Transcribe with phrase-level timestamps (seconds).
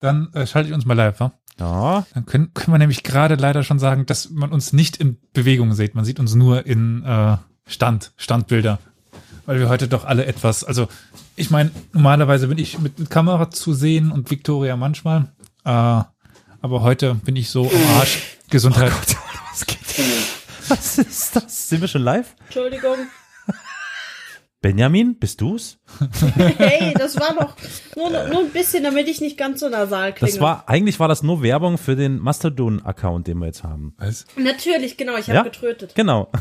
[0.00, 1.32] Dann äh, schalte ich uns mal live, wa?
[1.58, 2.06] Ja.
[2.14, 5.74] Dann können, können wir nämlich gerade leider schon sagen, dass man uns nicht in Bewegung
[5.74, 5.94] sieht.
[5.94, 7.36] Man sieht uns nur in äh,
[7.66, 8.78] Stand, Standbilder.
[9.44, 10.88] Weil wir heute doch alle etwas, also
[11.36, 15.32] ich meine, normalerweise bin ich mit, mit Kamera zu sehen und Victoria manchmal.
[15.64, 18.38] Äh, aber heute bin ich so am Arsch.
[18.50, 18.92] Gesundheit.
[19.50, 19.78] Was geht?
[20.68, 21.68] Was ist das?
[21.68, 22.34] Sind wir schon live?
[22.46, 22.96] Entschuldigung.
[24.68, 25.78] Benjamin, bist du's?
[26.58, 27.54] Hey, das war doch
[27.96, 30.32] nur, nur ein bisschen, damit ich nicht ganz so nasal klinge.
[30.32, 33.94] Das war, eigentlich war das nur Werbung für den Mastodon-Account, den wir jetzt haben.
[33.98, 34.26] Was?
[34.36, 35.42] Natürlich, genau, ich habe Ja?
[35.44, 35.94] getrötet.
[35.94, 36.32] Genau.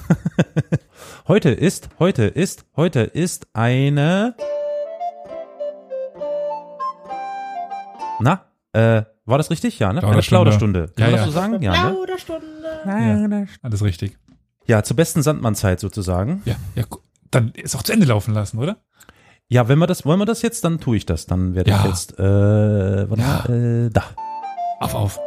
[1.28, 4.36] heute ist, heute ist, heute ist eine.
[8.20, 9.78] Na, äh, war das richtig?
[9.78, 10.02] Ja, ne?
[10.04, 10.88] Eine Plauderstunde.
[10.96, 11.26] Kann Ja, man das ja.
[11.28, 11.62] so sagen?
[11.62, 11.92] Ja, ne?
[11.92, 13.48] Plauderstunde.
[13.62, 14.18] Alles richtig.
[14.66, 16.42] Ja, zur besten Sandmannzeit sozusagen.
[16.46, 16.84] Ja, ja,
[17.32, 18.78] dann ist auch zu Ende laufen lassen, oder?
[19.50, 21.26] Ja, wenn wir das, wollen wir das jetzt, dann tue ich das.
[21.26, 21.86] Dann werde ich Ja.
[21.88, 23.56] jetzt, äh, warte Ja.
[23.86, 24.04] äh, da.
[24.80, 25.20] Auf, auf.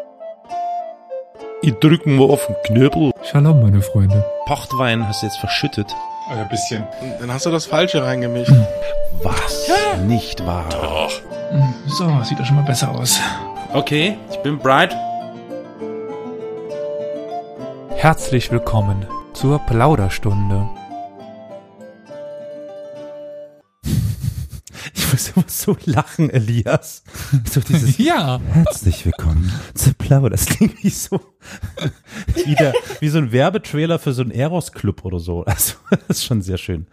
[1.63, 3.12] Ich drücken mal auf den Knöbel.
[3.23, 4.25] Shalom, meine Freunde.
[4.47, 5.95] Pochtwein hast du jetzt verschüttet.
[6.31, 6.87] Ein bisschen.
[7.19, 8.53] Dann hast du das Falsche reingemischt.
[9.23, 9.69] Was?
[10.07, 10.69] Nicht wahr?
[10.70, 11.11] Doch.
[11.87, 13.19] So, sieht doch schon mal besser aus.
[13.73, 14.95] Okay, ich bin bright.
[17.97, 20.69] Herzlich willkommen zur Plauderstunde.
[25.12, 27.03] Ich muss immer so lachen, Elias.
[27.50, 28.41] So dieses Ja.
[28.53, 30.30] Herzlich willkommen zu Plauder.
[30.30, 31.20] Das klingt wie so,
[32.47, 35.44] wie, der, wie so ein Werbetrailer für so einen Eros-Club oder so.
[35.44, 36.86] Also, das ist schon sehr schön.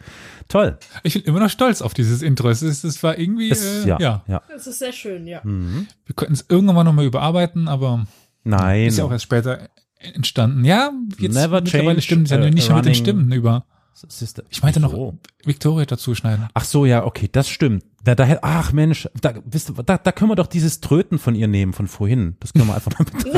[0.48, 0.80] Toll.
[1.04, 2.50] Ich bin immer noch stolz auf dieses Intro.
[2.50, 4.24] Es, ist, es war irgendwie, Es, äh, ja, ja.
[4.28, 4.42] ja.
[4.50, 5.42] Das ist sehr schön, ja.
[5.44, 8.08] Wir könnten es irgendwann mal nochmal überarbeiten, aber
[8.44, 8.88] Nein.
[8.88, 10.66] ist ja auch erst später entstanden.
[10.66, 13.66] Ja, jetzt Never mittlerweile change, stimmt es ja nicht mehr mit den running- Stimmen über.
[14.10, 15.18] Siehste- Ich meinte noch Wieso?
[15.44, 16.48] Victoria dazu schneiden.
[16.54, 17.84] Ach so, ja, okay, das stimmt.
[18.04, 21.48] Da, da, ach Mensch, da, wisst da, da können wir doch dieses Tröten von ihr
[21.48, 22.38] nehmen, von vorhin.
[22.40, 23.26] Das können wir einfach mal mit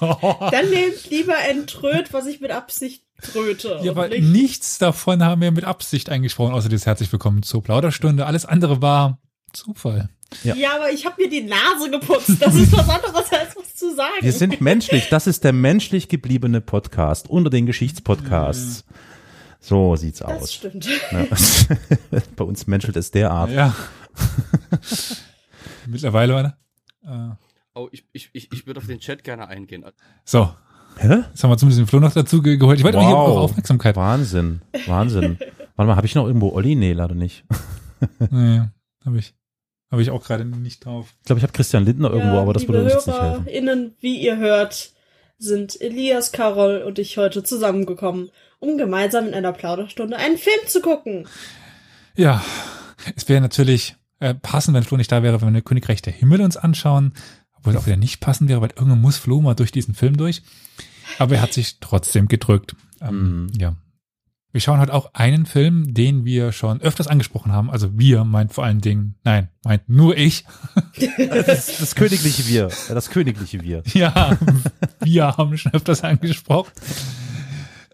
[0.00, 0.50] Oh nee.
[0.50, 3.78] Dann nehmt lieber ein Tröt, was ich mit Absicht tröte.
[3.82, 7.62] Ja, aber nicht- nichts davon haben wir mit Absicht eingesprochen, außer das herzlich willkommen zur
[7.62, 8.26] Plauderstunde.
[8.26, 9.18] Alles andere war
[9.52, 10.08] Zufall.
[10.44, 10.54] Ja.
[10.54, 12.36] Ja, aber ich habe mir die Nase geputzt.
[12.40, 14.12] Das ist was anderes als was zu sagen.
[14.20, 15.08] Wir sind menschlich.
[15.08, 18.84] Das ist der menschlich gebliebene Podcast unter den Geschichtspodcasts.
[19.60, 20.52] So sieht's das aus.
[20.54, 20.88] stimmt.
[21.12, 21.28] Ne?
[22.36, 23.50] Bei uns menschelt es derart.
[23.52, 23.74] Ja.
[25.86, 26.56] Mittlerweile, oder?
[27.04, 27.34] Äh,
[27.74, 29.82] Oh, ich, ich, ich, ich würde auf den Chat gerne eingehen.
[30.26, 30.50] so,
[30.98, 31.22] Hä?
[31.30, 32.78] jetzt haben wir zumindest den Flo noch dazu ge- geholt.
[32.78, 33.06] Ich wollte wow.
[33.06, 33.96] hier auch Aufmerksamkeit.
[33.96, 34.60] Wahnsinn.
[34.86, 35.38] Wahnsinn.
[35.76, 36.74] Warte mal, habe ich noch irgendwo Olli?
[36.74, 37.44] Nee, leider nicht.
[38.30, 38.60] Nee,
[39.06, 39.34] habe ich,
[39.92, 41.06] habe ich auch gerade nicht drauf.
[41.20, 43.44] Ich glaube, ich habe Christian Lindner irgendwo, aber das würde uns jetzt nicht helfen.
[43.44, 44.90] HörerInnen, wie ihr hört,
[45.38, 50.80] sind Elias, Carol und ich heute zusammengekommen, um gemeinsam in einer Plauderstunde einen Film zu
[50.80, 51.28] gucken.
[52.16, 52.42] Ja,
[53.16, 56.40] es wäre natürlich äh, passend, wenn Flo nicht da wäre, wenn wir Königreich der Himmel
[56.40, 57.12] uns anschauen.
[57.58, 60.16] Obwohl es auch wieder nicht passend wäre, weil irgendwann muss Flo mal durch diesen Film
[60.16, 60.42] durch.
[61.18, 62.74] Aber er hat sich trotzdem gedrückt.
[63.00, 63.50] Ähm, Mhm.
[63.58, 63.76] Ja.
[64.52, 67.70] Wir schauen heute auch einen Film, den wir schon öfters angesprochen haben.
[67.70, 70.44] Also wir meint vor allen Dingen, nein, meint nur ich.
[71.16, 72.68] Das, das königliche Wir.
[72.88, 73.82] Ja, Das königliche Wir.
[73.94, 74.36] Ja,
[75.00, 76.70] wir haben schon öfters angesprochen.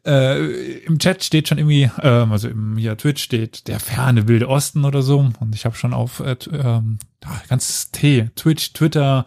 [0.05, 4.49] Äh, Im Chat steht schon irgendwie, ähm, also im hier Twitch steht der ferne wilde
[4.49, 5.31] Osten oder so.
[5.39, 9.27] Und ich habe schon auf äh, t- ähm, ah, ganz T, Twitch, Twitter,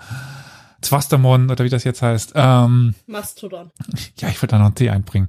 [0.81, 2.34] Zwastermon oder wie das jetzt heißt.
[2.36, 3.69] Ähm, Mastodon.
[4.18, 5.28] ja, ich wollte da noch ein T einbringen.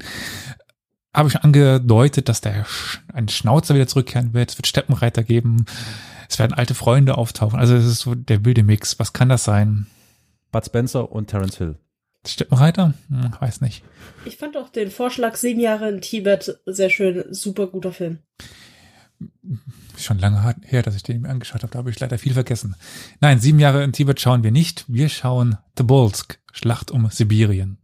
[1.14, 4.50] Habe ich schon angedeutet, dass der Sch ein Schnauzer wieder zurückkehren wird.
[4.50, 5.66] Es wird Steppenreiter geben.
[6.28, 7.58] Es werden alte Freunde auftauchen.
[7.58, 8.98] Also es ist so der wilde Mix.
[8.98, 9.86] Was kann das sein?
[10.50, 11.76] Bud Spencer und Terence Hill.
[12.26, 12.94] Steppenreiter?
[13.08, 13.82] Hm, weiß nicht.
[14.24, 17.24] Ich fand auch den Vorschlag Sieben Jahre in Tibet sehr schön.
[17.30, 18.18] Super guter Film.
[19.98, 21.72] Schon lange her, dass ich den mir angeschaut habe.
[21.72, 22.74] Da habe ich leider viel vergessen.
[23.20, 24.84] Nein, sieben Jahre in Tibet schauen wir nicht.
[24.88, 27.78] Wir schauen Tobolsk, Schlacht um Sibirien.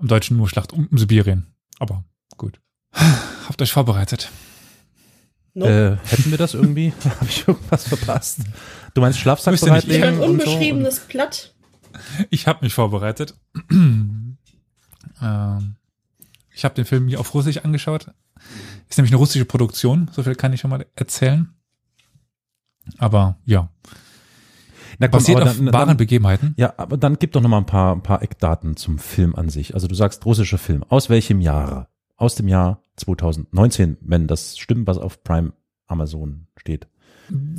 [0.00, 1.46] Im Deutschen nur Schlacht um, um Sibirien.
[1.78, 2.04] Aber
[2.36, 2.60] gut.
[2.92, 4.30] Habt euch vorbereitet.
[5.54, 5.98] Nope.
[6.04, 6.92] Äh, hätten wir das irgendwie?
[7.04, 8.40] Habe ich irgendwas verpasst?
[8.94, 9.84] Du meinst Schlafsack Wüsste nicht.
[9.84, 10.50] ich bereitlegen ein und so?
[10.50, 11.54] unbeschriebenes Blatt.
[12.30, 13.34] Ich habe mich vorbereitet.
[13.70, 14.36] ähm,
[16.54, 18.08] ich habe den Film hier auf Russisch angeschaut.
[18.88, 20.10] Ist nämlich eine russische Produktion.
[20.12, 21.52] So viel kann ich schon mal erzählen.
[22.98, 23.68] Aber ja,
[24.98, 26.54] Na komm, basiert auf dann, wahren dann, Begebenheiten.
[26.56, 29.48] Ja, aber dann gib doch noch mal ein paar, ein paar Eckdaten zum Film an
[29.48, 29.74] sich.
[29.74, 30.84] Also du sagst russischer Film.
[30.88, 31.88] Aus welchem Jahre?
[32.16, 35.52] Aus dem Jahr 2019, wenn das stimmt, was auf Prime
[35.86, 36.88] Amazon steht.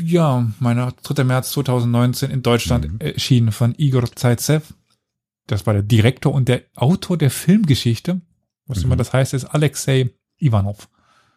[0.04, 1.24] Ja, meiner 3.
[1.24, 3.00] März 2019 in Deutschland Mhm.
[3.00, 4.74] erschienen von Igor Zaitsev.
[5.48, 8.20] Das war der Direktor und der Autor der Filmgeschichte.
[8.66, 8.86] Was Mhm.
[8.86, 10.90] immer das heißt, ist Alexei Ivanov.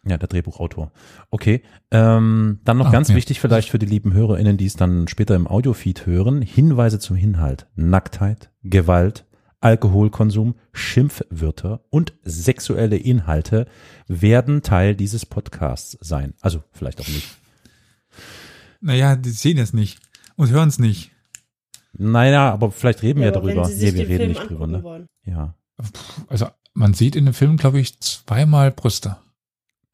[0.05, 0.91] Ja, der Drehbuchautor.
[1.29, 1.63] Okay.
[1.91, 3.15] Ähm, dann noch Ah, ganz ja.
[3.15, 6.41] wichtig vielleicht für die lieben HörerInnen, die es dann später im Audiofeed hören.
[6.41, 7.67] Hinweise zum Inhalt.
[7.75, 9.25] Nacktheit, Gewalt,
[9.61, 13.65] Alkoholkonsum, Schimpfwörter und sexuelle Inhalte
[14.07, 16.33] werden Teil dieses Podcasts sein.
[16.41, 17.29] Also vielleicht auch nicht.
[18.81, 19.99] Naja, die sehen es nicht
[20.35, 21.11] und hören es nicht.
[21.93, 23.69] Naja, aber vielleicht reden wir aber darüber.
[23.69, 24.83] Nee, wir den reden Film nicht drüber, ne?
[24.83, 25.05] wollen.
[25.23, 25.55] Ja.
[26.27, 29.15] Also man sieht in dem Film, glaube ich, zweimal Brüste.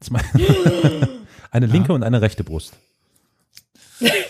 [0.00, 0.22] Zwei-
[1.50, 2.78] eine linke und eine rechte Brust.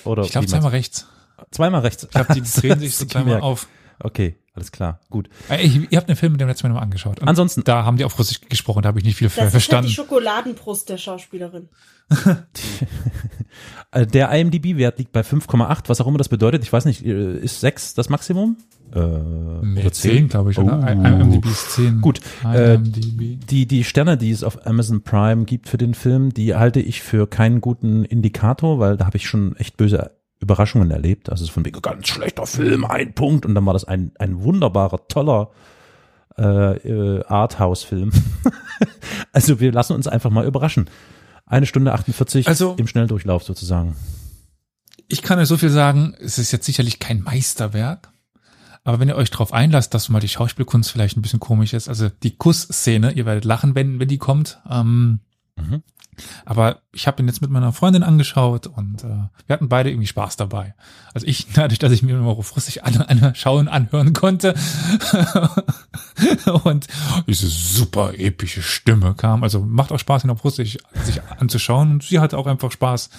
[0.05, 1.06] Oder Ich glaube zweimal rechts.
[1.50, 2.05] zweimal rechts.
[2.05, 3.69] Ich glaube, die drehen sich so zweimal auf.
[4.02, 5.28] Okay, alles klar, gut.
[5.50, 7.20] Äh, Ich, ihr habt den Film mit dem letzten Mal noch angeschaut.
[7.20, 9.40] Und Ansonsten- Da haben die auf Russisch gesprochen, da habe ich nicht viel Das ist
[9.43, 9.88] halt verstanden.
[9.88, 11.69] die Schokoladenbrust der Schauspielerin.
[13.93, 16.62] Äh, Der IMDb-Wert liegt bei 5,8, was auch immer das bedeutet.
[16.62, 18.56] Ich weiß nicht, äh, ist 6 das Maximum?
[18.94, 20.81] Äh, nee, oder 10, glaube ich, oder?
[20.82, 20.90] Oh.
[20.90, 22.00] IMDb ist 10.
[22.00, 23.38] Gut, äh, IMDb.
[23.48, 27.02] Die, die Sterne, die es auf Amazon Prime gibt für den Film, die halte ich
[27.02, 30.10] für keinen guten Indikator, weil da habe ich schon echt böse
[30.40, 31.31] Überraschungen erlebt.
[31.31, 33.44] Also es ist von wegen ganz schlechter Film, ein Punkt.
[33.46, 35.50] Und dann war das ein, ein wunderbarer, toller
[36.38, 38.10] äh, äh, Arthouse-Film.
[39.32, 40.88] also wir lassen uns einfach mal überraschen.
[41.46, 43.96] Eine Stunde 48 Also- im Schnelldurchlauf sozusagen.
[45.08, 48.10] Ich kann euch so viel sagen, es ist jetzt sicherlich kein Meisterwerk.
[48.85, 51.88] Aber wenn ihr euch darauf einlasst, dass mal die Schauspielkunst vielleicht ein bisschen komisch ist,
[51.88, 54.59] also die Kussszene, ihr werdet lachen, wenn, wenn die kommt.
[54.69, 55.21] Ähm,
[55.61, 55.82] Mhm.
[56.44, 60.06] Aber ich habe ihn jetzt mit meiner Freundin angeschaut und äh, wir hatten beide irgendwie
[60.06, 60.75] Spaß dabei.
[61.15, 64.55] Also ich, dadurch, dass ich mir immer Russisch an, anschauen, anhören konnte
[66.65, 66.88] und
[67.26, 69.43] diese super epische Stimme kam.
[69.43, 73.11] Also macht auch Spaß, ihn auf Russisch sich anzuschauen und sie hatte auch einfach Spaß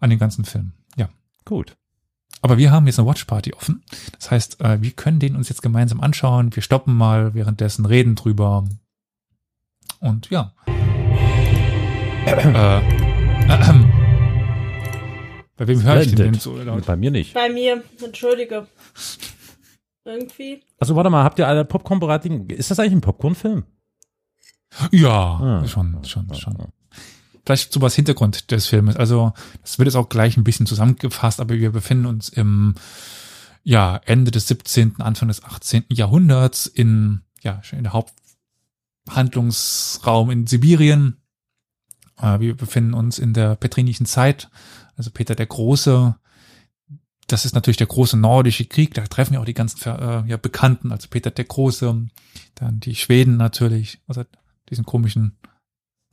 [0.00, 0.72] an den ganzen Film.
[0.96, 1.08] Ja.
[1.44, 1.76] Gut.
[2.42, 3.82] Aber wir haben jetzt eine Watchparty offen.
[4.18, 6.54] Das heißt, äh, wir können den uns jetzt gemeinsam anschauen.
[6.54, 8.64] Wir stoppen mal währenddessen, reden drüber.
[10.00, 10.52] Und ja.
[12.26, 12.80] äh,
[13.48, 13.92] ähm.
[15.56, 16.42] Bei wem höre ich den denn Splendid.
[16.42, 16.84] so laut?
[16.84, 17.32] Bei mir nicht.
[17.34, 18.66] Bei mir, entschuldige.
[20.04, 20.62] Irgendwie.
[20.78, 22.26] Also warte mal, habt ihr alle Popcorn bereit?
[22.26, 23.64] Ist das eigentlich ein Popcorn-Film?
[24.92, 25.66] Ja, Ah.
[25.66, 26.56] schon, schon, schon.
[27.46, 28.96] Vielleicht so was Hintergrund des Filmes.
[28.96, 29.32] Also,
[29.62, 32.74] das wird jetzt auch gleich ein bisschen zusammengefasst, aber wir befinden uns im,
[33.62, 35.84] ja, Ende des 17., Anfang des 18.
[35.88, 41.18] Jahrhunderts in, ja, in der Haupthandlungsraum in Sibirien.
[42.20, 44.50] Äh, Wir befinden uns in der petrinischen Zeit,
[44.96, 46.16] also Peter der Große.
[47.28, 50.36] Das ist natürlich der große nordische Krieg, da treffen ja auch die ganzen äh, ja,
[50.36, 52.08] Bekannten, also Peter der Große,
[52.54, 54.24] dann die Schweden natürlich, also
[54.68, 55.36] diesen komischen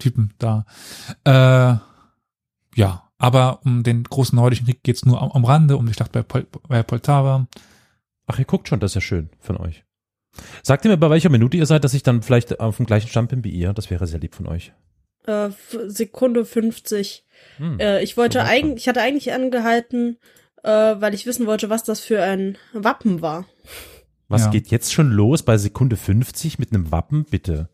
[0.03, 0.65] Typen da.
[1.23, 1.77] Äh,
[2.75, 6.11] ja, aber um den großen nordischen Krieg geht's nur am, am Rande, um die Schlacht
[6.11, 7.47] bei, Pol bei Poltava.
[8.27, 9.83] Ach, ihr guckt schon, das ist ja schön von euch.
[10.63, 13.07] Sagt ihr mir, bei welcher Minute ihr seid, dass ich dann vielleicht auf dem gleichen
[13.07, 13.73] Stand bin wie ihr?
[13.73, 14.73] Das wäre sehr lieb von euch.
[15.25, 15.50] Äh,
[15.88, 17.23] Sekunde 50.
[17.57, 17.79] Hm.
[17.79, 20.17] Äh, ich wollte So eigentlich, ich hatte eigentlich angehalten,
[20.63, 23.45] äh, weil ich wissen wollte, was das für ein Wappen war.
[24.27, 24.50] Was Ja.
[24.51, 27.69] geht jetzt schon los bei Sekunde 50 mit einem Wappen, bitte?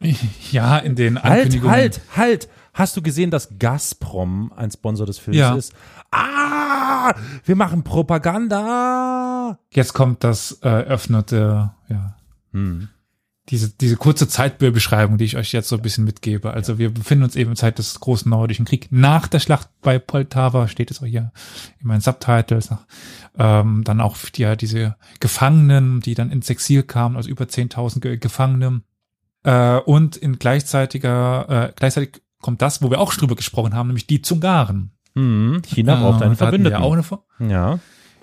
[0.52, 1.74] Ja, in den Halt, Ankündigungen.
[1.74, 2.48] halt, halt!
[2.74, 5.54] Hast du gesehen, dass Gazprom ein Sponsor des Films Ja.
[5.56, 5.72] ist?
[6.12, 7.12] Ah,
[7.44, 9.58] wir machen Propaganda!
[9.70, 12.14] Jetzt kommt das äh, eröffnete, ja,
[12.52, 12.88] Hm.
[13.48, 16.52] diese, diese kurze Zeitbeschreibung, die ich euch jetzt so ein bisschen mitgebe.
[16.52, 18.86] Also wir befinden uns eben in Zeit des großen nordischen Kriegs.
[18.90, 21.32] Nach der Schlacht bei Poltava steht es auch hier
[21.80, 22.70] in meinen Subtitles.
[23.38, 28.00] Ähm, dann auch die, ja, diese Gefangenen, die dann ins Exil kamen, also über 10.000
[28.00, 28.82] Ge Gefangene.
[29.48, 34.06] Äh, und in gleichzeitiger, äh, gleichzeitig kommt das, wo wir auch drüber gesprochen haben, nämlich
[34.06, 34.92] die Zungaren.
[35.14, 35.62] Hm.
[35.66, 36.82] China braucht Äh, einen hatten wir Verbündeten.
[36.82, 37.78] auch eine Ver- ja.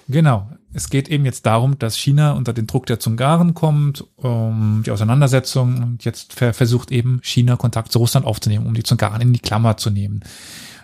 [0.07, 0.49] Genau.
[0.71, 4.91] Es geht eben jetzt darum, dass China unter den Druck der Zungaren kommt, um die
[4.91, 9.33] Auseinandersetzung und jetzt ver versucht eben China Kontakt zu Russland aufzunehmen, um die Zungaren in
[9.33, 10.19] die Klammer zu nehmen.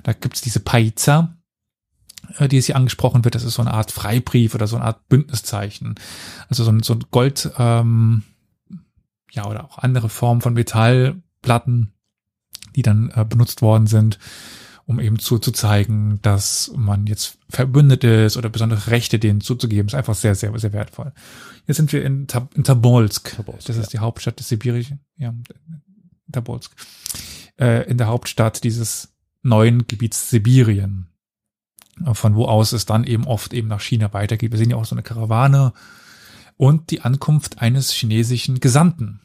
[0.03, 1.35] Da gibt's diese Paiza,
[2.39, 3.35] äh, die es hier angesprochen wird.
[3.35, 5.95] Das ist so eine Art Freibrief oder so eine Art Bündniszeichen.
[6.49, 8.23] Also so ein, so ein Gold, ähm,
[9.31, 11.93] ja, oder auch andere Formen von Metallplatten,
[12.75, 14.19] die dann äh, benutzt worden sind
[14.91, 19.87] um eben zu, zu zeigen, dass man jetzt verbündet ist oder besondere Rechte denen zuzugeben,
[19.87, 21.13] ist einfach sehr, sehr, sehr wertvoll.
[21.65, 23.35] Jetzt sind wir in, Tab in Tabolsk.
[23.37, 25.33] Tobolsk, Das ist die Hauptstadt des Sibirischen, ja,
[26.31, 26.73] Tabolsk.
[27.57, 31.07] Äh, in der Hauptstadt dieses neuen Gebiets Sibirien,
[32.13, 34.51] von wo aus es dann eben oft eben nach China weitergeht.
[34.51, 35.73] Wir sehen ja auch so eine Karawane
[36.61, 39.19] und die Ankunft eines chinesischen Gesandten.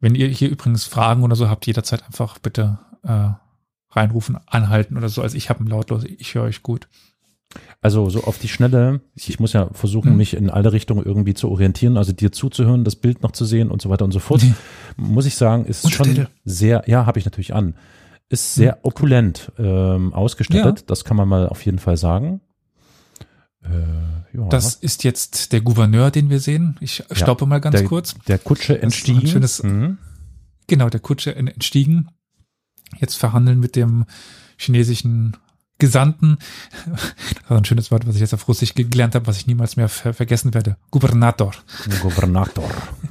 [0.00, 3.30] Wenn ihr hier übrigens Fragen oder so habt, jederzeit einfach bitte äh,
[3.90, 5.22] reinrufen, anhalten oder so.
[5.22, 6.88] Also ich habe einen lautlos, ich höre euch gut.
[7.80, 10.16] Also so auf die Schnelle, ich muss ja versuchen, Hm.
[10.18, 13.70] mich in alle Richtungen irgendwie zu orientieren, also dir zuzuhören, das Bild noch zu sehen
[13.70, 14.44] und so weiter und so fort.
[14.98, 17.76] Muss ich sagen, ist schon sehr, ja, habe ich natürlich an,
[18.28, 20.84] ist sehr opulent ähm, ausgestattet, Ja.
[20.86, 22.42] das kann man mal auf jeden Fall sagen.
[23.70, 26.76] Äh, ja, Das ist jetzt der Gouverneur, den wir sehen.
[26.80, 28.14] Ich stoppe mal ganz der, kurz.
[28.28, 29.26] Der Kutsche entstiegen.
[29.26, 29.98] schönes- Mhm.
[30.66, 32.08] Genau, der Kutsche en- entstiegen.
[32.98, 34.04] Jetzt verhandeln mit dem
[34.58, 35.36] chinesischen
[35.78, 36.38] Gesandten.
[36.86, 39.76] Das war ein schönes Wort, was ich jetzt auf Russisch gelernt habe, was ich niemals
[39.76, 40.76] mehr ver vergessen werde.
[40.90, 41.52] Gubernator.
[42.02, 42.68] Gouvernator.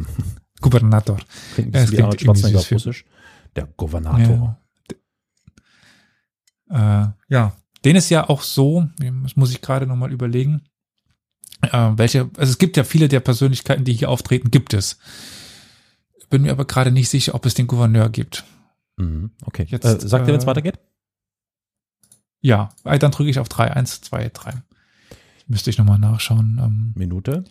[0.61, 1.17] Gubernator.
[1.53, 3.05] Klingt Ja, wie klingt irgendwie auf Russisch.
[3.55, 4.57] Der Gouvernator.
[6.69, 7.03] Ja.
[7.03, 7.53] Äh, ja,
[7.85, 10.63] den ist ja auch so, das muss ich gerade nochmal überlegen,
[11.61, 14.97] äh, welche, also es gibt ja viele der Persönlichkeiten, die hier auftreten, gibt es.
[16.29, 18.43] Bin mir aber gerade nicht sicher, ob es den Gouverneur gibt.
[18.97, 19.31] Mhm.
[19.43, 19.65] Okay.
[19.69, 20.79] Jetzt, äh, sagt ihr, wenn es äh, weitergeht?
[22.41, 24.63] Ja, äh, dann drücke ich auf 3, 1, 2, 3.
[25.47, 26.59] Müsste ich nochmal nachschauen.
[26.61, 27.43] Ähm, Minute.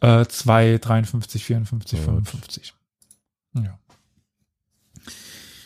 [0.00, 2.04] äh, 2, 53, 54, Gut.
[2.06, 2.74] 55.
[3.54, 3.78] Ja.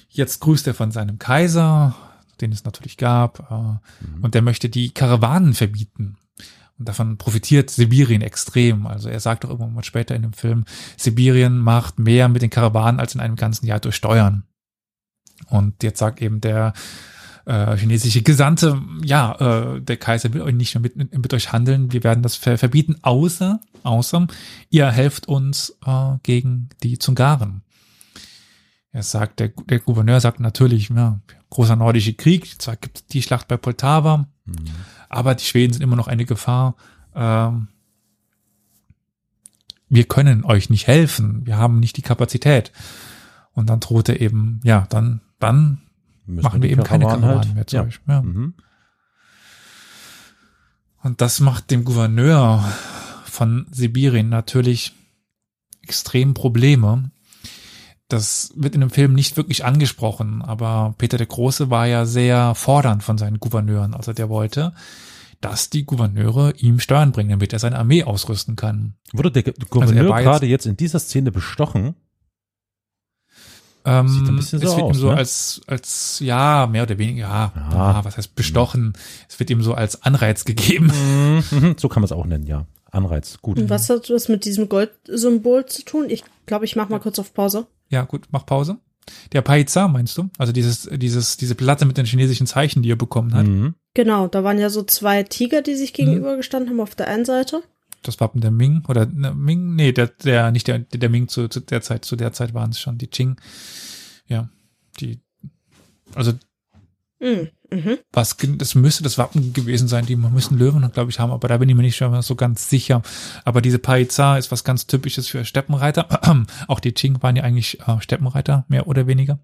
[0.08, 1.94] Jetzt grüßt er von seinem Kaiser,
[2.40, 3.54] den es natürlich gab, äh,
[4.06, 4.24] Mhm.
[4.24, 6.16] und der möchte die Karawanen verbieten.
[6.78, 8.86] Und davon profitiert Sibirien extrem.
[8.86, 10.64] Also er sagt auch irgendwann mal später in dem Film,
[10.96, 14.44] Sibirien macht mehr mit den Karawanen als in einem ganzen Jahr durch Steuern.
[15.48, 16.72] Und jetzt sagt eben der
[17.44, 21.92] äh, chinesische Gesandte, ja, äh, der Kaiser will euch nicht mehr mit, mit euch handeln,
[21.92, 24.26] wir werden das ver verbieten, außer, außer
[24.70, 27.62] ihr helft uns äh, gegen die Zungaren.
[28.94, 31.18] Er sagt, der, der Gouverneur sagt natürlich, ja,
[31.50, 34.54] großer nordischer Krieg, zwar gibt es die Schlacht bei Poltava, Mhm.
[35.08, 36.74] aber die Schweden sind immer noch eine Gefahr.
[37.14, 37.68] Ähm,
[39.88, 42.72] wir können euch nicht helfen, wir haben nicht die Kapazität.
[43.52, 45.82] Und dann droht er eben, ja, dann, dann
[46.26, 47.82] Müssen machen wir eben keine Karawanen halt- mehr zu Ja.
[47.84, 48.00] euch.
[48.08, 48.22] Ja.
[48.22, 48.54] Mhm.
[51.02, 52.64] Und das macht dem Gouverneur
[53.24, 54.92] von Sibirien natürlich
[55.82, 57.10] extrem Probleme.
[58.12, 62.54] Das wird in dem Film nicht wirklich angesprochen, aber Peter der Große war ja sehr
[62.54, 63.94] fordernd von seinen Gouverneuren.
[63.94, 64.72] Also der wollte,
[65.40, 68.94] dass die Gouverneure ihm Steuern bringen, damit er seine Armee ausrüsten kann.
[69.12, 71.94] Wurde der Also er Gouverneur jetzt- gerade jetzt in dieser Szene bestochen?
[73.84, 75.16] Ähm, Sieht ein bisschen so es wird aus, ihm so ne?
[75.16, 78.92] als, als, ja, mehr oder weniger, ja, ja, was heißt bestochen?
[79.28, 80.92] Es wird ihm so als Anreiz gegeben.
[81.50, 81.74] Mhm.
[81.78, 82.66] So kann man es auch nennen, ja.
[82.92, 83.58] Anreiz, gut.
[83.58, 86.10] Und was hat das mit diesem Goldsymbol zu tun?
[86.10, 87.66] Ich glaube, ich mach mal kurz auf Pause.
[87.88, 88.78] Ja, gut, mach Pause.
[89.32, 90.28] Der Paiza, meinst du?
[90.38, 93.46] Also dieses, dieses, diese Platte mit den chinesischen Zeichen, die er bekommen hat.
[93.46, 93.74] Mhm.
[93.94, 97.62] Genau, da waren ja so zwei Tiger, die sich gegenübergestanden haben auf der einen Seite.
[98.02, 101.48] Das Wappen der Ming oder ne, Ming, nee, der, der, nicht der, der Ming zu,
[101.48, 103.36] zu der Zeit, zu der Zeit waren es schon die Qing.
[104.26, 104.50] Ja,
[105.00, 105.20] die,
[106.14, 106.32] also
[107.22, 107.48] Mhm.
[107.70, 107.98] Mhm.
[108.12, 111.56] was, das müsste das Wappen gewesen sein, die müssen Löwen, glaube ich, haben, aber da
[111.56, 113.00] bin ich mir nicht schon so ganz sicher.
[113.44, 116.08] Aber diese Paiza ist was ganz Typisches für Steppenreiter.
[116.68, 119.38] Auch die Qing waren ja eigentlich äh, Steppenreiter, mehr oder weniger.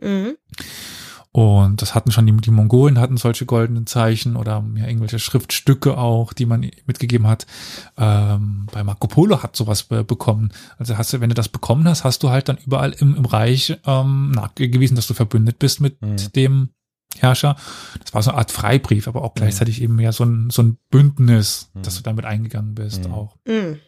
[0.00, 0.36] Mhm.
[1.34, 5.96] Und das hatten schon die, die Mongolen hatten solche goldenen Zeichen oder ja, irgendwelche Schriftstücke
[5.96, 7.46] auch, die man mitgegeben hat.
[7.96, 10.52] Ähm, bei Marco Polo hat sowas be bekommen.
[10.76, 13.24] Also hast du, wenn du das bekommen hast, hast du halt dann überall im, im
[13.24, 16.32] Reich ähm, nachgewiesen, dass du verbündet bist mit Mhm.
[16.36, 16.68] dem
[17.18, 17.56] Herrscher.
[18.00, 20.78] Das war so eine Art Freibrief, aber auch gleichzeitig eben ja so ein, so ein
[20.90, 23.12] Bündnis, dass du damit eingegangen bist Mhm.
[23.12, 23.36] auch.
[23.46, 23.78] Mhm.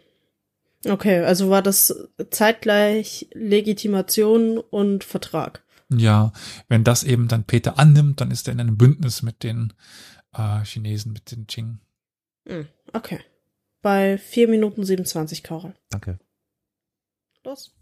[0.87, 1.95] Okay, also war das
[2.31, 5.65] zeitgleich Legitimation und Vertrag.
[5.91, 6.33] Ja,
[6.69, 9.73] wenn das eben dann Peter annimmt, dann ist er in einem Bündnis mit den
[10.37, 11.79] äh, Chinesen, mit den Qing.
[12.45, 12.69] Mhm.
[12.93, 13.21] Okay.
[13.81, 15.75] Bei 4 Minuten 27, Karol.
[15.91, 16.19] Danke.
[17.45, 17.75] Los.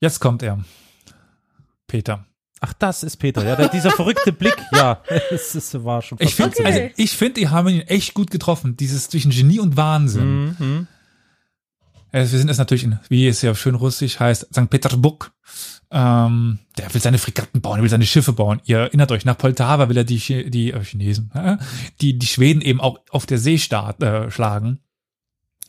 [0.00, 0.64] Jetzt kommt er.
[1.86, 2.26] Peter.
[2.66, 6.34] Ach, das ist Peter, ja, der, dieser verrückte Blick, ja, es, es war schon Ich
[6.34, 6.64] finde, Okay.
[6.64, 8.74] also ich finde, die haben ihn echt gut getroffen.
[8.78, 10.56] Dieses zwischen Genie und Wahnsinn.
[10.58, 10.86] Mhm.
[12.10, 14.70] Äh, wir sind es natürlich in, wie es ja schön russisch heißt, St.
[14.70, 15.32] Petersburg.
[15.90, 18.62] Ähm, der will seine Fregatten bauen, er will seine Schiffe bauen.
[18.64, 21.58] Ihr erinnert euch, nach Poltava will er die, die äh, Chinesen, äh,
[22.00, 24.80] die, die Schweden eben auch auf der See start, äh, schlagen.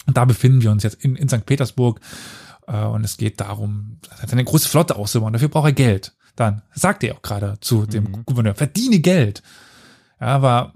[0.05, 1.45] Und da befinden wir uns jetzt in, in St.
[1.45, 1.99] Petersburg.
[2.67, 3.99] Äh, und es geht darum,
[4.31, 5.33] eine große Flotte auszubauen.
[5.33, 6.14] Dafür braucht er Geld.
[6.35, 8.25] Dann sagt er auch gerade zu dem Mhm.
[8.25, 9.41] Gouverneur, verdiene Geld.
[10.19, 10.73] Ja, aber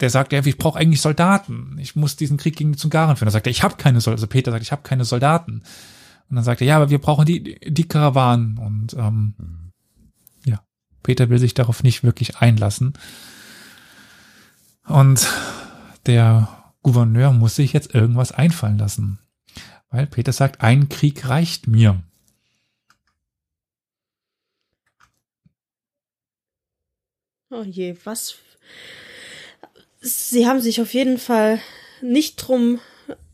[0.00, 1.78] der sagt ja, ich brauche eigentlich Soldaten.
[1.78, 3.26] Ich muss diesen Krieg gegen die Zungaren führen.
[3.26, 4.20] Da sagt er, ich habe keine Soldaten.
[4.20, 5.62] Also Peter sagt, ich habe keine Soldaten.
[6.28, 8.58] Und dann sagt er, ja, aber wir brauchen die, die Karawanen.
[8.58, 9.34] Und ähm,
[10.44, 10.60] ja,
[11.02, 12.94] Peter will sich darauf nicht wirklich einlassen.
[14.86, 15.28] Und
[16.06, 16.48] der
[16.82, 19.18] Gouverneur muss sich jetzt irgendwas einfallen lassen.
[19.90, 22.02] Weil Peter sagt, ein Krieg reicht mir.
[27.54, 28.36] Oh je, was?
[30.00, 31.58] sie haben sich auf jeden Fall
[32.02, 32.78] nicht drum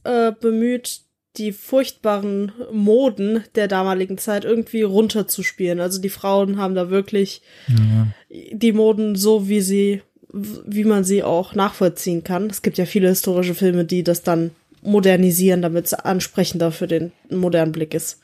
[0.04, 1.00] äh, bemüht,
[1.36, 5.80] die furchtbaren Moden der damaligen Zeit irgendwie runterzuspielen.
[5.80, 8.06] Also die Frauen haben da wirklich Ja.
[8.52, 12.48] die Moden so, wie sie, wie man sie auch nachvollziehen kann.
[12.48, 14.50] Es gibt ja viele historische Filme, die das dann
[14.82, 18.20] modernisieren, damit es ansprechender für den modernen Blick ist.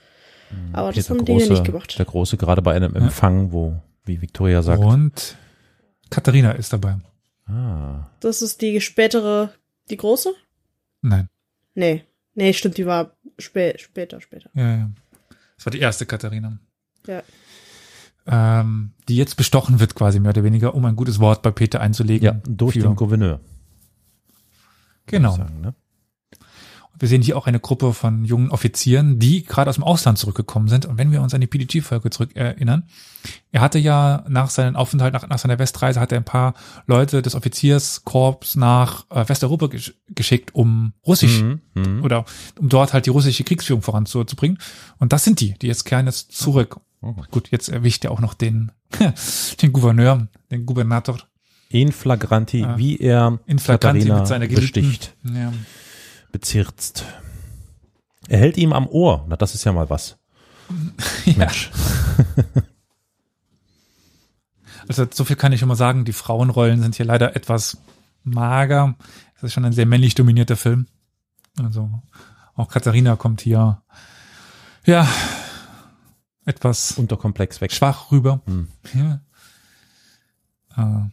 [0.73, 1.99] Aber das Hier haben die hier nicht gemacht.
[1.99, 3.75] der Große, gerade bei einem Empfang, wo,
[4.05, 5.37] wie Victoria sagt, Und
[6.11, 6.97] Katharina ist dabei.
[7.47, 9.53] ah, Das ist die spätere,
[9.91, 10.33] die große?
[11.03, 11.29] Nein.
[11.75, 12.05] Nee.
[12.35, 14.51] Nee, stimmt, die war spä später, später.
[14.55, 14.91] Ja, ja.
[15.57, 16.59] Das war die erste Katharina.
[17.07, 17.23] Ja.
[18.27, 21.81] Ähm, die jetzt bestochen wird quasi mehr oder weniger, um ein gutes Wort bei Peter
[21.81, 22.25] einzulegen.
[22.27, 23.41] ja, durch Für- den Gouverneur.
[25.07, 25.37] Genau.
[25.37, 25.75] Sagen, ne?
[26.99, 30.69] Wir sehen hier auch eine Gruppe von jungen Offizieren, die gerade aus dem Ausland zurückgekommen
[30.69, 30.87] sind.
[30.87, 32.85] Und wenn wir uns an die PDG-Folge zurück erinnern,
[33.53, 36.55] er hatte ja nach seinem Aufenthalt, nach, nach seiner Westreise, hat er ein paar
[36.87, 42.03] Leute des Offizierskorps nach äh, Westeuropa gesch geschickt, um Russisch Mhm, mhm.
[42.05, 42.25] oder
[42.59, 44.59] um dort halt die russische Kriegsführung voranzubringen.
[44.99, 46.79] Und das sind die, die jetzt kehren jetzt zurück.
[47.03, 47.15] Oh.
[47.31, 48.73] Gut, jetzt erwischt er auch noch den,
[49.63, 51.19] den Gouverneur, den Gouvernator
[51.69, 52.79] In flagranti, Ah.
[52.79, 54.83] wie er in Flagranti Katharina mit seiner Geliebten.
[54.83, 55.53] besticht, Ja.
[56.33, 57.05] Bezirzt.
[58.29, 59.25] Er hält ihm am Ohr.
[59.29, 60.19] Na, das ist ja mal was.
[61.37, 61.71] Mensch.
[64.89, 67.79] Also so viel kann ich mal sagen, die Frauenrollen sind hier leider etwas
[68.23, 68.95] mager.
[69.35, 70.87] Es ist schon ein sehr männlich dominierter Film.
[71.59, 71.91] Also
[72.55, 73.83] auch Katharina kommt hier
[74.85, 75.09] ja
[76.45, 77.73] etwas Unterkomplex weg.
[77.73, 78.41] schwach rüber.
[78.47, 78.69] Hm.
[78.95, 79.21] Ja.
[80.77, 81.11] Äh,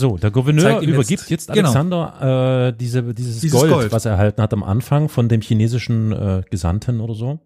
[0.00, 1.68] So, der Gouverneur übergibt jetzt- jetzt, genau.
[1.68, 3.92] Alexander äh, diese, dieses, Dieses Gold, Gold.
[3.92, 7.38] was er erhalten hat am Anfang von dem chinesischen äh, Gesandten oder so.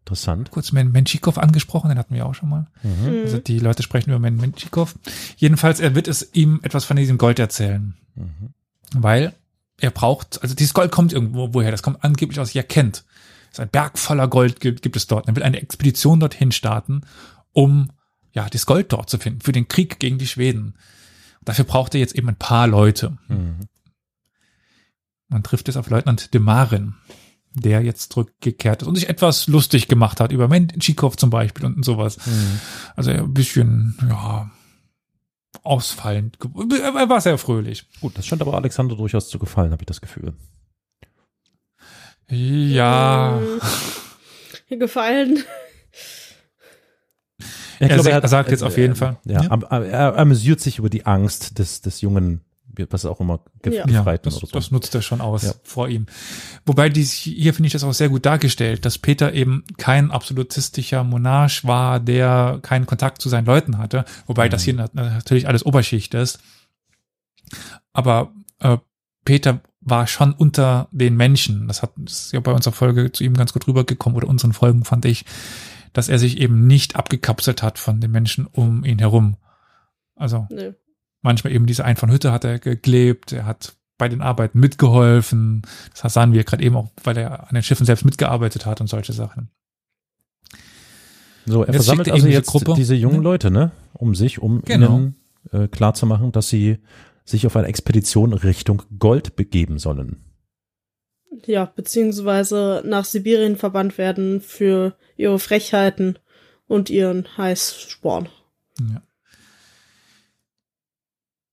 [0.00, 0.50] Interessant.
[0.50, 2.66] kurz Men Menschikow angesprochen, den hatten wir auch schon mal.
[2.82, 3.24] Mhm.
[3.24, 4.94] Also die Leute sprechen über Men Menschikow.
[5.36, 7.94] Jedenfalls, er wird es ihm etwas von diesem Gold erzählen.
[8.14, 8.54] Mhm.
[8.94, 9.34] Weil
[9.80, 13.04] er braucht, also dieses Gold kommt irgendwo woher, das kommt angeblich aus Jakent.
[13.50, 15.28] Es ist ein Berg voller Gold gibt, gibt es dort.
[15.28, 17.02] Er will eine Expedition dorthin starten,
[17.52, 17.90] um
[18.32, 20.74] ja das Gold dort zu finden für den Krieg gegen die Schweden.
[21.48, 23.16] Dafür braucht er jetzt eben ein paar Leute.
[23.28, 23.60] Mhm.
[25.28, 26.92] Man trifft es auf Leutnant de Marin,
[27.54, 31.82] der jetzt zurückgekehrt ist und sich etwas lustig gemacht hat über Menschikow zum Beispiel und
[31.86, 32.18] sowas.
[32.26, 32.60] Mhm.
[32.96, 34.50] Also ein bisschen, ja,
[35.62, 36.36] ausfallend.
[36.82, 37.86] Er war sehr fröhlich.
[38.02, 40.34] Gut, das scheint aber Alexander durchaus zu gefallen, habe ich das Gefühl.
[42.28, 43.40] Ja,
[44.68, 45.44] gefallen.
[47.80, 49.16] Ich Er hat- er sagt jetzt auf jeden Fall.
[49.24, 49.50] Ja, Ja.
[49.50, 52.40] am- er amüsiert sich über die Angst des, des jungen,
[52.90, 53.80] was auch immer, Ge Ja.
[53.88, 54.52] ja Gefreiten das, oder so.
[54.52, 55.52] das nutzt er schon aus Ja.
[55.64, 56.06] vor ihm.
[56.66, 61.02] Wobei dies, hier finde ich das auch sehr gut dargestellt, dass Peter eben kein absolutistischer
[61.04, 64.04] Monarch war, der keinen Kontakt zu seinen Leuten hatte.
[64.26, 64.78] Wobei das hier Mhm.
[64.80, 66.38] nat- natürlich alles Oberschicht ist.
[67.92, 68.78] Aber äh,
[69.24, 71.66] Peter war schon unter den Menschen.
[71.68, 74.52] Das hat das ist ja bei unserer Folge zu ihm ganz gut rübergekommen oder unseren
[74.52, 75.24] Folgen fand ich,
[75.98, 79.36] dass er sich eben nicht abgekapselt hat von den Menschen um ihn herum.
[80.14, 80.72] Also Nö.
[81.22, 85.62] manchmal eben diese Einfahnhütte hat er geklebt, er hat bei den Arbeiten mitgeholfen.
[86.00, 88.86] Das sahen wir gerade eben auch, weil er an den Schiffen selbst mitgearbeitet hat und
[88.86, 89.50] solche Sachen.
[91.46, 92.74] So, er Jetzt versammelt er also eben diese jetzt Gruppe.
[92.76, 93.22] diese jungen Mhm.
[93.24, 94.96] Leute, ne, um sich, um Genau.
[94.98, 95.16] ihnen
[95.50, 96.78] äh, klarzumachen, dass sie
[97.24, 100.24] sich auf eine Expedition Richtung Gold begeben sollen.
[101.46, 106.18] Ja, beziehungsweise nach Sibirien verbannt werden für ihre Frechheiten
[106.66, 108.28] und ihren Heißsporn.
[108.80, 109.02] Ja.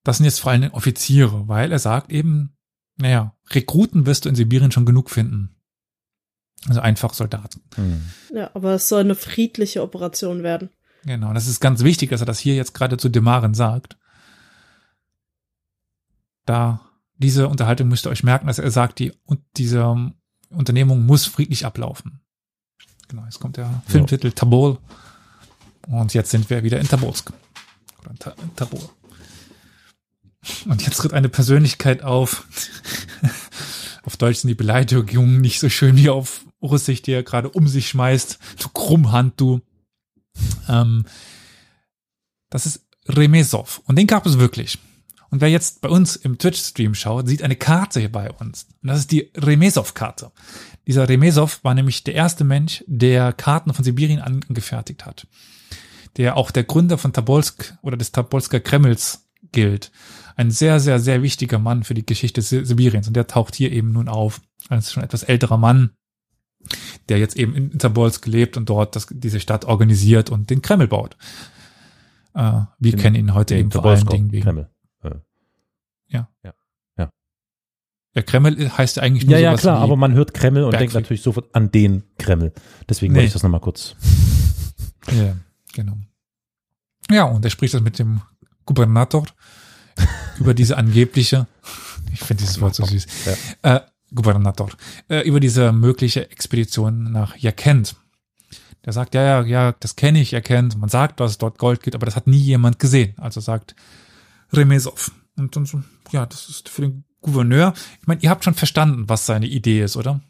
[0.03, 2.55] Das sind jetzt vor allem Offiziere, weil er sagt eben,
[2.97, 5.55] naja, Rekruten wirst du in Sibirien schon genug finden.
[6.67, 7.61] Also einfach Soldaten.
[7.75, 8.01] Hm.
[8.33, 10.69] Ja, aber es soll eine friedliche Operation werden.
[11.03, 13.97] Genau, das ist ganz wichtig, dass er das hier jetzt gerade zu Demaren sagt.
[16.45, 16.85] Da
[17.17, 20.15] diese Unterhaltung müsst ihr euch merken, dass er sagt, die und diese ähm,
[20.49, 22.21] Unternehmung muss friedlich ablaufen.
[23.08, 24.80] Genau, jetzt kommt der Filmtitel Tabol.
[25.88, 27.32] Und jetzt sind wir wieder in Tabolsk.
[28.01, 28.89] Oder in, Ta in Tabol.
[30.65, 32.47] Und jetzt tritt eine Persönlichkeit auf.
[34.04, 37.67] auf Deutsch sind die Beleidigungen nicht so schön wie auf Russisch, die er gerade um
[37.67, 38.39] sich schmeißt.
[38.62, 39.62] Du Krummhand, du.
[40.67, 41.06] Ähm,
[42.49, 43.82] das ist Remesov.
[43.86, 44.80] Und den gab es wirklich.
[45.31, 48.67] Und wer jetzt bei uns im Twitch-Stream schaut, sieht eine Karte hier bei uns.
[48.81, 50.31] Und das ist die Remesov-Karte.
[50.88, 55.27] Dieser Remesov war nämlich der erste Mensch, der Karten von Sibirien angefertigt hat.
[56.17, 59.91] Der auch der Gründer von Tobolsk oder des Tobolsker Kremls gilt.
[60.38, 63.07] Ein sehr, sehr, sehr wichtiger Mann für die Geschichte Si- Sibiriens.
[63.07, 65.91] Und der taucht hier eben nun auf als schon etwas älterer Mann,
[67.09, 70.88] der jetzt eben in Tobolsk lebt und dort das, diese Stadt organisiert und den Kreml
[70.88, 71.17] baut.
[72.33, 74.43] Äh, wir Den- kennen ihn heute eben vor allen Dingen wegen.
[74.43, 74.69] Kreml.
[76.11, 76.23] Äh,
[78.15, 80.63] Der Kreml heißt ja eigentlich nur Ja, ja, sowas klar, wie, aber man hört Kreml
[80.63, 81.01] und denkt Bergfried.
[81.03, 82.53] natürlich sofort an den Kreml.
[82.87, 83.17] Deswegen Nee.
[83.19, 83.95] wollte ich das nochmal kurz.
[85.11, 85.35] Ja,
[85.73, 85.97] genau.
[87.11, 88.21] Ja, und er spricht das mit dem
[88.65, 89.25] Gubernator
[90.39, 91.45] über diese angebliche,
[92.13, 93.05] ich finde dieses Wort so süß,
[93.63, 93.81] äh,
[94.13, 94.69] Gubernator,
[95.09, 97.95] äh, über diese mögliche Expedition nach Jakent.
[98.85, 100.77] Der sagt, ja, ja, ja, das kenne ich, Jakent.
[100.77, 103.13] Man sagt, dass es dort Gold gibt, aber das hat nie jemand gesehen.
[103.17, 103.75] Also sagt
[104.53, 105.11] Remesov.
[105.38, 107.74] Und dann so, ja, das ist für den Gouverneur.
[108.02, 110.21] Ich meine, ihr habt schon verstanden, was seine Idee ist, oder?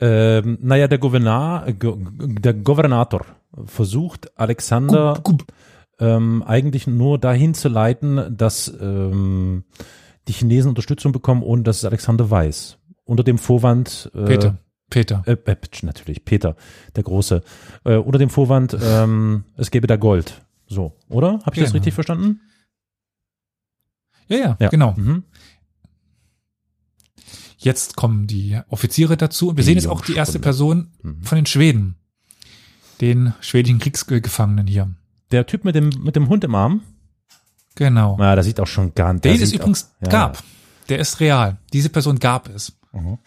[0.00, 3.26] Ähm, naja, der Gouverneur, Go- der Gouvernator
[3.66, 5.52] versucht Alexander Gub, gub,
[5.98, 9.64] ähm, eigentlich nur dahin zu leiten, dass ähm,
[10.26, 12.78] die Chinesen Unterstützung bekommen, ohne dass es Alexander weiß.
[13.04, 15.22] Unter dem Vorwand äh, Peter, Peter.
[15.26, 16.56] Äh, äh, natürlich, Peter,
[16.96, 17.42] der Große.
[17.84, 20.40] Äh, unter dem Vorwand, ähm, es gäbe da Gold.
[20.66, 21.40] So, oder?
[21.44, 21.72] Habe ich das Genau.
[21.72, 22.40] richtig verstanden?
[24.30, 24.68] Ja, ja, Ja.
[24.68, 24.92] genau.
[24.96, 25.24] Mhm.
[27.58, 30.38] Jetzt kommen die Offiziere dazu und wir Die sehen jetzt auch die erste.
[30.38, 31.22] Person Mhm.
[31.22, 31.96] von den Schweden,
[33.00, 34.90] den schwedischen Kriegsgefangenen hier.
[35.30, 36.82] Der Typ mit dem, mit dem Hund im Arm,
[37.74, 38.16] Genau.
[38.18, 39.20] na, das sieht auch schon ganz.
[39.20, 40.42] Den es übrigens ja, gab.
[40.88, 41.58] Der ist real.
[41.72, 42.72] Diese Person gab es.
[42.92, 43.18] Mhm.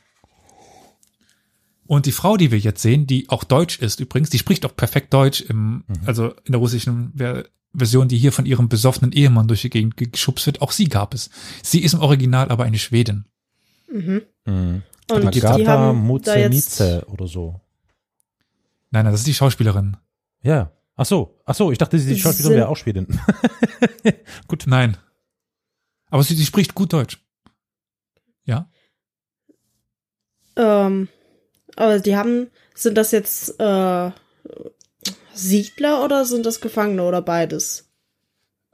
[1.93, 4.75] Und die Frau, die wir jetzt sehen, die auch Deutsch ist übrigens, die spricht auch
[4.75, 5.95] perfekt Deutsch im, Mhm.
[6.05, 9.97] also in der russischen Ver Version, die hier von ihrem besoffenen Ehemann durch die Gegend
[9.97, 11.31] geschubst wird, auch sie gab es.
[11.63, 13.25] Sie ist im Original aber eine Schwedin.
[13.91, 14.21] Mhm.
[14.45, 14.83] Mhm.
[15.09, 17.59] Und die Agata haben da jetzt, Muzenice oder so.
[18.91, 19.97] Nein, nein, das ist die Schauspielerin.
[20.43, 20.71] Ja.
[20.95, 23.07] Ach so, ach so, ich dachte, die Schauspielerin wäre auch Schwedin.
[24.47, 24.65] Gut.
[24.67, 24.97] Nein.
[26.11, 27.25] Aber sie, sie spricht gut Deutsch.
[28.45, 28.69] Ja?
[30.55, 31.07] ähm,
[31.75, 34.11] aber die haben, sind das jetzt äh,
[35.33, 37.89] Siedler oder sind das Gefangene oder beides?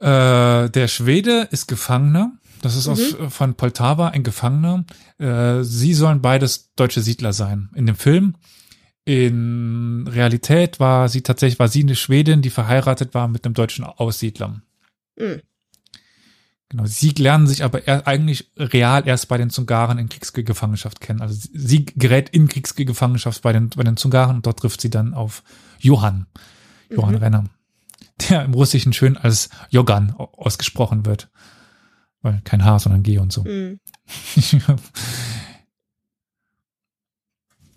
[0.00, 2.32] Äh, der Schwede ist Gefangener.
[2.62, 3.30] Das ist aus, Mhm.
[3.30, 4.84] von Poltava ein Gefangener.
[5.18, 7.70] Äh, sie sollen beides deutsche Siedler sein.
[7.74, 8.34] In dem Film.
[9.06, 13.84] In Realität war sie tatsächlich, war sie eine Schwedin, die verheiratet war mit einem deutschen
[13.84, 14.60] Aussiedler.
[15.18, 15.40] Mhm.
[16.70, 16.86] Genau.
[16.86, 21.20] Sie lernen sich aber er, eigentlich real erst bei den Zungaren in Kriegsgefangenschaft kennen.
[21.20, 25.12] Also sie, gerät in Kriegsgefangenschaft bei den, bei den Zungaren und dort trifft sie dann
[25.12, 25.42] auf
[25.80, 26.26] Johann.
[26.88, 27.20] Johann Mhm.
[27.20, 27.44] Renner.
[28.28, 31.28] Der im Russischen schön als Jogan au- ausgesprochen wird.
[32.22, 33.42] Weil kein H, sondern G und so.
[33.42, 33.80] Mhm.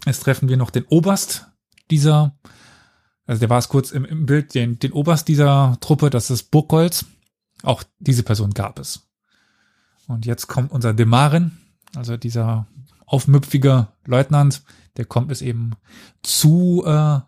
[0.05, 1.47] Jetzt treffen wir noch den Oberst
[1.89, 2.35] dieser,
[3.25, 6.51] also der war es kurz im, im Bild, den, den Oberst dieser Truppe, das ist
[6.51, 7.05] Burgholz.
[7.63, 9.07] Auch diese Person gab es.
[10.07, 11.57] Und jetzt kommt unser Demarin,
[11.95, 12.67] also dieser
[13.05, 14.63] aufmüpfige Leutnant,
[14.97, 15.71] der kommt es eben
[16.21, 17.19] zu äh,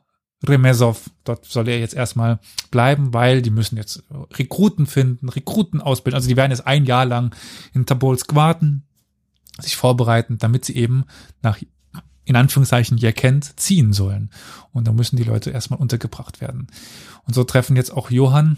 [0.47, 1.09] Remesov.
[1.23, 6.15] Dort soll er jetzt erstmal bleiben, weil die müssen jetzt Rekruten finden, Rekruten ausbilden.
[6.15, 7.33] Also die werden jetzt ein Jahr lang
[7.73, 8.83] in Tobolsk warten,
[9.59, 11.05] sich vorbereiten, damit sie eben
[11.41, 11.57] nach
[12.25, 14.31] in Anführungszeichen Jerkent ziehen sollen.
[14.71, 16.67] Und da müssen die Leute erstmal untergebracht werden.
[17.25, 18.57] Und so treffen jetzt auch Johann,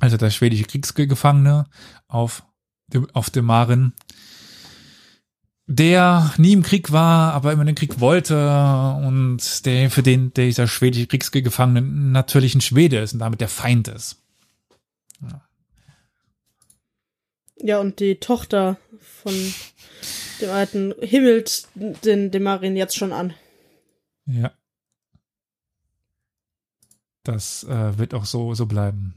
[0.00, 1.66] also der schwedische Kriegsgefangene,
[2.08, 2.44] auf,
[2.88, 3.92] dem- auf dem Maren,
[5.68, 8.36] der nie im Krieg war, aber immer den Krieg wollte
[9.04, 13.48] und der für den der dieser schwedische Kriegsgefangene natürlich ein Schwede ist und damit der
[13.48, 14.22] Feind ist.
[17.58, 19.32] Ja, und die Tochter von
[20.40, 23.34] dem alten himmelt den Demarin jetzt schon an.
[24.26, 24.52] Ja.
[27.24, 29.14] Das äh, wird auch so, so bleiben.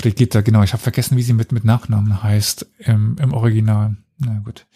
[0.00, 3.96] Brigitta, genau, ich habe vergessen, wie sie mit, mit Nachnamen heißt im, im Original.
[4.18, 4.66] Na gut.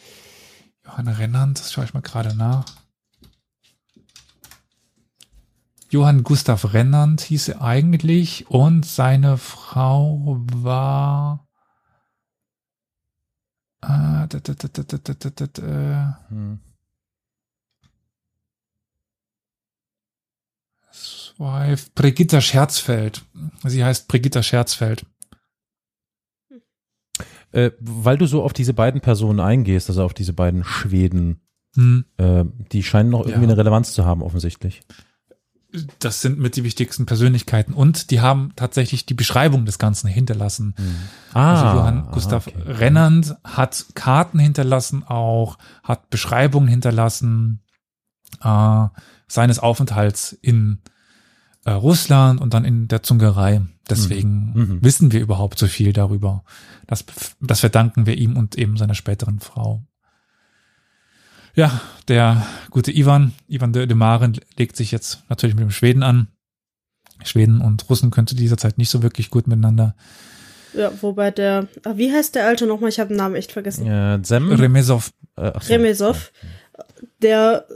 [0.84, 2.64] Johann Rennand, das schaue ich mal gerade nach.
[5.90, 11.48] Johann Gustav Rennand hieß er eigentlich und seine Frau war
[13.82, 14.28] äh,
[21.40, 23.22] Wife, Brigitta Scherzfeld.
[23.64, 25.06] Sie heißt Brigitta Scherzfeld.
[27.52, 31.40] Äh, weil du so auf diese beiden Personen eingehst, also auf diese beiden Schweden,
[31.74, 32.04] Hm.
[32.16, 33.48] äh, die scheinen noch irgendwie Ja.
[33.48, 34.82] eine Relevanz zu haben, offensichtlich.
[36.00, 40.74] Das sind mit die wichtigsten Persönlichkeiten und die haben tatsächlich die Beschreibung des Ganzen hinterlassen.
[41.32, 42.72] also Johann Gustav Ah, okay.
[42.72, 47.62] Rennand hat Karten hinterlassen auch, hat Beschreibungen hinterlassen
[48.42, 48.86] äh,
[49.28, 50.99] seines Aufenthalts in äh,
[51.66, 53.60] Russland und dann in der Zungerei.
[53.88, 54.78] Deswegen Mhm.
[54.82, 56.44] wissen wir überhaupt so viel darüber.
[56.86, 57.04] Das,
[57.40, 59.82] das verdanken wir ihm und eben seiner späteren Frau.
[61.54, 66.02] Ja, der gute Ivan, Ivan de, de Maren, legt sich jetzt natürlich mit dem Schweden
[66.02, 66.28] an.
[67.24, 69.94] Schweden und Russen können zu dieser Zeit nicht so wirklich gut miteinander.
[70.72, 72.88] Ja, wobei der, ah, wie heißt der Alte nochmal?
[72.90, 73.86] Ich habe den Namen echt vergessen.
[73.86, 74.50] Äh, Zem?
[74.52, 75.72] Remesov, Äh, ach so.
[75.72, 76.32] Remesov.
[77.20, 77.66] Der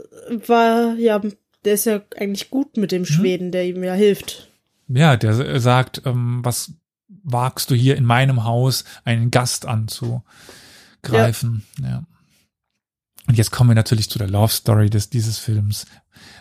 [0.47, 1.21] war ja,
[1.65, 4.49] der ist ja eigentlich gut mit dem Schweden, der ihm ja hilft.
[4.87, 6.73] ja, der sagt, ähm, was
[7.07, 11.63] wagst du hier in meinem Haus einen Gast anzugreifen?
[11.81, 12.03] Ja.
[13.27, 15.87] Und jetzt kommen wir natürlich zu der Love Story des dieses Films.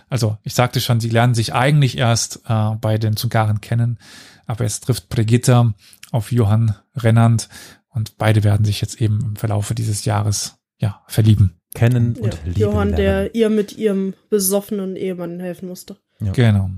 [0.08, 3.98] Also ich sagte schon, sie lernen sich eigentlich erst äh, bei den Zungaren kennen,
[4.46, 5.72] aber jetzt trifft Brigitte
[6.12, 7.48] auf Johann Rennand
[7.88, 11.58] und beide werden sich jetzt eben im Verlaufe dieses Jahres ja verlieben.
[11.74, 12.96] Kennen Ja, und lieben Johann, lernen.
[12.96, 15.96] der ihr mit ihrem besoffenen Ehemann helfen musste.
[16.20, 16.32] Ja.
[16.32, 16.70] Genau.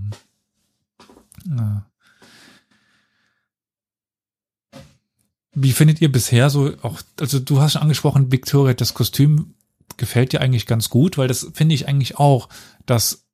[1.49, 1.87] Ja.
[5.55, 9.55] Wie findet ihr bisher so auch, also du hast schon angesprochen, Victoria, das Kostüm
[9.97, 12.49] gefällt dir eigentlich ganz gut, weil das finde ich eigentlich auch,
[12.85, 13.26] das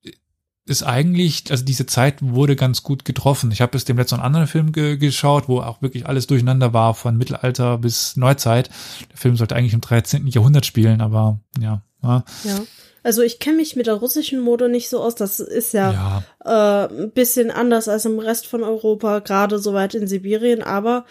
[0.64, 3.50] ist eigentlich, also diese Zeit wurde ganz gut getroffen.
[3.50, 6.94] Ich habe bis dem letzten anderen Film ge geschaut, wo auch wirklich alles durcheinander war,
[6.94, 8.70] von Mittelalter bis Neuzeit.
[9.10, 10.26] Der Film sollte eigentlich im 13.
[10.28, 11.82] Jahrhundert spielen, aber ja.
[12.02, 12.60] Ja, Ja.
[13.04, 15.16] Also ich kenne mich mit der russischen Mode nicht so aus.
[15.16, 19.94] Das ist ja, ja äh, ein bisschen anders als im Rest von Europa, gerade soweit
[19.94, 20.62] in Sibirien.
[20.62, 21.04] Aber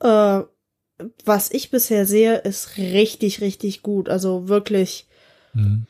[0.00, 0.40] äh,
[1.24, 4.08] was ich bisher sehe, ist richtig, richtig gut.
[4.08, 5.08] Also wirklich
[5.52, 5.86] mhm.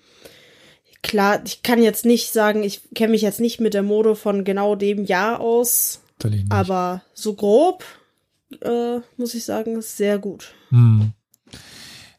[1.03, 1.43] Klar.
[1.45, 4.75] Ich kann jetzt nicht sagen, ich kenne mich jetzt nicht mit der Mode von genau
[4.75, 6.01] dem Jahr aus,
[6.51, 7.85] aber so grob
[8.63, 10.53] äh, muss ich sagen, ist sehr gut.
[10.71, 11.13] Hm.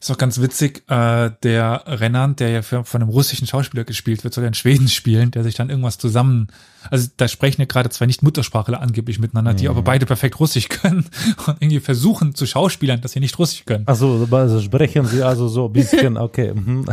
[0.02, 4.24] Ist auch ganz witzig, äh, der Rennand, der ja für, von einem russischen Schauspieler gespielt
[4.24, 6.48] wird, soll ja in Schweden spielen, der sich dann irgendwas zusammen,
[6.90, 9.70] also da sprechen ja gerade zwei nicht Muttersprachler angeblich miteinander, die Mhm.
[9.70, 11.06] aber beide perfekt Russisch können
[11.46, 13.84] und irgendwie versuchen zu Schauspielern, dass sie nicht Russisch können.
[13.86, 16.52] Ach so, also sprechen Sie also so ein bisschen, okay.
[16.52, 16.84] mhm.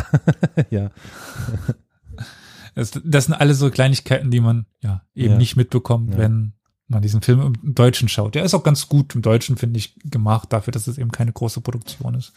[0.69, 0.91] ja.
[2.75, 5.37] Das, das sind alle so Kleinigkeiten, die man ja eben Ja.
[5.37, 6.19] nicht mitbekommt, Ja.
[6.19, 6.53] wenn
[6.87, 8.35] man diesen Film im Deutschen schaut.
[8.35, 11.31] Der ist auch ganz gut im Deutschen, finde ich, gemacht, dafür, dass es eben keine
[11.31, 12.33] große Produktion ist.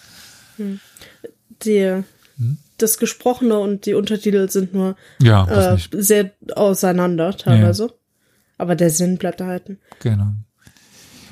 [1.65, 2.03] Die,
[2.38, 2.57] Hm?
[2.79, 7.93] Das Gesprochene und die Untertitel sind nur Ja, äh, sehr auseinander teilweise.
[8.59, 9.79] Aber der Sinn bleibt erhalten.
[10.01, 10.33] Genau.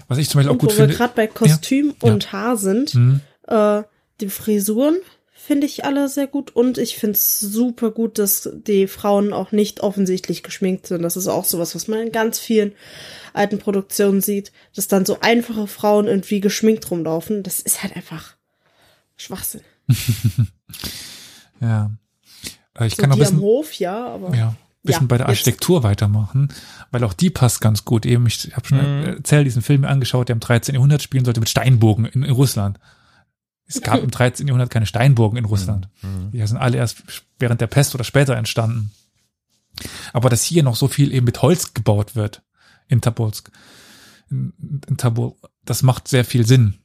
[0.09, 0.97] Was ich zum Beispiel auch Und gut wo wir finde.
[0.97, 2.11] gerade bei Kostüm Ja.
[2.13, 3.83] und Haar sind, Hm, äh,
[4.21, 4.97] die Frisuren
[5.33, 9.53] finde ich alle sehr gut und ich finde es super gut, dass die Frauen auch
[9.53, 11.03] nicht offensichtlich geschminkt sind.
[11.03, 12.73] Das ist auch sowas, was man in ganz vielen
[13.33, 17.43] alten Produktionen sieht, dass dann so einfache Frauen irgendwie geschminkt rumlaufen.
[17.43, 18.37] Das ist halt einfach
[19.21, 19.61] Schwachsinn.
[21.61, 21.91] ja.
[22.79, 25.07] Äh, Ich So kann noch ein die am bisschen, Hof, ja, aber ja, bisschen Ja,
[25.09, 25.39] bei der jetzt.
[25.41, 26.49] Architektur weitermachen,
[26.91, 28.07] weil auch die passt ganz gut.
[28.07, 29.05] Eben, ich habe schon Mhm.
[29.17, 30.75] erzählt, diesen Film angeschaut, der im 13.
[30.75, 32.79] Jahrhundert spielen sollte mit Steinburgen in, in Russland.
[33.67, 34.49] Es gab im 13.
[34.49, 35.89] Jahrhundert keine Steinburgen in Russland.
[36.03, 36.33] Mhm.
[36.33, 37.05] Die sind alle erst
[37.39, 38.91] während der Pest oder später entstanden.
[40.13, 42.43] Aber dass hier noch so viel eben mit Holz gebaut wird
[42.89, 43.53] in Tobolsk,
[44.29, 44.53] in,
[44.89, 46.79] in Tabol, das macht sehr viel Sinn.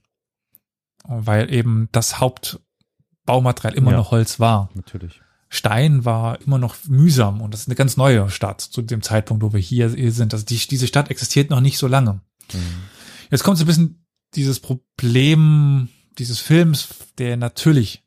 [1.08, 3.98] Weil eben das Hauptbaumaterial immer Ja.
[3.98, 4.70] noch Holz war.
[4.74, 5.22] Natürlich.
[5.50, 9.44] Stein war immer noch mühsam und das ist eine ganz neue Stadt zu dem Zeitpunkt,
[9.44, 10.34] wo wir hier sind.
[10.34, 12.22] Also die, diese Stadt existiert noch nicht so lange.
[12.54, 12.60] Mhm.
[13.32, 18.04] Jetzt kommt so ein bisschen dieses Problem dieses Films, der natürlich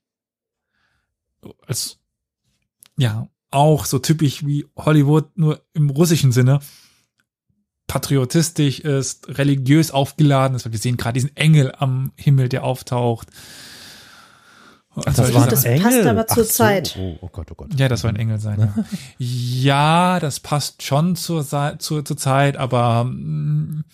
[1.66, 1.98] als
[2.96, 6.61] ja auch so typisch wie Hollywood nur im russischen Sinne
[7.88, 13.29] patriotistisch ist, religiös aufgeladen ist, weil wir sehen gerade diesen Engel am Himmel, der auftaucht.
[14.94, 16.09] Solche das war Das ein passt Engel.
[16.09, 16.51] aber zur so.
[16.51, 16.96] Zeit.
[16.98, 17.68] Oh, oh Gott, oh Gott.
[17.79, 18.59] Ja, das soll ein Engel sein.
[18.61, 18.85] Ja,
[19.18, 21.44] ja das passt schon zur,
[21.79, 23.85] zur, zur Zeit, aber mm,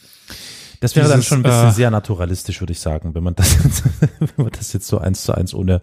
[0.81, 3.35] Das wäre dann Dieses, schon ein bisschen äh, sehr naturalistisch, würde ich sagen, wenn man
[3.35, 3.85] das jetzt,
[4.19, 5.83] wenn man das jetzt so eins zu eins ohne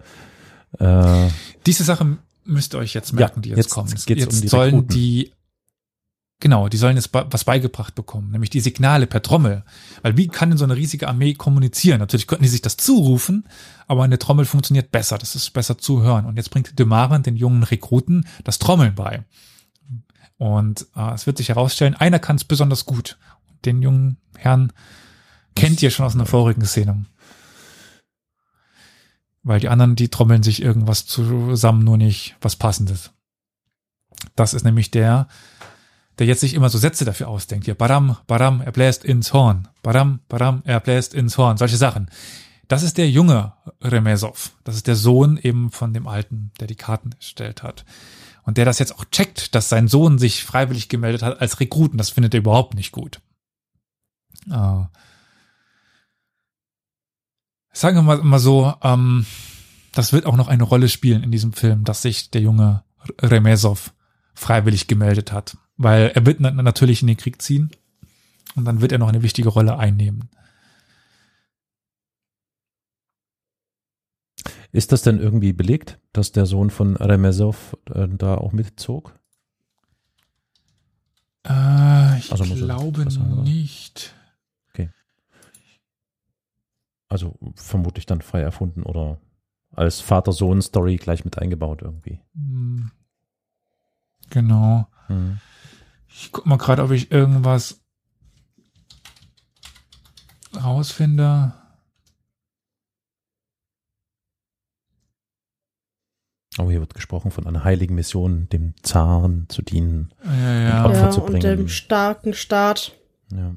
[0.80, 1.28] äh,
[1.65, 3.89] diese Sache müsst ihr euch jetzt merken, die jetzt, jetzt kommen.
[3.89, 4.88] geht's jetzt um die sollen Rekruten.
[4.95, 5.32] die
[6.41, 9.63] Genau, die sollen jetzt was beigebracht bekommen, nämlich die Signale per Trommel.
[10.01, 11.99] Weil wie kann denn so eine riesige Armee kommunizieren?
[11.99, 13.47] Natürlich könnten die sich das zurufen,
[13.88, 16.25] aber eine Trommel funktioniert besser, das ist besser zu hören.
[16.25, 19.23] Und jetzt bringt Demaran den jungen Rekruten das Trommeln bei.
[20.38, 23.19] Und äh, es wird sich herausstellen, einer kann es besonders gut.
[23.63, 24.73] Den jungen Herrn
[25.56, 27.06] kennt ihr schon aus einer vorigen Szene.
[29.43, 33.12] Weil die anderen, die trommeln sich irgendwas zusammen, nur nicht was Passendes.
[34.36, 35.27] Das ist nämlich der,
[36.19, 37.65] der jetzt sich immer so Sätze dafür ausdenkt.
[37.65, 39.67] Hier, Baram, Baram, er bläst ins Horn.
[39.82, 41.58] Baram, Baram, er bläst ins Horn.
[41.58, 42.10] Solche Sachen.
[42.67, 44.52] Das ist der junge Remesov.
[44.63, 47.86] Das ist der Sohn eben von dem Alten, der die Karten erstellt hat.
[48.43, 51.97] Und der das jetzt auch checkt, dass sein Sohn sich freiwillig gemeldet hat als Rekruten.
[51.97, 53.21] Das findet er überhaupt nicht gut.
[54.50, 54.86] Äh,
[57.74, 59.26] sagen wir mal, mal so, ähm,
[59.91, 62.84] das wird auch noch eine Rolle spielen in diesem Film, dass sich der junge
[63.21, 63.93] Remesov
[64.34, 65.58] freiwillig gemeldet hat.
[65.82, 67.72] Weil er wird na natürlich in den Krieg ziehen
[68.56, 70.30] und dann wird er noch eine wichtige Rolle einnehmen.
[74.72, 79.13] Ist das denn irgendwie belegt, dass der Sohn von Remesov äh, da auch mitzog?
[81.46, 84.15] Äh, ich Also glaube sagen, nicht.
[87.12, 89.20] Also vermutlich dann frei erfunden oder
[89.74, 92.22] als Vater-Sohn-Story gleich mit eingebaut irgendwie.
[92.36, 92.89] Hm.
[94.30, 94.88] Genau.
[95.08, 95.41] Hm.
[96.13, 97.82] Ich guck mal gerade, ob ich irgendwas
[100.56, 101.54] rausfinde.
[106.58, 110.13] Oh, hier wird gesprochen von einer heiligen Mission, dem Zaren zu dienen.
[110.26, 110.86] Ja, ja.
[110.86, 111.41] Opfer Ja, zu und bringen.
[111.41, 112.93] dem starken Staat.
[113.32, 113.56] Ja.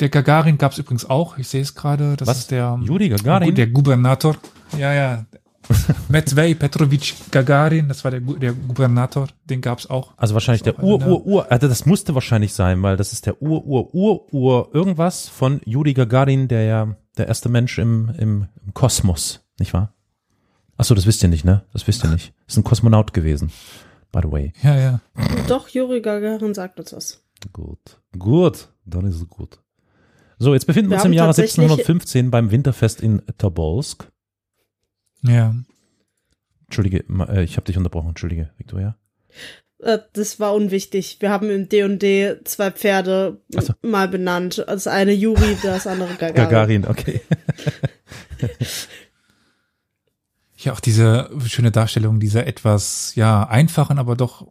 [0.00, 1.38] Der Gagarin gab es übrigens auch.
[1.38, 2.16] Ich sehe es gerade.
[2.16, 2.38] Das Was?
[2.40, 3.54] ist der, Juri Gagarin?
[3.54, 4.36] der Gubernator.
[4.76, 5.26] Ja, ja.
[6.08, 9.28] Metvei Petrovich Gagarin, das war der, der Gubernator.
[9.44, 10.12] Den gab es auch.
[10.16, 13.40] Also wahrscheinlich der auch einer- Ur-Ur-Ur, also das musste wahrscheinlich sein, weil das ist der
[13.42, 19.72] Ur-Ur-Ur-Ur irgendwas von Juri Gagarin, der ja der erste Mensch im, im, im Kosmos, nicht
[19.74, 19.94] wahr?
[20.76, 21.62] Ach so, das wisst ihr nicht, ne?
[21.72, 22.32] Das wisst ihr nicht.
[22.46, 23.50] Ist ein Kosmonaut gewesen,
[24.12, 24.52] by the way.
[24.62, 25.00] Ja, ja.
[25.46, 27.22] Doch, Juri Gagarin sagt uns was.
[27.52, 28.00] Gut.
[28.18, 29.58] Gut, dann ist es gut.
[30.38, 34.10] So, jetzt befinden wir Wir uns im Jahre tatsächlich- 1715 beim Winterfest in Tobolsk.
[35.22, 35.54] Ja.
[36.66, 38.96] Entschuldige, äh, ich habe dich unterbrochen, entschuldige, Victoria.
[39.80, 41.16] Äh, Das war unwichtig.
[41.20, 43.72] Wir haben im D&D zwei Pferde so.
[43.82, 44.64] mal benannt.
[44.66, 46.34] Das eine Juri, das andere Gagarin.
[46.34, 47.20] Gagarin, okay.
[50.62, 54.46] Ja, auch diese schöne Darstellung dieser etwas, ja, einfachen, aber doch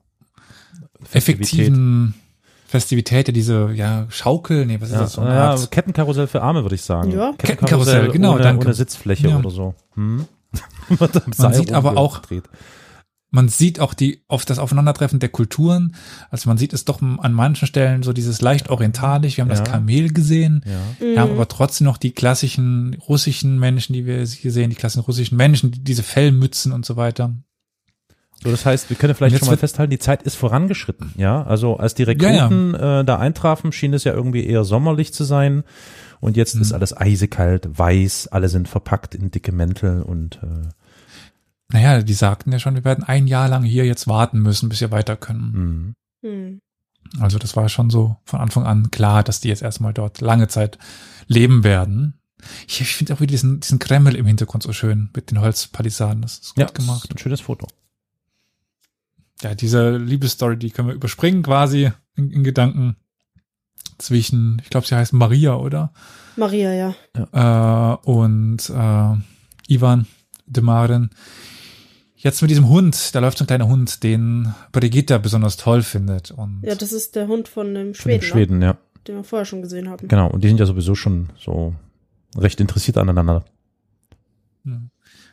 [1.13, 2.15] effektiven
[2.65, 5.13] Festivität, ja, diese, ja, Schaukel, nee, was ist Ja, das?
[5.13, 7.11] So eine ja, Art- Kettenkarussell für Arme, würde ich sagen.
[7.11, 7.33] Ja.
[7.37, 8.65] Kettenkarussell, genau, ohne, danke.
[8.65, 9.37] ohne Sitzfläche Ja.
[9.37, 9.75] oder so.
[9.93, 10.25] Hm?
[11.35, 12.43] Seil sieht aber auch- rumgedreht.
[13.31, 15.95] man sieht auch die, auf das Aufeinandertreffen der Kulturen.
[16.31, 19.37] Also man sieht es doch an manchen Stellen so dieses leicht orientalisch.
[19.37, 19.57] Wir haben Ja.
[19.59, 20.63] das Kamel gesehen.
[20.65, 21.05] Ja.
[21.05, 25.03] Wir haben aber trotzdem noch die klassischen russischen Menschen, die wir hier sehen, die klassischen
[25.05, 27.35] russischen Menschen, die diese Fellmützen und so weiter.
[28.41, 31.11] So, das heißt, wir können vielleicht schon mal festhalten, die Zeit ist vorangeschritten.
[31.17, 32.13] Ja, also als die Ja, ja.
[32.47, 35.63] Rekruten Äh, da eintrafen, schien es ja irgendwie eher sommerlich zu sein.
[36.19, 36.61] Und jetzt Mhm.
[36.61, 40.69] ist alles eisekalt, weiß, alle sind verpackt in dicke Mäntel und äh,
[41.71, 44.81] Naja, die sagten ja schon, wir werden ein Jahr lang hier jetzt warten müssen, bis
[44.81, 45.95] wir weiter können.
[46.21, 46.29] mh.
[46.29, 46.61] Hm.
[47.19, 50.47] Also das war schon so von Anfang an klar, dass die jetzt erstmal dort lange
[50.47, 50.77] Zeit
[51.27, 52.19] leben werden.
[52.67, 56.21] Ich, ich finde auch wieder diesen, diesen Kreml im Hintergrund so schön mit den Holzpalisaden.
[56.21, 57.05] Das ist gut ja, gemacht.
[57.05, 57.67] Ist ein schönes Foto.
[59.41, 62.97] Ja, diese Liebesstory, die können wir überspringen quasi in, in Gedanken
[63.99, 65.91] zwischen, ich glaube, sie heißt Maria, oder?
[66.35, 67.93] Maria, ja.
[67.93, 70.07] Äh, und äh, Ivan
[70.47, 71.09] Demarin.
[72.15, 76.31] Jetzt mit diesem Hund, da läuft so ein kleiner Hund, den Brigitta besonders toll findet.
[76.31, 78.73] Und Ja, das ist der Hund von dem Von den Schweden, Schweden, ja.
[78.73, 78.77] Ne?
[79.07, 80.07] den wir vorher schon gesehen haben.
[80.07, 80.29] Genau.
[80.29, 81.73] Und die sind ja sowieso schon so
[82.35, 83.45] recht interessiert aneinander.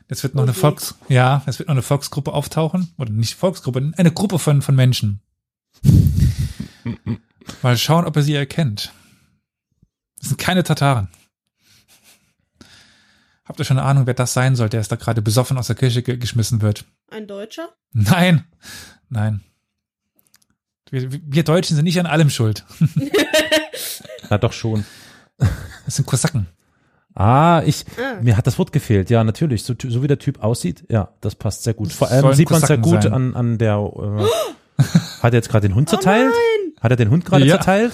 [0.08, 0.60] Jetzt wird noch eine Okay.
[0.60, 2.88] Volks, ja, es wird noch eine Volksgruppe auftauchen.
[2.96, 5.20] Oder nicht Volksgruppe, eine Gruppe von, von Menschen.
[7.62, 8.92] Mal schauen, ob er sie erkennt.
[10.18, 11.08] Das sind keine Tataren.
[13.44, 15.68] Habt ihr schon eine Ahnung, wer das sein soll, der ist da gerade besoffen aus
[15.68, 16.84] der Kirche ge geschmissen wird?
[17.10, 17.68] Ein Deutscher?
[17.92, 18.44] Nein,
[19.08, 19.40] nein.
[20.90, 22.64] Wir, wir Deutschen sind nicht an allem schuld.
[24.30, 24.84] Na doch schon.
[25.84, 26.48] Das sind Kosaken.
[27.14, 28.20] Ah, ich, Ah.
[28.20, 29.08] mir hat das Wort gefehlt.
[29.10, 29.62] Ja, natürlich.
[29.62, 31.92] So, so wie der Typ aussieht, ja, das passt sehr gut.
[31.92, 33.12] Vor allem Sollen sieht man sehr Kosaken gut sein.
[33.14, 34.26] an, an der, äh,
[35.22, 36.30] hat er jetzt gerade den Hund Oh zerteilt?
[36.30, 36.72] nein!
[36.80, 37.56] Hat er den Hund gerade Ja.
[37.56, 37.92] zerteilt?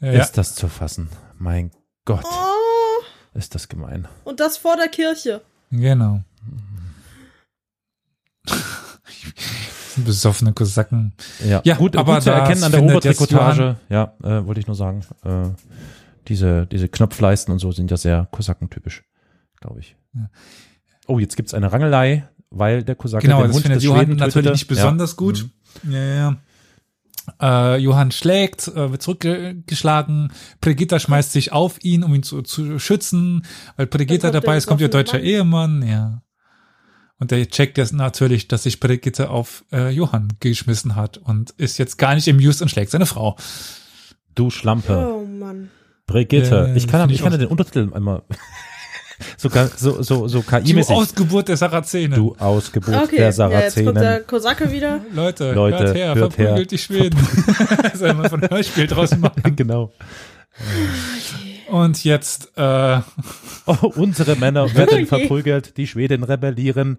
[0.00, 1.08] Ja, Ist das zu fassen?
[1.38, 1.70] Mein
[2.04, 3.02] Gott, Oh,
[3.34, 4.06] ist das gemein.
[4.24, 5.40] und das vor der Kirche.
[5.70, 6.20] genau.
[9.96, 11.14] Besoffene Kosaken.
[11.44, 13.76] Ja, Ja, gut, aber gut zu erkennen an der Obertrikotage.
[13.88, 15.00] Ja, äh, wollte ich nur sagen.
[15.24, 15.48] Äh,
[16.28, 19.04] diese, diese Knopfleisten und so sind ja sehr Kosakentypisch,
[19.60, 19.96] glaube ich.
[20.14, 20.28] Ja.
[21.06, 24.50] Oh, jetzt gibt's eine Rangelei, weil der Kosake Genau, den das Hund des Schweden natürlich
[24.52, 25.16] nicht besonders ja.
[25.16, 25.44] gut.
[25.44, 25.50] Mhm.
[25.88, 26.36] Ja,
[27.40, 27.74] ja.
[27.74, 30.32] Äh, Johann schlägt, äh, wird zurückgeschlagen.
[30.60, 33.44] Brigitta schmeißt sich auf ihn, um ihn zu, zu schützen.
[33.76, 35.82] Weil Brigitta dabei ist, kommt ihr deutscher Ehemann.
[35.82, 36.22] Ja.
[37.18, 41.78] Und der checkt jetzt natürlich, dass sich Brigitte auf äh, Johann geschmissen hat und ist
[41.78, 43.36] jetzt gar nicht amused und schlägt seine Frau.
[44.34, 45.14] Du Schlampe.
[45.14, 45.70] Oh Mann.
[46.06, 46.68] Brigitte.
[46.68, 48.22] Äh, ich kann, ich kann auch- den Untertitel einmal
[49.38, 50.94] so, so, so Die KI-mäßig.
[50.94, 52.16] Ausgeburt der Sarazene.
[52.16, 55.00] Du Ausgeburt Okay, der ja, jetzt kommt der Kosake wieder.
[55.14, 56.46] Leute, Leute, hört her, hört her.
[56.46, 57.18] verprügelt die Schweden.
[57.94, 59.42] Soll man von Hörspiel draus machen.
[59.56, 59.92] genau.
[61.68, 63.00] Und jetzt, äh,
[63.68, 66.98] Oh, unsere Männer werden verprügelt, die Schweden rebellieren.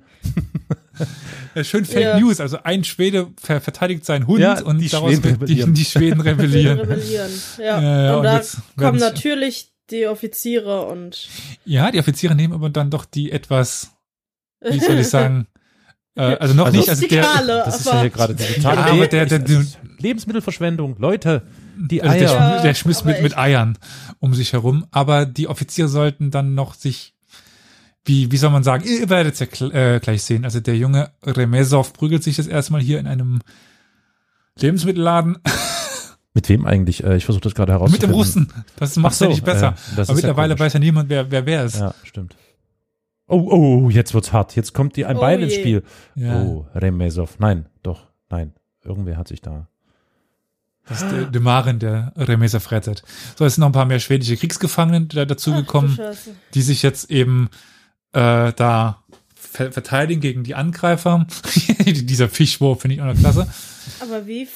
[1.55, 2.20] Ja, schön Fake Ja.
[2.20, 2.41] News.
[2.41, 5.74] Also ein Schwede ver verteidigt seinen Hund Ja, und die daraus Schweden wird- die, rebellieren.
[5.74, 6.80] die Schweden rebellieren.
[6.80, 7.32] rebellieren.
[7.57, 7.82] Ja.
[7.82, 8.41] Ja, ja, und, und da
[8.84, 11.27] kommen natürlich die Offiziere und
[11.65, 13.91] Ja, die Offiziere nehmen aber dann doch die etwas,
[14.61, 15.47] wie soll ich sagen,
[16.15, 17.21] äh, also noch Also nicht, also der,
[17.65, 20.95] Das ist ja hier gerade die Ja, aber der- der- ist Lebensmittelverschwendung.
[20.99, 21.41] Leute,
[21.75, 22.59] die also der, Eier.
[22.59, 23.38] Schm- der schmiss mit, mit.
[23.38, 23.77] Eiern
[24.19, 24.85] um sich herum.
[24.91, 27.15] Aber die Offiziere sollten dann noch sich,
[28.05, 30.43] wie, wie soll man sagen, ihr werdet es ja äh, gleich sehen.
[30.45, 33.39] Also der junge Remesov prügelt sich das erstmal hier in einem
[34.59, 35.38] Lebensmittelladen
[36.38, 37.03] Mit wem eigentlich?
[37.03, 38.11] Äh, Ich versuche das gerade mit herauszufinden.
[38.11, 38.53] dem Russen.
[38.75, 39.69] Das macht so, ja nicht besser.
[39.69, 40.59] äh, das Aber ist ja mittlerweile komisch.
[40.67, 41.79] weiß ja niemand, wer, wer wer ist.
[41.79, 42.35] Ja, stimmt.
[43.27, 43.39] Oh,
[43.85, 44.55] oh, jetzt wird's hart.
[44.55, 45.59] Jetzt kommt die ein Oh Bein ins je.
[45.61, 45.83] Spiel.
[46.13, 46.43] Ja.
[46.43, 47.39] Oh, Remesov.
[47.39, 48.53] Nein, doch, nein.
[48.83, 49.67] Irgendwer hat sich da.
[50.88, 53.01] Das ist der Demarin, der Remesov rettet.
[53.35, 55.99] So, es sind noch ein paar mehr schwedische Kriegsgefangene da dazugekommen.
[56.53, 57.49] Die sich jetzt eben
[58.13, 59.03] äh, da
[59.35, 61.25] ver verteidigen gegen die Angreifer.
[61.85, 63.47] Dieser Fischwurf finde ich auch noch klasse.
[64.01, 64.47] Aber wie,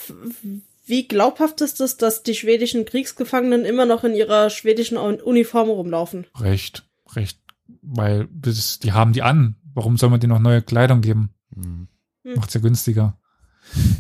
[0.92, 5.70] wie glaubhaft ist es, dass die schwedischen Kriegsgefangenen immer noch in ihrer schwedischen Un- Uniform
[5.70, 6.28] rumlaufen?
[6.40, 6.84] Recht,
[7.16, 7.40] recht,
[7.82, 9.56] weil das, die haben die an.
[9.74, 11.34] Warum soll man denen noch neue Kleidung geben?
[11.56, 11.88] Hm.
[12.24, 12.36] Hm.
[12.36, 13.18] Macht's ja günstiger.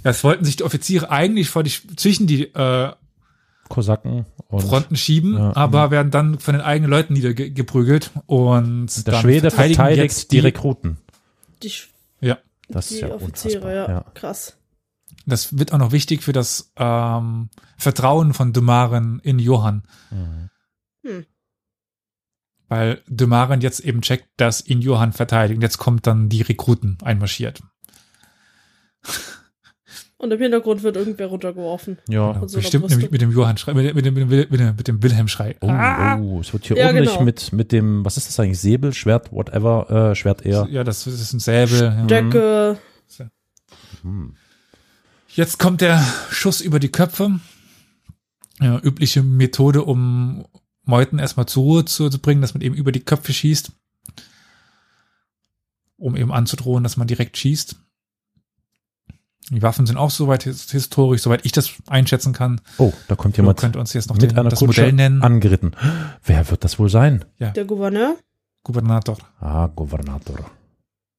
[0.03, 2.91] Ja, es wollten sich die Offiziere eigentlich vor die, zwischen die äh,
[3.69, 9.13] Kosaken und Fronten schieben, Ja, aber werden dann von den eigenen Leuten niedergeprügelt und der
[9.13, 10.97] dann Schwede verteidigt jetzt die, Rekruten.
[11.63, 11.87] Die, Sch-
[12.19, 12.37] Ja,
[12.67, 13.73] Das ist die ja Offiziere, unfassbar.
[13.73, 13.87] ja.
[13.87, 14.05] Ja.
[14.13, 14.57] Krass.
[15.25, 19.83] Das wird auch noch wichtig für das ähm, Vertrauen von Dumaren in Johann.
[20.09, 20.49] Mhm.
[21.03, 21.25] Hm.
[22.67, 25.57] weil Demarin jetzt eben checkt, dass ihn Johann verteidigt.
[25.57, 27.61] Und jetzt kommt dann die Rekruten einmarschiert.
[30.17, 31.97] Und im Hintergrund wird irgendwer runtergeworfen.
[32.07, 32.33] Ja.
[32.33, 34.59] Also der Bestimmt nämlich mit dem Johann Schrei, mit, dem- mit, dem, mit, dem, mit,
[34.59, 35.55] dem, mit dem Wilhelm-Schrei.
[35.61, 37.23] Oh, oh, es wird hier Ja, ordentlich genau.
[37.23, 38.59] mit, mit dem, was ist das eigentlich?
[38.59, 40.67] Säbel, Schwert, whatever, äh, Schwert eher.
[40.69, 41.81] Ja, das, das ist ein Säbel.
[41.81, 42.03] Ja.
[42.03, 42.77] Stöcke.
[44.03, 44.35] Hm.
[45.33, 47.39] Jetzt kommt der Schuss über die Köpfe.
[48.59, 50.45] Ja, übliche Methode, um
[50.83, 53.71] Meuten erstmal zur Ruhe zu, zu bringen, dass man eben über die Köpfe schießt.
[55.97, 57.75] Um eben anzudrohen, dass man direkt schießt.
[59.51, 62.61] Die Waffen sind auch soweit his- historisch, soweit ich das einschätzen kann.
[62.77, 64.93] Oh, da kommt Jemand jemand könnte uns jetzt noch mit den, einer das Kutsche Modell
[64.93, 65.21] nennen.
[65.21, 65.75] angeritten.
[66.23, 67.25] Wer wird das wohl sein?
[67.39, 68.17] Der Gouverneur.
[68.63, 69.17] Gubernator.
[69.39, 70.49] Ah, Gouvernator.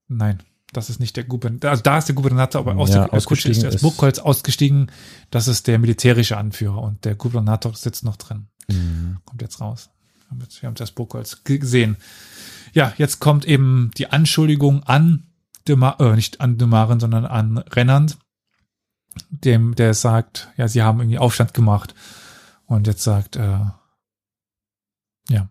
[0.08, 0.42] Nein,
[0.72, 1.70] das ist nicht der Gubernator.
[1.70, 4.90] Also da ist der Gubernator, aber aus Ja, der Kutsche ist ist- Burgholz ausgestiegen.
[5.30, 8.48] Das ist der militärische Anführer und der Gubernator sitzt noch drin.
[8.68, 9.18] Mhm.
[9.24, 9.90] Kommt jetzt raus.
[10.60, 11.96] Wir haben das Burgholz ge- gesehen.
[12.72, 15.24] Ja, jetzt kommt eben die Anschuldigung an
[15.68, 18.16] Dema äh, nicht an Demaren, sondern an Rennand,
[19.28, 21.94] dem, der sagt, ja, sie haben irgendwie Aufstand gemacht
[22.64, 23.58] und jetzt sagt, äh,
[25.28, 25.48] ja,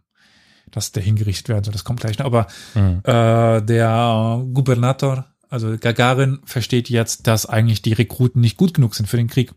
[0.72, 1.74] dass der hingerichtet werden soll.
[1.74, 2.26] Das kommt gleich noch.
[2.26, 3.02] Aber Mhm.
[3.04, 9.08] äh, der Gubernator, also Gagarin, versteht jetzt, dass eigentlich die Rekruten nicht gut genug sind
[9.08, 9.54] für den Krieg.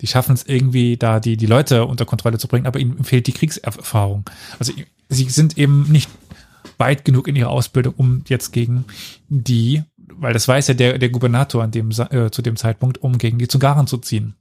[0.00, 3.26] Die schaffen es irgendwie, da die, die Leute unter Kontrolle zu bringen, aber ihnen fehlt
[3.26, 4.24] die Kriegserfahrung.
[4.58, 4.72] Also
[5.08, 6.10] sie sind eben nicht
[6.78, 8.84] weit genug in ihrer Ausbildung, um jetzt gegen
[9.28, 13.16] die, weil das weiß ja der, der Gubernator an dem, äh, zu dem Zeitpunkt, um
[13.18, 14.34] gegen die Zugaren zu ziehen.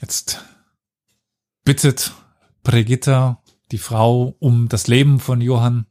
[0.00, 0.44] Jetzt
[1.64, 2.12] bittet
[2.62, 5.86] Brigitta die Frau um das Leben von Johann,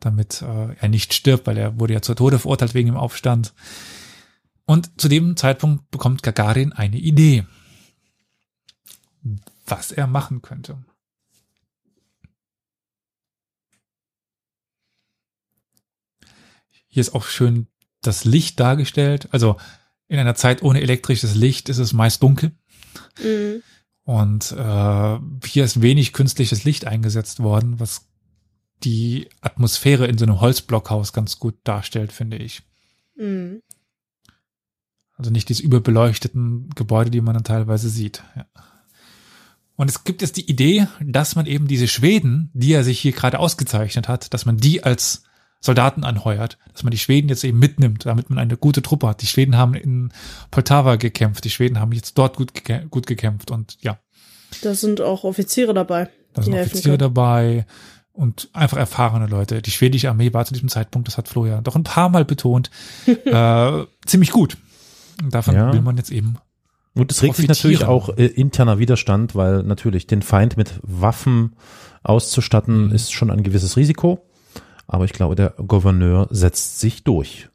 [0.00, 3.54] damit äh, er nicht stirbt, weil er wurde ja zu Tode verurteilt wegen dem Aufstand.
[4.64, 7.46] Und zu dem Zeitpunkt bekommt Gagarin eine Idee,
[9.66, 10.82] was er machen könnte.
[16.88, 17.68] Hier ist auch schön
[18.02, 19.28] das Licht dargestellt.
[19.32, 19.56] Also
[20.08, 22.52] in einer Zeit ohne elektrisches Licht ist es meist dunkel.
[23.22, 23.62] Mhm.
[24.04, 28.08] Und äh, hier ist wenig künstliches Licht eingesetzt worden, was
[28.82, 32.62] die Atmosphäre in so einem Holzblockhaus ganz gut darstellt, finde ich.
[33.16, 33.62] Mhm.
[35.16, 38.24] Also nicht diese überbeleuchteten Gebäude, die man dann teilweise sieht.
[38.34, 38.46] Ja.
[39.76, 43.12] Und es gibt jetzt die Idee, dass man eben diese Schweden, die er sich hier
[43.12, 45.24] gerade ausgezeichnet hat, dass man die als
[45.64, 49.22] Soldaten anheuert, dass man die Schweden jetzt eben mitnimmt, damit man eine gute Truppe hat.
[49.22, 50.12] Die Schweden haben in
[50.50, 53.98] Poltava gekämpft, die Schweden haben jetzt dort gut, geka- gut gekämpft und ja,
[54.62, 56.08] Da sind auch Offiziere dabei.
[56.34, 57.64] da sind Offiziere dabei
[58.12, 59.62] und einfach erfahrene Leute.
[59.62, 62.70] Die schwedische Armee war zu diesem Zeitpunkt, das hat Florian doch ein paar Mal betont,
[63.06, 64.56] äh, ziemlich gut.
[65.22, 65.72] Und davon Ja.
[65.72, 66.38] will man jetzt eben
[66.94, 71.54] Und es regt sich natürlich auch äh, interner Widerstand, weil natürlich den Feind mit Waffen
[72.02, 72.92] auszustatten Mhm.
[72.94, 74.26] ist schon ein gewisses Risiko.
[74.92, 77.48] Aber ich glaube, der Gouverneur setzt sich durch.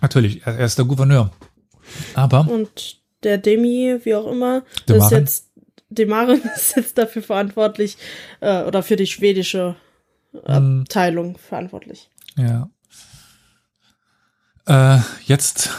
[0.00, 1.32] Natürlich, er, ist der Gouverneur.
[2.14, 5.18] Aber Und der Demi, wie auch immer, ist Demarin.
[5.18, 5.50] jetzt,
[5.90, 7.98] Demarin ist jetzt dafür verantwortlich,
[8.40, 9.76] äh, oder für die schwedische
[10.32, 10.80] Hm.
[10.80, 12.10] Abteilung verantwortlich.
[12.38, 12.70] Ja.
[14.66, 15.70] Äh, jetzt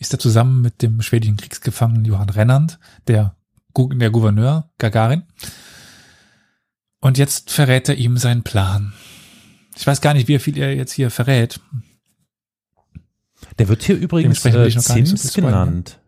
[0.00, 3.36] ist er zusammen mit dem schwedischen Kriegsgefangenen Johann Rennand, der,
[3.76, 5.22] der Gouverneur Gagarin.
[7.00, 8.92] Und jetzt verrät er ihm seinen Plan.
[9.76, 11.60] Ich weiß gar nicht, wie viel er jetzt hier verrät.
[13.58, 15.64] Der wird hier übrigens äh, so Zims spoilern, ne?
[15.66, 16.00] genannt.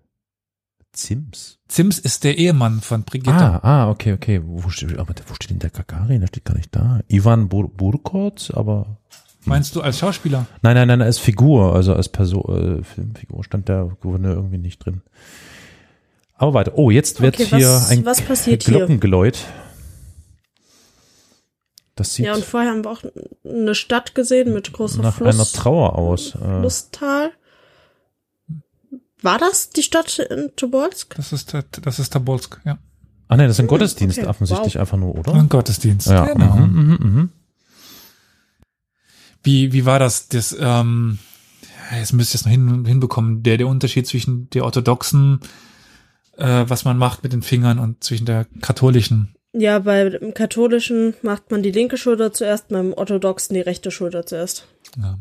[0.93, 1.59] Zims?
[1.69, 3.33] Zims ist der Ehemann von Brigitte.
[3.33, 4.43] Ah, ah, okay, okay.
[4.45, 6.21] Wo steht, aber wo steht denn der Gagarin?
[6.21, 7.01] Der steht gar nicht da.
[7.09, 8.99] Ivan Bur Burkot, aber
[9.45, 10.47] Meinst du als Schauspieler?
[10.61, 14.85] nein, nein, nein, als Figur, also als Person, äh, Filmfigur stand der Gouverneur irgendwie nicht
[14.85, 15.01] drin.
[16.35, 16.73] Aber weiter.
[16.77, 18.87] Oh, jetzt wird Okay, hier was- ein was passiert hier?
[21.95, 23.03] Das sieht Ja, und vorher haben wir auch
[23.45, 25.35] eine Stadt gesehen mit großer nach Fluss.
[25.35, 26.35] einer Trauer aus.
[26.35, 27.33] Äh, Flusstal.
[29.21, 31.15] War das die Stadt in Tobolsk?
[31.17, 32.79] Das ist, das ist Tobolsk, ja.
[33.29, 34.27] ah nein, das ist ein Gottesdienst okay.
[34.27, 34.81] offensichtlich Wow.
[34.81, 35.35] einfach nur, oder?
[35.35, 36.09] Ein Gottesdienst.
[36.09, 36.57] Ja, Genau.
[36.57, 37.31] mhm, mhm, mhm.
[39.45, 40.29] Wie, wie war das?
[40.29, 41.19] Das, ähm,
[41.93, 43.43] jetzt müsst ihr es noch hin, hinbekommen.
[43.43, 45.41] Der, der Unterschied zwischen der orthodoxen,
[46.37, 49.35] äh, was man macht mit den Fingern und zwischen der katholischen.
[49.55, 54.25] Ja, bei dem Katholischen macht man die linke Schulter zuerst, beim Orthodoxen die rechte Schulter
[54.25, 54.67] zuerst.
[54.97, 55.19] Ja.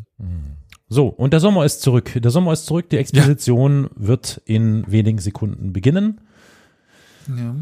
[0.87, 2.11] So, und der Sommer ist zurück.
[2.15, 2.89] Der Sommer ist zurück.
[2.89, 6.21] Die Exposition wird in wenigen Sekunden beginnen.
[7.27, 7.55] Ja.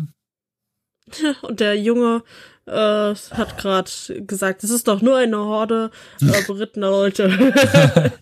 [1.42, 2.24] Und der Junge
[2.66, 2.72] äh,
[3.14, 3.90] hat gerade
[4.26, 5.92] gesagt, es ist doch nur eine Horde
[6.22, 8.12] äh, berittener Leute.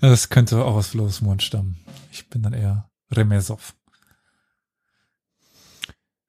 [0.00, 1.76] Das könnte auch aus Flo's Mund stammen.
[2.12, 3.74] Ich bin dann eher Remesov.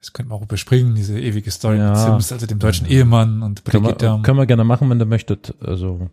[0.02, 1.91] Das könnte man auch überspringen, diese ewige Story Ja.
[1.91, 4.20] mit Sims, also dem deutschen Ehemann und Können wir, Brigitte.
[4.24, 5.54] können wir gerne machen, wenn ihr möchtet.
[5.62, 6.10] Also,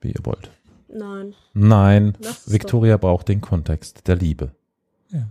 [0.00, 0.50] wie ihr wollt.
[0.92, 1.32] Nein.
[1.54, 2.14] Nein,
[2.46, 4.50] Victoria braucht den Kontext der Liebe.
[5.10, 5.28] Ja.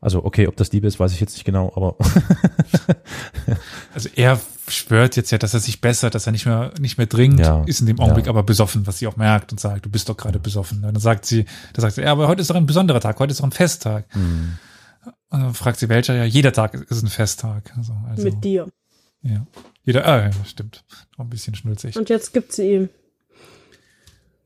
[0.00, 1.96] Also, okay, ob das Liebe ist, weiß ich jetzt nicht genau, aber
[3.94, 7.08] Also er schwört jetzt ja, dass er sich bessert, dass er nicht mehr nicht mehr
[7.08, 7.62] trinkt, Ja.
[7.64, 8.30] ist in dem Augenblick Ja.
[8.30, 10.78] aber besoffen, was sie auch merkt und sagt, du bist doch gerade besoffen.
[10.78, 13.18] Und dann sagt sie, da sagt sie, ja, aber heute ist doch ein besonderer Tag,
[13.20, 14.04] heute ist doch ein Festtag.
[14.10, 14.58] hm,
[15.30, 17.72] Und dann fragt sie welcher, ja, jeder Tag ist ein Festtag.
[17.76, 18.68] Also, also Mit dir.
[19.22, 19.46] ja.
[19.84, 20.84] Jeder, ah, ja, stimmt.
[21.16, 21.96] Auch ein bisschen schnulzig.
[21.96, 22.88] Und jetzt gibt sie ihm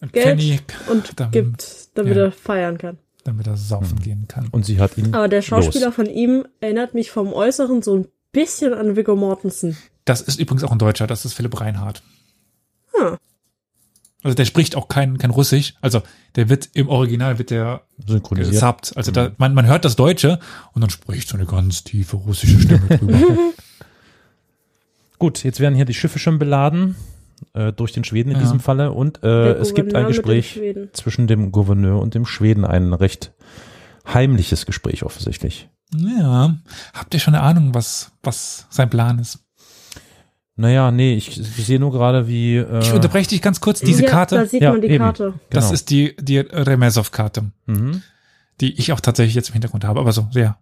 [0.01, 2.25] Und Geld Kenny, und Dann- gibt, damit ja.
[2.25, 2.99] er feiern kann.
[3.25, 4.49] damit er saufen gehen kann.
[4.53, 5.13] und sie hat ihn.
[5.15, 5.95] Aber der Schauspieler los.
[5.97, 9.77] von ihm erinnert mich vom Äußeren so ein bisschen an Viggo Mortensen.
[10.05, 12.03] Das ist übrigens auch ein Deutscher, das ist Philipp Reinhardt.
[12.95, 13.17] Hm.
[14.27, 15.75] Also der spricht auch kein, kein Russisch.
[15.81, 16.03] Also
[16.35, 18.55] der wird im Original wird der synchronisiert.
[18.55, 18.93] gesubbt.
[18.97, 20.39] Also da, man, man hört das Deutsche
[20.73, 23.19] und dann spricht so eine ganz tiefe russische Stimme drüber.
[25.19, 26.95] Gut, jetzt werden hier die Schiffe schon beladen,
[27.55, 28.43] äh, durch den Schweden in Ja.
[28.43, 28.93] diesem Falle.
[28.93, 30.91] Und äh, es gibt ein Gespräch Schweden.
[30.93, 33.33] zwischen dem Gouverneur und dem Schweden, ein recht
[34.13, 35.69] heimliches Gespräch offensichtlich.
[35.95, 36.55] ja.
[36.93, 39.39] Habt ihr schon eine Ahnung, was, was sein Plan ist?
[40.59, 42.57] Naja, nee, ich, ich sehe nur gerade, wie.
[42.57, 43.81] Äh, Ich unterbreche dich ganz kurz.
[43.81, 45.05] Diese ja, Da Karte, sieht Ja, man die eben.
[45.05, 45.35] Karte.
[45.51, 45.75] das genau.
[45.75, 48.03] ist die, die Remesov-Karte, Mhm.
[48.63, 50.01] die ich auch tatsächlich jetzt im Hintergrund habe.
[50.01, 50.57] Aber so, sehr.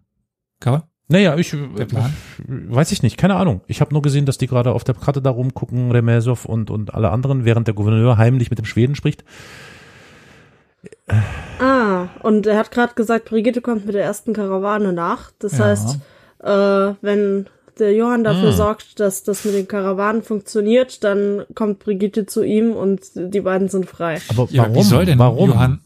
[0.59, 0.87] Cover?
[1.07, 2.13] Naja, ich Der Plan?
[2.39, 3.61] äh, weiß ich nicht, keine Ahnung.
[3.67, 6.93] Ich habe nur gesehen, dass die gerade auf der Karte da rumgucken, Remesov und, und
[6.93, 9.23] alle anderen, während der Gouverneur heimlich mit dem Schweden spricht.
[11.59, 15.31] Ah, und er hat gerade gesagt, Brigitte kommt mit der ersten Karawane nach.
[15.39, 15.65] Das Ja.
[15.65, 15.99] heißt,
[16.43, 17.47] äh, wenn
[17.79, 18.53] der Johann dafür Ah.
[18.53, 23.67] sorgt, dass das mit den Karawanen funktioniert, dann kommt Brigitte zu ihm und die beiden
[23.69, 24.21] sind frei.
[24.29, 24.75] Aber Ja, warum?
[24.75, 25.49] wie soll denn warum?
[25.49, 25.81] Johann,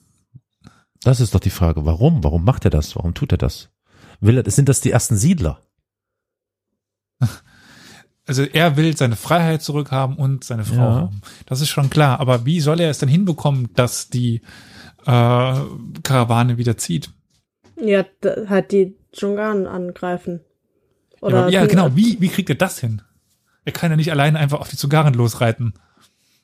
[1.04, 1.86] Das ist doch die Frage.
[1.86, 2.24] Warum?
[2.26, 2.96] Warum macht er das?
[2.98, 3.70] Warum tut er das?
[4.20, 5.62] Will er, sind das die ersten Siedler?
[8.26, 10.96] also er will seine Freiheit zurückhaben und seine Frau Ja.
[10.96, 11.22] haben.
[11.46, 12.20] Das ist schon klar.
[12.20, 14.42] Aber wie soll er es denn hinbekommen, dass die
[15.06, 15.54] äh,
[16.04, 17.12] Karawane wieder zieht?
[17.82, 18.04] Ja,
[18.48, 20.42] halt die Dschungan angreifen.
[21.22, 21.96] Ja, Oder ja, die- genau.
[21.96, 23.02] Wie, wie kriegt er das hin?
[23.66, 25.74] Er kann ja nicht alleine einfach auf die Zugaren losreiten.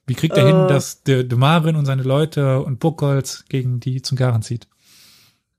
[0.08, 0.48] Wie kriegt er Äh.
[0.52, 4.68] hin, dass der Demarin und seine Leute und Buchholz gegen die Zugaren zieht?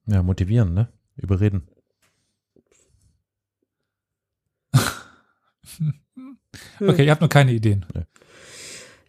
[0.06, 0.88] Ja, motivieren, ne?
[1.16, 1.68] Überreden.
[5.78, 5.94] Hm.
[6.80, 7.84] Okay, ihr habt noch keine Ideen.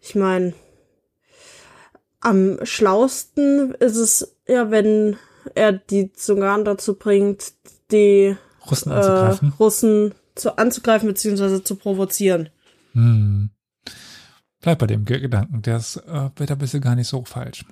[0.02, 0.52] Ich meine,
[2.20, 5.16] am schlausten ist es ja, wenn
[5.54, 7.52] er die Zungan dazu bringt,
[7.90, 8.36] die
[8.70, 9.52] Russen äh, anzugreifen.
[9.58, 11.62] Russen zu, anzugreifen bzw.
[11.62, 12.48] zu provozieren.
[12.92, 13.50] Hm.
[14.60, 17.64] Bleib bei dem Ge- Gedanken, der ist äh, wird ein bisschen gar nicht so falsch.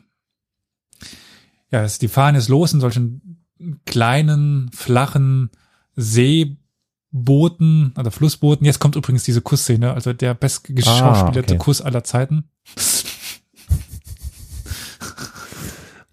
[1.71, 3.45] Ja, es, die fahren jetzt los in solchen
[3.87, 5.51] kleinen, flachen
[5.97, 8.65] Seebooten oder Flussbooten.
[8.65, 11.59] Jetzt kommt übrigens diese Kussszene, also der bestgeschauspielerte okay.
[11.65, 12.45] Kuss aller Zeiten.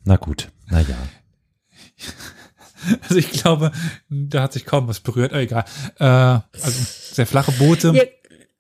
[0.05, 0.97] Na gut, na ja.
[3.03, 3.71] Also ich glaube,
[4.09, 5.65] da hat sich kaum was berührt, aber egal.
[5.99, 6.43] Äh, also
[7.13, 7.91] sehr flache Boote.
[7.93, 8.03] Ja,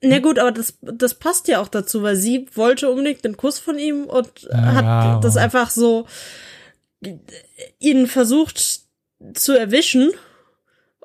[0.01, 3.59] Na gut, aber das, das passt ja auch dazu, weil sie wollte unbedingt den Kuss
[3.59, 6.07] von ihm und Ja, hat ja, das einfach so
[7.79, 8.81] ihn versucht
[9.33, 10.11] zu erwischen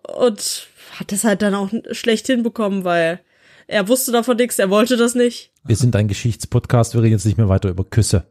[0.02, 0.66] und
[0.98, 3.20] hat das halt dann auch schlecht hinbekommen, weil
[3.66, 5.52] er wusste davon nichts, er wollte das nicht.
[5.64, 8.24] Wir sind ein Geschichtspodcast, wir reden jetzt nicht mehr weiter über Küsse.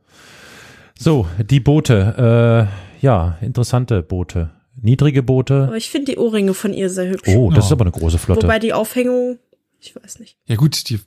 [0.99, 2.69] So, die Boote.
[3.01, 4.49] Äh, ja, interessante Boote.
[4.81, 5.63] Niedrige Boote.
[5.67, 7.27] Aber ich finde die Ohrringe von ihr sehr hübsch.
[7.29, 7.65] Oh, das Ja.
[7.67, 8.43] ist aber eine große Flotte.
[8.43, 9.39] Wobei die Aufhängung,
[9.79, 10.37] ich weiß nicht.
[10.45, 10.99] Ja gut, die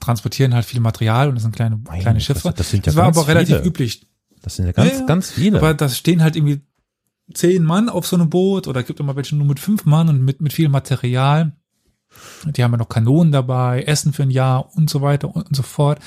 [0.00, 2.40] transportieren halt viel Material und das sind kleine, Meine kleine Schiffe.
[2.40, 3.68] Fresse, das sind ja war ganz aber relativ viele.
[3.68, 4.06] üblich.
[4.42, 5.06] das sind ja ganz, Ja, ja.
[5.06, 5.58] ganz viele.
[5.58, 6.60] Aber da stehen halt irgendwie
[7.34, 10.24] zehn Mann auf so einem Boot oder gibt immer welche nur mit fünf Mann und
[10.24, 11.52] mit, mit viel Material.
[12.44, 15.62] Die haben ja noch Kanonen dabei, Essen für ein Jahr und so weiter und, so
[15.62, 16.00] fort.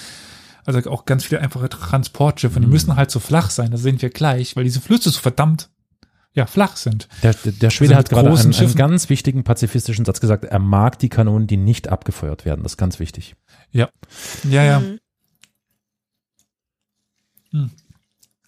[0.66, 2.56] Also auch ganz viele einfache Transportschiffe.
[2.58, 5.20] Und die müssen halt so flach sein, das sehen wir gleich, weil diese Flüsse so
[5.20, 5.70] verdammt
[6.34, 7.08] ja, flach sind.
[7.22, 10.46] Der, der, der Schwede Also hat gerade großen einen, einen ganz wichtigen pazifistischen Satz gesagt.
[10.46, 12.64] Er mag die Kanonen, die nicht abgefeuert werden.
[12.64, 13.36] Das ist ganz wichtig.
[13.72, 13.90] Ja.
[14.50, 14.80] Ja, ja.
[17.52, 17.72] Mhm.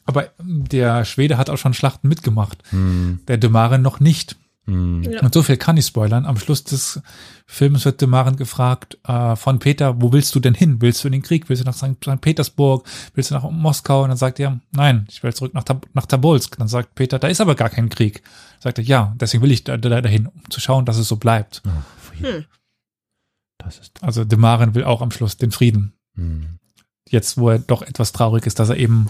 [0.05, 2.61] Aber der Schwede hat auch schon Schlachten mitgemacht.
[2.69, 4.37] Hm, Der Demaren noch nicht.
[4.67, 5.03] Hm.
[5.03, 5.21] Ja.
[5.21, 6.25] Und so viel kann ich spoilern.
[6.25, 7.01] Am Schluss des
[7.45, 10.81] Films wird Demaren gefragt äh, von Peter, wo willst du denn hin?
[10.81, 11.49] Willst du in den Krieg?
[11.49, 11.99] Willst du nach St.
[12.21, 12.87] Petersburg?
[13.13, 14.03] Willst du nach Moskau?
[14.03, 16.57] Und dann sagt er, nein, ich will zurück nach, Tab nach Tabolsk.
[16.57, 18.23] Dann sagt Peter, da ist aber gar kein Krieg.
[18.59, 21.17] Sagt er, ja, deswegen will ich da, da dahin, um zu schauen, dass es so
[21.17, 21.61] bleibt.
[21.65, 22.25] Oh.
[22.25, 22.45] Hm.
[23.59, 24.01] Das ist.
[24.01, 25.93] Also Demaren will auch am Schluss den Frieden.
[26.15, 26.57] Hm.
[27.07, 29.09] Jetzt, wo er doch etwas traurig ist, dass er eben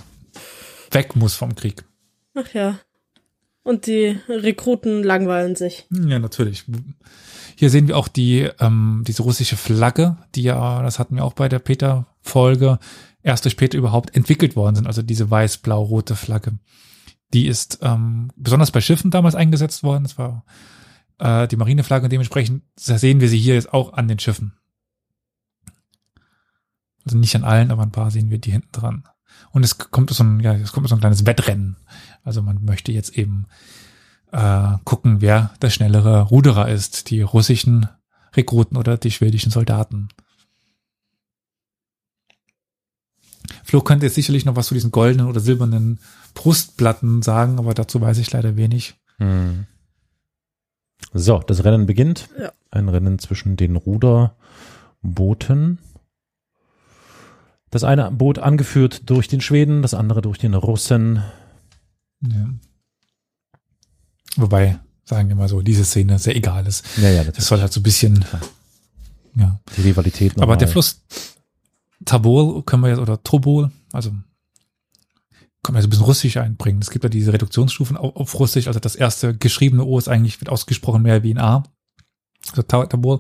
[0.91, 1.85] weg muss vom Krieg.
[2.33, 2.79] Ach ja.
[3.66, 5.88] Und die Rekruten langweilen sich.
[5.89, 6.66] Ja, natürlich.
[7.55, 11.34] Hier sehen wir auch die, ähm, diese russische Flagge, die ja, das hatten wir auch
[11.34, 12.78] bei der Peter-Folge,
[13.24, 14.86] erst durch Peter überhaupt entwickelt worden sind.
[14.86, 16.59] Also diese weiß-blau-rote Flagge.
[17.34, 20.03] Die ist ähm, besonders bei Schiffen damals eingesetzt worden.
[20.03, 20.45] Das war
[21.18, 24.53] äh, die Marineflagge dementsprechend sehen wir sie hier jetzt auch an den Schiffen.
[27.03, 29.07] Also nicht an allen, aber ein paar sehen wir die hinten dran.
[29.55, 31.77] Und es kommt so ein, ja, es kommt so ein kleines Wettrennen.
[32.25, 33.45] Also man möchte jetzt eben
[34.33, 37.87] äh, gucken, wer der schnellere Ruderer ist, die russischen
[38.35, 40.09] Rekruten oder die schwedischen Soldaten.
[43.63, 46.01] Flo könnte jetzt sicherlich noch was zu diesen goldenen oder silbernen
[46.33, 48.95] Brustplatten sagen, aber dazu weiß ich leider wenig.
[49.19, 49.67] Hm.
[51.13, 52.27] So, das Rennen beginnt.
[52.37, 52.51] Ja.
[52.71, 55.79] Ein Rennen zwischen den Ruderbooten.
[57.76, 61.21] Das eine Boot angeführt durch den Schweden, das andere durch den Russen.
[62.26, 62.47] Ja.
[64.38, 66.86] Wobei, sagen wir mal so, diese Szene sehr egal ist.
[66.95, 68.23] Ja, ja, Das soll halt so ein bisschen,
[69.36, 69.59] ja.
[69.76, 70.57] die Rivalität Aber nochmal.
[70.57, 71.01] der Fluss
[72.05, 74.11] Tabol können wir jetzt, oder Tobol, also
[75.61, 76.82] können wir so ein bisschen Russisch einbringen.
[76.82, 80.39] Es gibt ja diese Reduktionsstufen auf, auf Russisch, also das erste geschriebene O ist eigentlich,
[80.39, 81.63] wird ausgesprochen mehr wie ein A.
[82.51, 83.19] Also Ta- Tabol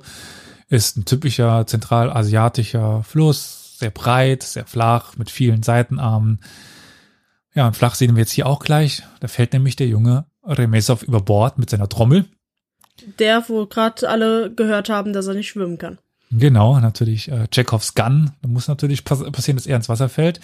[0.69, 6.39] ist ein typischer zentralasiatischer Fluss, sehr breit, sehr flach, mit vielen Seitenarmen.
[7.53, 9.03] Ja, und flach sehen wir jetzt hier auch gleich.
[9.19, 12.25] Da fällt nämlich der junge Remesov über Bord mit seiner Trommel.
[13.19, 15.97] Der, wo gerade alle gehört haben, dass er nicht schwimmen kann.
[16.31, 18.31] Genau, natürlich äh, Chekhovs Gun.
[18.41, 20.39] Da muss natürlich pass passieren, dass er ins Wasser fällt.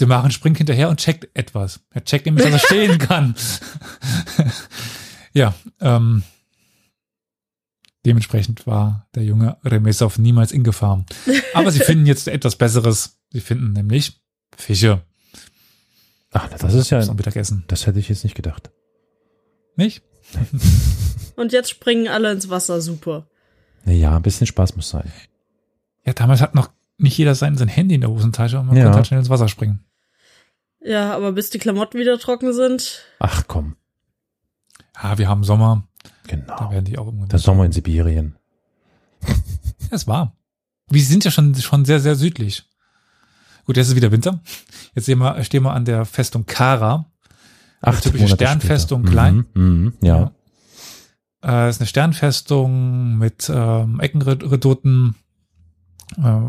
[0.00, 1.80] Der Maren springt hinterher und checkt etwas.
[1.90, 3.34] Er checkt nämlich, dass er stehen kann.
[5.32, 6.22] ja, ähm,
[8.06, 11.04] dementsprechend war der junge Remesov niemals in Gefahr.
[11.54, 13.18] Aber sie finden jetzt etwas Besseres.
[13.30, 14.20] Sie finden nämlich
[14.56, 15.02] Fische
[16.36, 17.64] Ach, das ist ja, zum Mittagessen.
[17.68, 18.70] das hätte ich jetzt nicht gedacht.
[19.76, 20.02] Nicht?
[21.36, 23.28] Und jetzt springen alle ins Wasser, super.
[23.84, 25.12] Naja, ein bisschen Spaß muss sein.
[26.04, 28.84] Ja, damals hat noch nicht jeder sein, sein Handy in der Hosentasche und man Ja.
[28.84, 29.84] konnte halt schnell ins Wasser springen.
[30.80, 33.76] Ja, aber bis die Klamotten wieder trocken sind, Ach komm,
[35.02, 35.86] Ja, wir haben Sommer.
[36.04, 36.70] Da genau.
[36.70, 37.28] werden die auch irgendwann.
[37.28, 38.36] Der Sommer in Sibirien.
[39.90, 40.34] Ja, es war.
[40.88, 42.64] Wir sind ja schon, schon sehr, sehr südlich.
[43.66, 44.40] Gut, jetzt ist wieder Winter.
[44.94, 47.04] Jetzt sehen wir, stehen wir an der Festung Kara.
[47.82, 49.44] Ach, typische Sternfestung, klein.
[49.52, 50.32] Mhm, mhm, ja.
[51.44, 55.16] Äh, ist eine Sternfestung mit ähm, Eckenredouten.
[56.16, 56.40] Äh,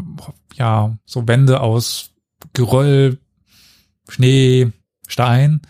[0.56, 2.12] ja, so Wände aus
[2.54, 3.20] Geröll,
[4.08, 4.72] Schnee,
[5.08, 5.62] Stein.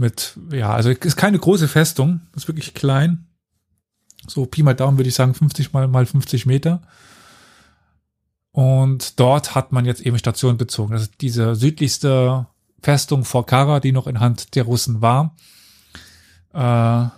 [0.00, 2.22] Mit, ja, also ist keine große Festung.
[2.34, 3.26] Ist wirklich klein.
[4.26, 6.80] So Pi mal Daumen würde ich sagen 50 mal, mal 50 Meter.
[8.50, 10.94] Und dort hat man jetzt eben Station bezogen.
[10.94, 12.46] Das ist diese südlichste
[12.80, 15.36] Festung vor Kara, die noch in Hand der Russen war.
[16.54, 17.10] Äh,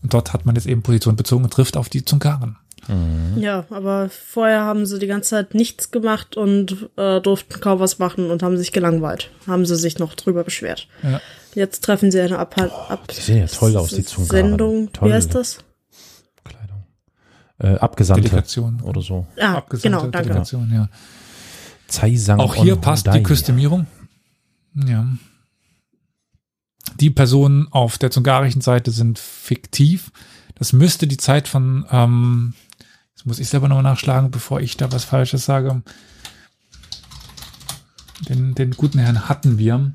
[0.00, 2.56] und dort hat man jetzt eben Position bezogen und trifft auf die Zungaren.
[2.86, 3.42] Mhm.
[3.42, 7.98] ja, aber vorher haben sie die ganze Zeit nichts gemacht und äh, durften kaum was
[7.98, 9.30] machen und haben sich gelangweilt.
[9.48, 10.86] Haben sie sich noch drüber beschwert.
[11.02, 11.20] Ja.
[11.58, 14.50] Jetzt treffen sie eine Ab Ab die sehen ja toll aus, die Zungaren.
[14.50, 14.92] Sendung.
[14.92, 15.08] Toll.
[15.08, 15.58] Wie heißt das?
[16.44, 16.84] Kleidung.
[17.58, 18.80] Äh, Abgesandte Delegation.
[18.82, 19.26] oder so.
[19.40, 20.28] Ah, Abgesandte genau, danke.
[20.28, 20.88] Delegation, ja.
[21.88, 23.28] Zaisang Auch hier passt die Hyundai.
[23.28, 23.86] Kostümierung.
[24.74, 25.08] Ja.
[27.00, 30.12] Die Personen auf der zungarischen Seite sind fiktiv.
[30.54, 32.54] Das müsste die Zeit von, ähm,
[33.16, 35.82] jetzt muss ich selber noch nachschlagen, bevor ich da was Falsches sage.
[38.28, 39.92] Den, den guten Herrn hatten wir.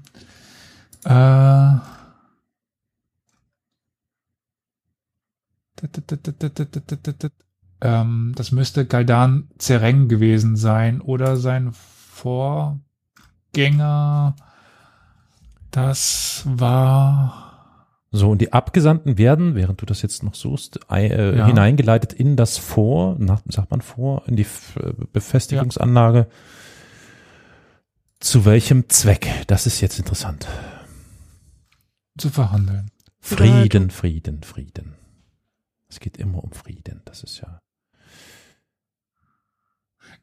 [1.05, 1.79] Äh,
[7.81, 12.79] ähm, das müsste Galdan Zereng gewesen sein oder sein Vorgänger.
[15.71, 17.39] Das war
[18.15, 21.47] So, und die Abgesandten werden, während du das jetzt noch suchst, äh, Ja.
[21.47, 26.27] hineingeleitet in das Vor, nach, sagt man Vor, in die F- äh, Befestigungsanlage.
[28.19, 29.27] Zu welchem Zweck?
[29.47, 30.47] Das ist jetzt interessant.
[32.17, 32.91] Zu verhandeln.
[33.19, 34.95] Frieden, Frieden, Frieden.
[35.87, 37.01] Es geht immer um Frieden.
[37.05, 37.59] Das ist ja.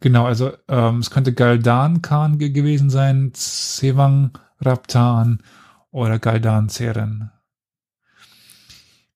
[0.01, 5.43] Genau, also ähm, es könnte Galdan Khan ge gewesen sein, Sevang Raptan
[5.91, 7.31] oder Galdan Zeren.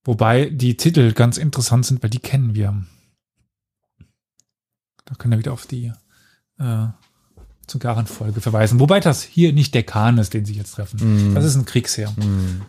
[0.04, 2.84] Wobei die Titel ganz interessant sind, weil die kennen wir.
[5.06, 5.92] Da können wir wieder auf die
[6.58, 6.86] äh,
[7.66, 8.80] Zungaren-Folge verweisen.
[8.80, 11.32] Wobei das hier nicht der Khan ist, den sie jetzt treffen.
[11.32, 11.34] Mm.
[11.34, 12.14] Das ist ein Kriegsheer.
[12.16, 12.62] Hm.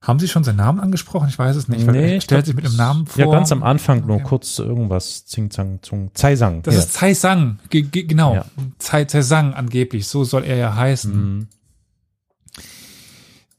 [0.00, 1.28] Haben Sie schon seinen Namen angesprochen?
[1.28, 1.86] Ich weiß es nicht.
[1.86, 3.24] weil Nee, er ich stellt sich mit dem Namen vor.
[3.24, 4.24] Ja, ganz am Anfang nur Okay.
[4.24, 5.26] kurz irgendwas.
[5.26, 6.62] Zing, Zang, Zung, Zaisang.
[6.62, 6.80] Das ja.
[6.80, 8.34] ist Tsai Sang, Ge ge genau.
[8.34, 8.44] Ja.
[8.80, 11.12] Tsai, Tsai Sang angeblich, so soll er ja heißen.
[11.12, 11.48] Hm.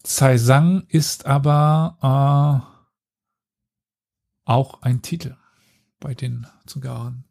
[0.04, 5.38] Tsai Sang ist aber äh, auch ein Titel
[6.02, 7.24] bei den Zungaren.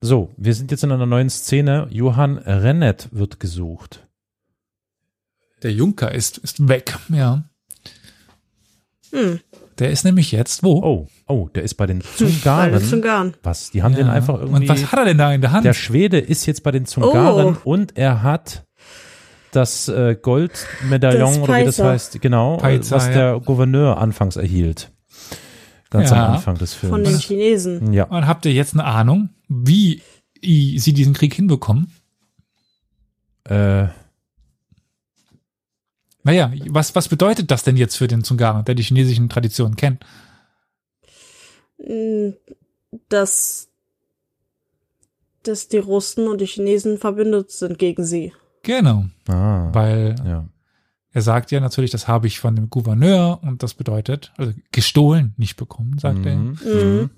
[0.00, 1.86] So, wir sind jetzt in einer neuen Szene.
[1.90, 4.06] Johann Rennet wird gesucht.
[5.62, 7.44] Der Junker ist, ist weg, ja.
[9.12, 9.40] Hm,
[9.78, 10.82] Der ist nämlich jetzt wo?
[10.82, 12.82] Oh, oh, der ist bei den bei den Zungaren.
[12.82, 13.34] Zungaren.
[13.42, 13.70] Was?
[13.70, 13.98] Die haben Ja.
[13.98, 14.62] den einfach irgendwie.
[14.62, 15.64] Und was hat er denn da in der Hand?
[15.64, 17.70] Der Schwede ist jetzt bei den Zungaren Oh.
[17.70, 18.64] und er hat
[19.52, 23.12] das äh, Goldmedaillon Das oder wie das heißt, genau, Peizer, was ja.
[23.12, 24.92] der Gouverneur anfangs erhielt.
[25.90, 26.26] Ganz Ja.
[26.28, 27.08] am Anfang des Von Films.
[27.08, 27.92] den Chinesen.
[27.92, 28.04] Ja.
[28.04, 30.02] Und habt ihr jetzt eine Ahnung, wie
[30.42, 31.92] sie diesen Krieg hinbekommen?
[33.44, 33.88] Äh,
[36.24, 40.04] Naja, was, was bedeutet das denn jetzt für den Zungaren, der die chinesischen Traditionen kennt?
[41.80, 42.34] Hm,
[43.08, 43.68] Dass,
[45.44, 48.32] dass die Russen und die Chinesen verbündet sind gegen sie.
[48.64, 50.44] Genau, ah, weil ja.
[51.16, 55.32] Er sagt ja natürlich, das habe ich von dem Gouverneur und das bedeutet, also gestohlen,
[55.38, 56.36] nicht bekommen, sagt er.
[56.36, 56.58] Mhm.
[56.62, 57.10] Mhm.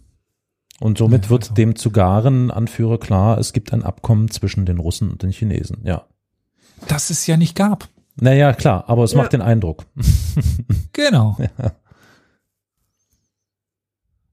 [0.79, 5.11] Und somit Ja, wird also- dem Zugaren-Anführer klar, es gibt ein Abkommen zwischen den Russen
[5.11, 5.79] und den Chinesen.
[5.83, 6.07] Ja.
[6.87, 7.89] Das es ja nicht gab.
[8.15, 9.19] Naja, klar, aber es Ja.
[9.19, 9.85] macht den Eindruck.
[10.93, 11.37] Genau.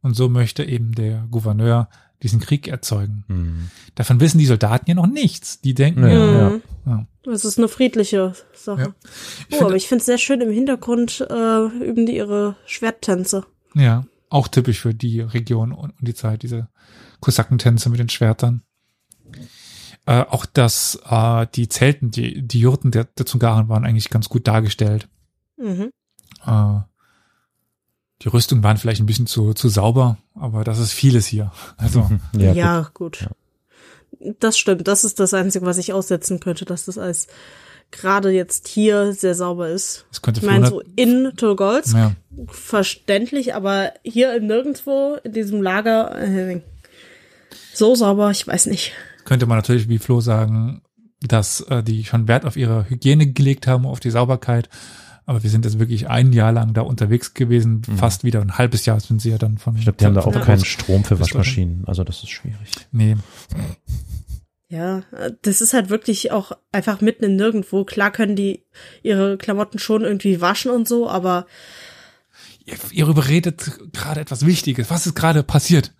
[0.01, 1.89] Und so möchte eben der Gouverneur
[2.21, 3.23] diesen Krieg erzeugen.
[3.27, 3.69] Mhm.
[3.95, 5.61] Davon wissen die Soldaten ja noch nichts.
[5.61, 6.61] Die denken ja, Mhm.
[6.85, 7.07] ja.
[7.25, 8.81] Das ist eine friedliche Sache.
[8.81, 8.87] Ja.
[8.87, 12.55] Ich Oh, finde- aber ich finde es sehr schön im Hintergrund äh, üben die ihre
[12.65, 13.45] Schwerttänze.
[13.73, 16.67] ja, auch typisch für die Region und, und die Zeit, diese
[17.21, 18.63] Kosakentänze mit den Schwertern.
[20.07, 24.29] Äh, auch das, äh, die Zelten, die, die Jurten der, der Zungaren waren eigentlich ganz
[24.29, 25.07] gut dargestellt.
[25.57, 25.91] Mhm.
[26.45, 26.79] Äh,
[28.21, 31.51] die Rüstungen waren vielleicht ein bisschen zu, zu sauber, aber das ist vieles hier.
[31.77, 33.19] Also, Ja, Ja, gut.
[33.19, 33.29] gut.
[34.39, 34.87] Das stimmt.
[34.87, 37.27] Das ist das Einzige, was ich aussetzen könnte, dass das alles
[37.91, 40.05] gerade jetzt hier sehr sauber ist.
[40.11, 42.11] es könnte Ich meine, 400 so in Tolgolsk ja,
[42.47, 46.61] verständlich, aber hier im Nirgendwo in diesem Lager äh,
[47.73, 48.93] so sauber, ich weiß nicht.
[49.23, 50.81] könnte man natürlich wie Flo sagen,
[51.21, 54.69] dass äh, die schon Wert auf ihre Hygiene gelegt haben, auf die Sauberkeit.
[55.27, 58.85] Aber wir sind jetzt wirklich ein Jahr lang da unterwegs gewesen, fast wieder ein halbes
[58.85, 59.73] Jahr sind sie ja dann von.
[59.73, 59.79] Mhm.
[59.79, 61.19] Ich glaube, die haben da auch keinen Strom für.
[61.19, 61.83] Waschmaschinen.
[61.87, 62.69] Also das ist schwierig.
[62.91, 63.15] Nee,
[64.69, 65.01] Ja,
[65.41, 67.85] das ist halt wirklich auch einfach mitten in nirgendwo.
[67.85, 68.63] Klar können die
[69.03, 71.47] ihre Klamotten schon irgendwie waschen und so, aber
[72.65, 74.89] ihr, ihr überredet gerade etwas Wichtiges.
[74.89, 75.91] Was ist gerade passiert?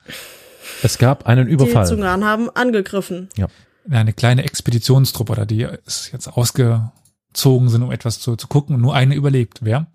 [0.83, 1.87] Es gab einen die Überfall.
[1.87, 3.29] Zungaren haben angegriffen.
[3.37, 3.47] Ja,
[3.89, 6.27] Eine kleine Expeditionstruppe oder die ist jetzt
[7.35, 9.59] ausgezogen sind, um etwas zu, zu gucken und nur eine überlebt.
[9.61, 9.87] Wer?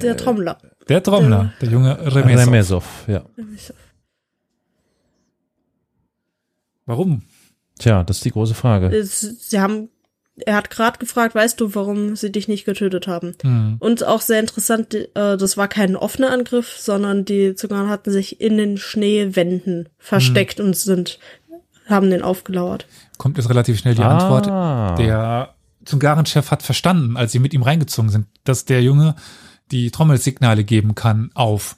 [0.00, 0.58] Der Trommler.
[0.88, 2.46] Der Trommler, der junge Remesov.
[2.46, 3.24] Remesov, ja.
[6.86, 7.22] Warum?
[7.78, 8.88] Tja, das ist die große Frage.
[8.88, 9.88] Es- Sie haben,
[10.44, 13.34] er hat gerade gefragt, weißt du, warum sie dich nicht getötet haben?
[13.42, 13.76] Hm.
[13.78, 18.40] Und auch sehr interessant, äh, das war kein offener Angriff, sondern die Zungaren hatten sich
[18.40, 21.18] in den Schneewänden versteckt und sind,
[21.86, 22.86] haben den aufgelauert.
[23.18, 24.18] Kommt jetzt relativ schnell die Ah.
[24.18, 24.98] Antwort.
[24.98, 25.54] Der
[25.84, 29.14] Zungaren-Chef hat verstanden, als sie mit ihm reingezogen sind, dass der Junge
[29.70, 31.76] die Trommelsignale geben kann, auf.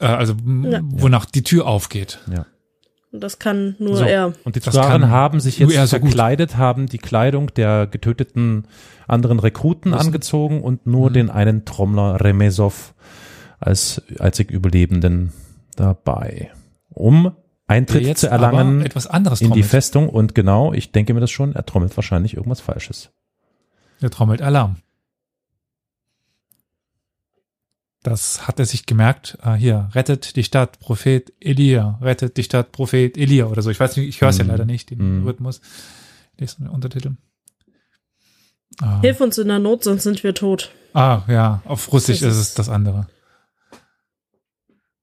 [0.00, 0.80] Äh, also Ja.
[0.84, 2.18] wonach die Tür aufgeht.
[3.12, 4.32] Und das kann nur So, er.
[4.44, 6.08] und die Das Zugaren haben sich jetzt so gut.
[6.10, 8.66] verkleidet, haben die Kleidung der getöteten
[9.08, 10.06] anderen Rekruten Russen.
[10.08, 11.14] angezogen und nur Mhm.
[11.14, 12.94] den einen Trommler Remesov
[13.58, 15.32] als einzig Überlebenden
[15.76, 16.50] dabei.
[16.90, 17.32] Um
[17.68, 19.66] Eintritt zu erlangen etwas anderes in die trommelt.
[19.70, 23.10] Festung und genau, ich denke mir das schon, er trommelt wahrscheinlich irgendwas Falsches.
[24.02, 24.76] Der trommelt Alarm.
[28.02, 29.36] Das hat er sich gemerkt.
[29.40, 31.98] Ah, hier, rettet die Stadt, Prophet Elia.
[32.00, 33.70] Rettet die Stadt, Prophet Elia oder so.
[33.70, 34.50] Ich weiß nicht, ich höre es ja Mhm.
[34.50, 35.26] leider nicht, den Mhm.
[35.26, 35.60] Rhythmus.
[36.38, 37.16] Lest den Untertitel.
[38.80, 40.70] Ah, Hilf uns in der Not, sonst sind wir tot.
[40.92, 43.08] ah, ja, auf Russisch Das ist ist- es das andere.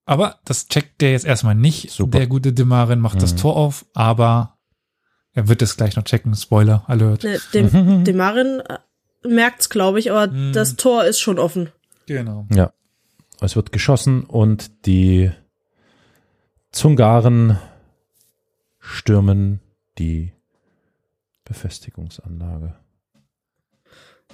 [0.06, 1.90] Aber das checkt der jetzt erstmal nicht.
[1.90, 2.20] Super.
[2.20, 3.38] Der gute Demarin macht das Mhm.
[3.38, 4.53] Tor auf, aber
[5.34, 6.36] er wird es gleich noch checken.
[6.36, 7.24] Spoiler, Alert.
[7.24, 8.78] Ne, dem, dem Marin äh,
[9.28, 10.54] merkt's, glaube ich, aber Mhm.
[10.54, 11.70] das Tor ist schon offen.
[12.06, 12.46] Genau.
[12.54, 12.74] Ja.
[13.42, 15.32] Es wird geschossen und die
[16.72, 17.58] Zungaren
[18.80, 19.60] stürmen
[19.98, 20.32] die
[21.46, 22.76] Befestigungsanlage.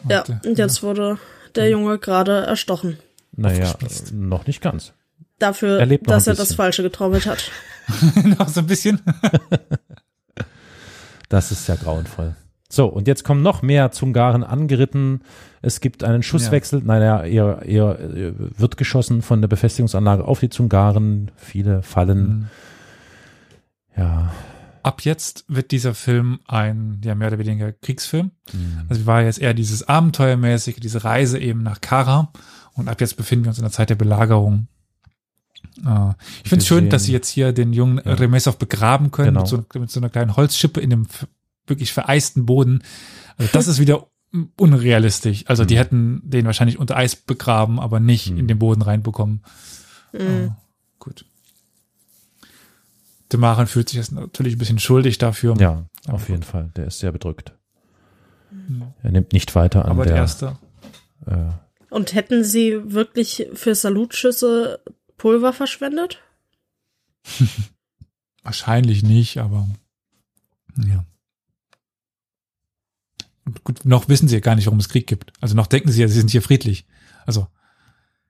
[0.07, 1.17] Ja, und jetzt wurde
[1.55, 2.97] der Junge gerade erstochen.
[3.31, 3.73] Naja,
[4.13, 4.93] noch nicht ganz.
[5.39, 6.53] Dafür, dass er das.
[6.53, 7.51] Falsche getrommelt hat.
[8.23, 9.01] noch so ein bisschen.
[11.29, 12.35] Das ist ja grauenvoll.
[12.71, 15.21] So, und jetzt kommen noch mehr Zungaren angeritten.
[15.61, 16.81] Es gibt einen Schusswechsel.
[16.83, 21.31] Nein, ja, eher, eher äh, wird geschossen von der Befestigungsanlage auf die Zungaren.
[21.35, 22.27] Viele fallen.
[22.27, 22.47] Mhm.
[23.97, 24.31] Ja.
[24.83, 28.31] Ab jetzt wird dieser Film ein, ja, mehr oder weniger Kriegsfilm.
[28.53, 28.85] Mhm.
[28.87, 32.31] Also war jetzt eher dieses Abenteuermäßige, diese Reise eben nach Kara.
[32.73, 34.67] Und ab jetzt befinden wir uns in der Zeit der Belagerung.
[35.85, 36.09] Äh,
[36.43, 38.13] ich finde es schön, dass sie jetzt hier den jungen Ja.
[38.13, 39.41] Remesov begraben können Genau.
[39.41, 41.07] mit, so, mit so einer kleinen Holzschippe in dem
[41.67, 42.83] wirklich vereisten Boden.
[43.37, 44.07] Also das ist wieder
[44.57, 45.43] unrealistisch.
[45.47, 45.77] Also die Mhm.
[45.79, 48.37] hätten den wahrscheinlich unter Eis begraben, aber nicht Mhm.
[48.39, 49.41] in den Boden reinbekommen.
[50.13, 50.51] Mhm.
[50.51, 50.57] Ah,
[50.99, 51.25] gut.
[53.31, 55.55] Demaran fühlt sich jetzt natürlich ein bisschen schuldig dafür.
[55.59, 56.29] Ja, Aber auf gut.
[56.29, 56.71] jeden Fall.
[56.75, 57.53] Der ist sehr bedrückt.
[58.51, 58.83] Mhm.
[59.03, 60.21] Er nimmt nicht weiter an Aber der der.
[60.23, 60.57] erste.
[61.27, 61.35] Äh,
[61.91, 64.79] Und hätten sie wirklich für Salutschüsse
[65.19, 66.19] Pulver verschwendet?
[68.43, 69.67] Wahrscheinlich nicht, aber
[70.77, 71.05] ja.
[73.45, 75.31] Und gut, noch wissen sie ja gar nicht, warum es Krieg gibt.
[75.41, 76.85] Also noch denken sie ja, sie sind hier friedlich.
[77.25, 77.47] Also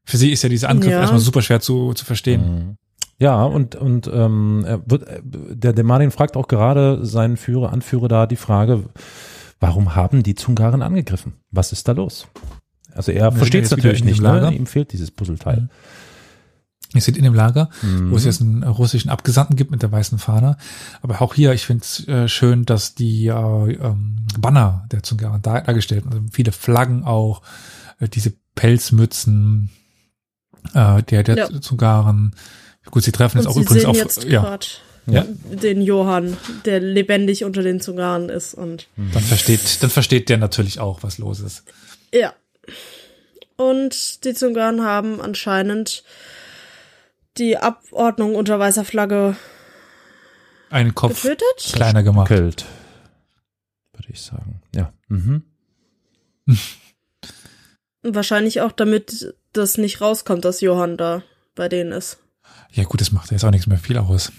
[0.03, 0.99] für sie ist ja dieser Angriff Ja.
[1.01, 2.41] erstmal super schwer zu, zu verstehen.
[2.41, 2.77] Mhm.
[3.19, 8.25] Ja, und, und ähm, er wird, der Demarin fragt auch gerade seinen Führer, Anführer da
[8.25, 8.85] die Frage,
[9.59, 11.33] warum haben die Zungaren angegriffen?
[11.51, 12.27] Was ist da los?
[12.93, 14.53] Also er versteht es natürlich nicht, ne?
[14.53, 15.69] ihm fehlt dieses Puzzleteil.
[16.91, 18.09] Wir sind in dem Lager, Mhm.
[18.11, 20.57] wo es jetzt einen russischen Abgesandten gibt mit der weißen Fahne.
[21.03, 25.41] Aber auch hier, ich finde es äh, schön, dass die äh, ähm, Banner der Zungaren
[25.41, 26.05] dar dargestellt.
[26.07, 27.41] Also viele Flaggen auch,
[27.99, 29.69] äh, diese Pelzmützen
[30.73, 31.61] äh, der, der Ja.
[31.61, 32.35] Zungaren.
[32.89, 34.57] Gut, sie treffen jetzt auch sie übrigens sehen auf, jetzt ja,
[35.05, 40.37] ja, den Johann, der lebendig unter den Zungaren ist und dann versteht, dann versteht der
[40.37, 41.63] natürlich auch, was los ist.
[42.11, 42.33] ja.
[43.57, 46.03] Und die Zungaren haben anscheinend
[47.37, 49.35] die Abordnung unter weißer Flagge
[50.69, 51.71] Einen Kopf getötet.
[51.73, 52.27] kleiner gemacht.
[52.27, 52.65] Költ,
[53.93, 54.61] würde ich sagen.
[54.75, 54.93] Ja.
[55.07, 55.43] Mhm.
[58.01, 61.23] Wahrscheinlich auch, damit das nicht rauskommt, dass Johann da
[61.55, 62.17] bei denen ist.
[62.71, 64.31] Ja gut, das macht ja jetzt auch nichts mehr viel aus.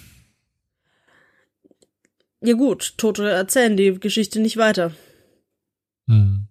[2.41, 4.93] Ja gut, Tote erzählen die Geschichte nicht weiter.
[6.07, 6.49] Hm.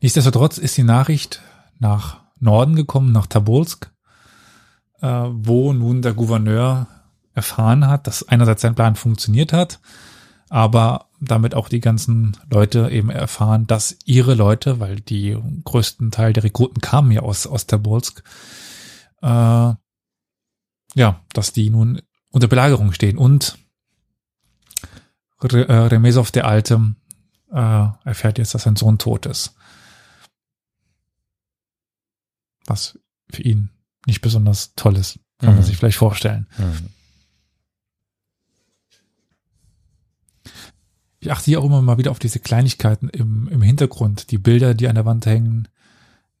[0.00, 1.42] Nichtsdestotrotz ist die Nachricht
[1.78, 3.90] nach Norden gekommen, nach Tobolsk,
[5.00, 6.86] äh, wo nun der Gouverneur
[7.34, 9.80] erfahren hat, dass einerseits sein Plan funktioniert hat,
[10.48, 16.32] aber damit auch die ganzen Leute eben erfahren, dass ihre Leute, weil die größten Teil
[16.32, 18.22] der Rekruten kamen ja aus, aus Tobolsk,
[19.22, 19.26] äh,
[20.94, 23.58] ja, dass die nun unter Belagerung stehen und
[25.42, 26.94] äh, Remesov der Alte
[27.52, 29.54] äh, erfährt jetzt, dass sein Sohn tot ist.
[32.66, 32.98] Was
[33.30, 33.70] für ihn
[34.06, 35.62] nicht besonders toll ist, kann man Mhm.
[35.64, 36.46] sich vielleicht vorstellen.
[36.58, 36.88] Mhm.
[41.20, 44.74] Ich achte hier auch immer mal wieder auf diese Kleinigkeiten im, im Hintergrund, die Bilder,
[44.74, 45.66] die an der Wand hängen.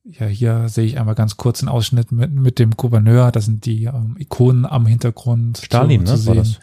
[0.04, 3.32] Ja, hier sehe ich einmal ganz kurz einen Ausschnitt mit, mit dem Gouverneur.
[3.32, 5.58] Da sind die ähm, Ikonen am Hintergrund.
[5.64, 6.18] Stalin, zu, ne?
[6.20, 6.60] zu das?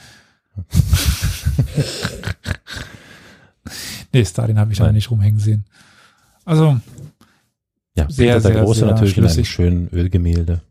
[4.14, 4.96] Nee, Stalin habe ich da Nein.
[4.96, 5.66] nicht rumhängen sehen.
[6.46, 6.80] Also,
[7.96, 9.50] Ja, Sehr, Peter der sehr, Große sehr natürlich in einem schlüssig.
[9.50, 10.62] schönen Ölgemälde.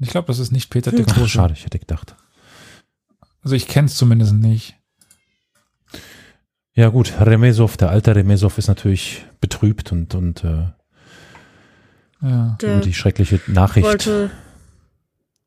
[0.00, 1.28] Ich glaube, das ist nicht Peter der Ach, Große.
[1.28, 2.16] schade, ich hätte gedacht.
[3.42, 4.76] Also ich kenne es zumindest nicht.
[6.72, 10.68] Ja gut, Remesov, der alte Remesov ist natürlich betrübt und, und äh,
[12.22, 12.56] Ja.
[12.60, 14.30] Der Über die schreckliche Nachricht wollte,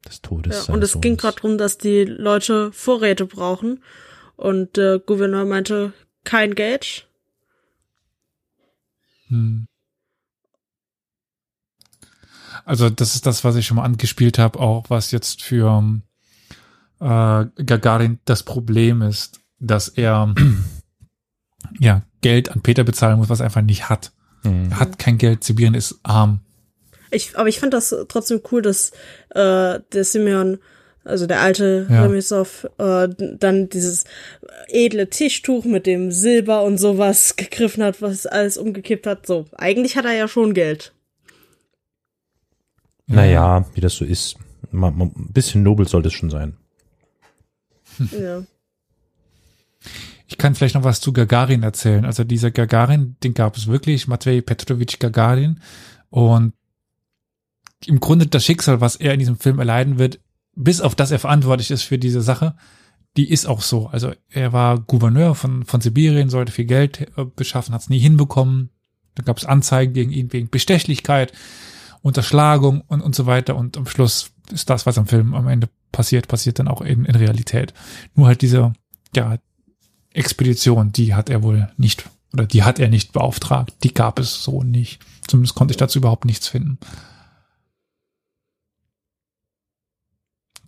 [0.05, 0.67] des Todes.
[0.67, 3.81] ja, und es ging gerade darum, dass die Leute Vorräte brauchen.
[4.35, 5.93] Und der Gouverneur meinte,
[6.23, 7.07] kein Geld.
[9.27, 9.67] Hm.
[12.65, 16.01] Also das ist das, was ich schon mal angespielt habe, auch was jetzt für
[16.99, 20.33] äh, Gagarin das Problem ist, dass er
[21.79, 24.11] ja Geld an Peter bezahlen muss, was er einfach nicht hat.
[24.43, 24.69] Mhm.
[24.71, 26.39] Er hat kein Geld, Sibirien ist arm.
[27.11, 28.91] Ich, aber ich fand das trotzdem cool, dass
[29.29, 30.57] äh, der Simeon,
[31.03, 32.03] also der alte Ja.
[32.03, 33.07] Remisov, äh,
[33.37, 34.05] dann dieses
[34.67, 39.27] edle Tischtuch mit dem Silber und sowas gegriffen hat, was alles umgekippt hat.
[39.27, 40.93] So, eigentlich hat er ja schon Geld.
[43.07, 44.37] Naja, wie das so ist.
[44.71, 46.57] Ma- ma- Ein bisschen nobel sollte es schon sein.
[48.11, 48.43] Ja.
[50.27, 52.05] Ich kann vielleicht noch was zu Gagarin erzählen.
[52.05, 55.59] Also dieser Gagarin, den gab es wirklich, Matvei Petrovich Gagarin.
[56.09, 56.53] Und
[57.85, 60.19] im Grunde das Schicksal, was er in diesem Film erleiden wird,
[60.55, 62.55] bis auf das er verantwortlich ist für diese Sache,
[63.17, 63.87] die ist auch so.
[63.87, 67.99] Also er war Gouverneur von, von Sibirien, sollte viel Geld äh, beschaffen, hat es nie
[67.99, 68.69] hinbekommen.
[69.15, 71.33] Da gab es Anzeigen gegen ihn wegen Bestechlichkeit,
[72.03, 73.55] Unterschlagung und, und so weiter.
[73.55, 77.05] Und am Schluss ist das, was am Film am Ende passiert, passiert dann auch in,
[77.05, 77.73] in Realität.
[78.13, 78.73] Nur halt diese,
[79.15, 79.37] ja,
[80.11, 83.73] Expedition, die hat er wohl nicht, oder die hat er nicht beauftragt.
[83.83, 85.01] Die gab es so nicht.
[85.27, 86.77] Zumindest konnte ich dazu überhaupt nichts finden.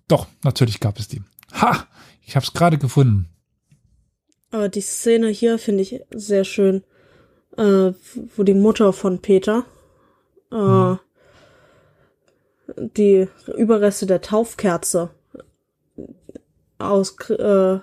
[0.08, 1.22] Doch, natürlich gab es die.
[1.54, 1.86] Ha!
[2.22, 3.30] Ich habe es gerade gefunden.
[4.50, 6.84] Aber die Szene hier finde ich sehr schön,
[7.58, 7.92] äh,
[8.36, 9.66] wo die Mutter von Peter
[10.52, 10.96] äh,
[12.78, 15.10] die Überreste der Taufkerze
[16.78, 17.80] aus äh,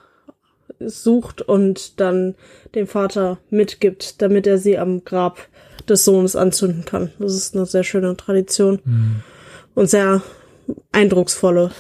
[0.80, 2.34] sucht und dann
[2.74, 5.48] dem Vater mitgibt, damit er sie am Grab
[5.88, 7.10] des Sohnes anzünden kann.
[7.18, 8.80] Das ist eine sehr schöne Tradition
[9.74, 10.22] und sehr
[10.92, 11.70] eindrucksvolle.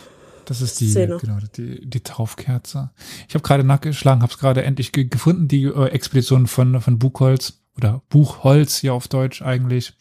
[0.44, 1.18] Das ist die, Szene.
[1.20, 2.90] genau, die, die Taufkerze.
[3.28, 6.98] Ich habe gerade nachgeschlagen, habe es gerade endlich ge gefunden, die äh, Expedition von, von
[6.98, 9.94] Buchholz oder Buchholz hier auf Deutsch eigentlich.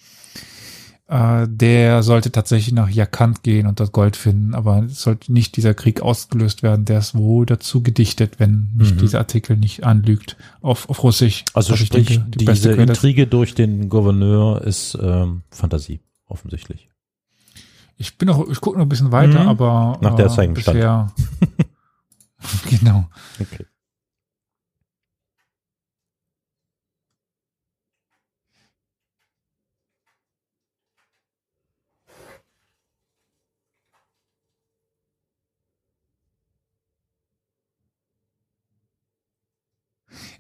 [1.12, 5.58] Äh, der sollte tatsächlich nach Jakant gehen und dort Gold finden, aber es sollte nicht
[5.58, 6.86] dieser Krieg ausgelöst werden.
[6.86, 9.00] Der ist wohl dazu gedichtet, wenn nicht Mhm.
[9.00, 10.38] dieser Artikel nicht anlügt.
[10.62, 11.44] Auf, auf Russisch.
[11.54, 16.88] Also sprich, denke, die diese Intrige durch den Gouverneur ist ähm, Fantasie, offensichtlich.
[17.98, 19.50] Ich bin noch, ich gucke noch ein bisschen weiter, Mhm.
[19.50, 21.12] aber Nach der äh, bisher.
[22.70, 23.10] genau.
[23.38, 23.66] Okay.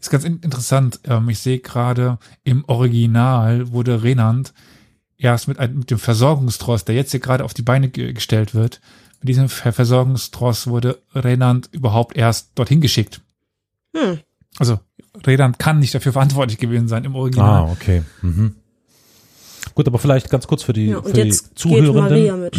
[0.01, 0.99] Ist ganz in interessant.
[1.05, 4.53] Ähm, ich sehe gerade, im Original wurde Renand
[5.17, 8.55] erst mit, einem, mit dem Versorgungstross, der jetzt hier gerade auf die Beine ge gestellt
[8.55, 8.81] wird,
[9.19, 13.21] mit diesem Ver Versorgungstross wurde Renand überhaupt erst dorthin geschickt.
[13.95, 14.19] Hm.
[14.57, 14.79] Also
[15.25, 17.67] Renand kann nicht dafür verantwortlich gewesen sein im Original.
[17.67, 18.01] Ah, okay.
[18.23, 18.55] Mhm.
[19.75, 22.49] Gut, aber vielleicht ganz kurz für die, Ja, für die Zuhörenden.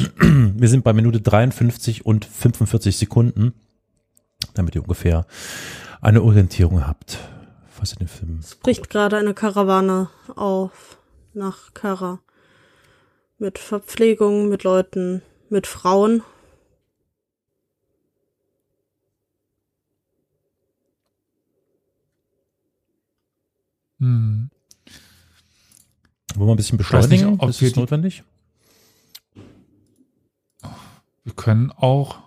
[0.61, 3.53] Wir sind bei Minute 53 und 45 Sekunden,
[4.55, 5.27] damit ihr ungefähr
[6.03, 7.19] eine Orientierung habt,
[7.79, 10.99] was ihr den Film Es bricht gerade eine Karawane auf
[11.33, 12.21] nach Kara.
[13.39, 16.23] Mit Verpflegung, mit Leuten, mit Frauen.
[23.99, 24.51] Hm.
[26.35, 27.41] Wollen wir ein bisschen weiß nicht, beschleunigen?
[27.41, 28.25] ob ist die- notwendig?
[31.25, 32.19] Wir können auch,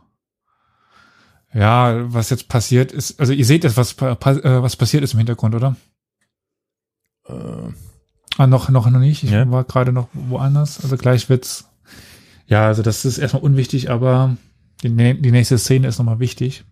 [1.56, 5.20] ja, was jetzt passiert ist, also ihr seht jetzt, was, äh, was passiert ist im
[5.20, 5.76] Hintergrund, oder?
[7.28, 7.34] Äh,
[8.38, 9.24] Ah, noch, noch, noch nicht.
[9.24, 9.50] Ich Ja.
[9.50, 10.84] war gerade noch woanders.
[10.84, 11.70] Also gleich wird's.
[12.48, 14.36] Ja, also das ist erstmal unwichtig, aber
[14.84, 16.66] die, die nächste Szene ist nochmal wichtig.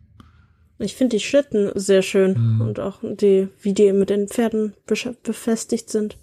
[0.78, 2.62] Ich finde die Schlitten sehr schön Mhm.
[2.62, 6.18] und auch die, wie die mit den Pferden befestigt sind.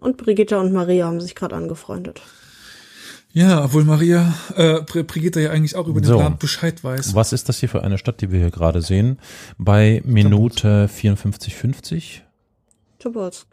[0.00, 2.20] Und Brigitte und Maria haben sich gerade angefreundet.
[3.32, 6.18] Ja, obwohl Maria, äh, Br- Brigitte ja eigentlich auch über den So.
[6.18, 7.14] Plan Bescheid weiß.
[7.14, 9.20] was ist das hier für eine Stadt, die wir hier gerade sehen?
[9.56, 12.22] Bei Minute 54,50.
[12.98, 13.46] Tobolsk.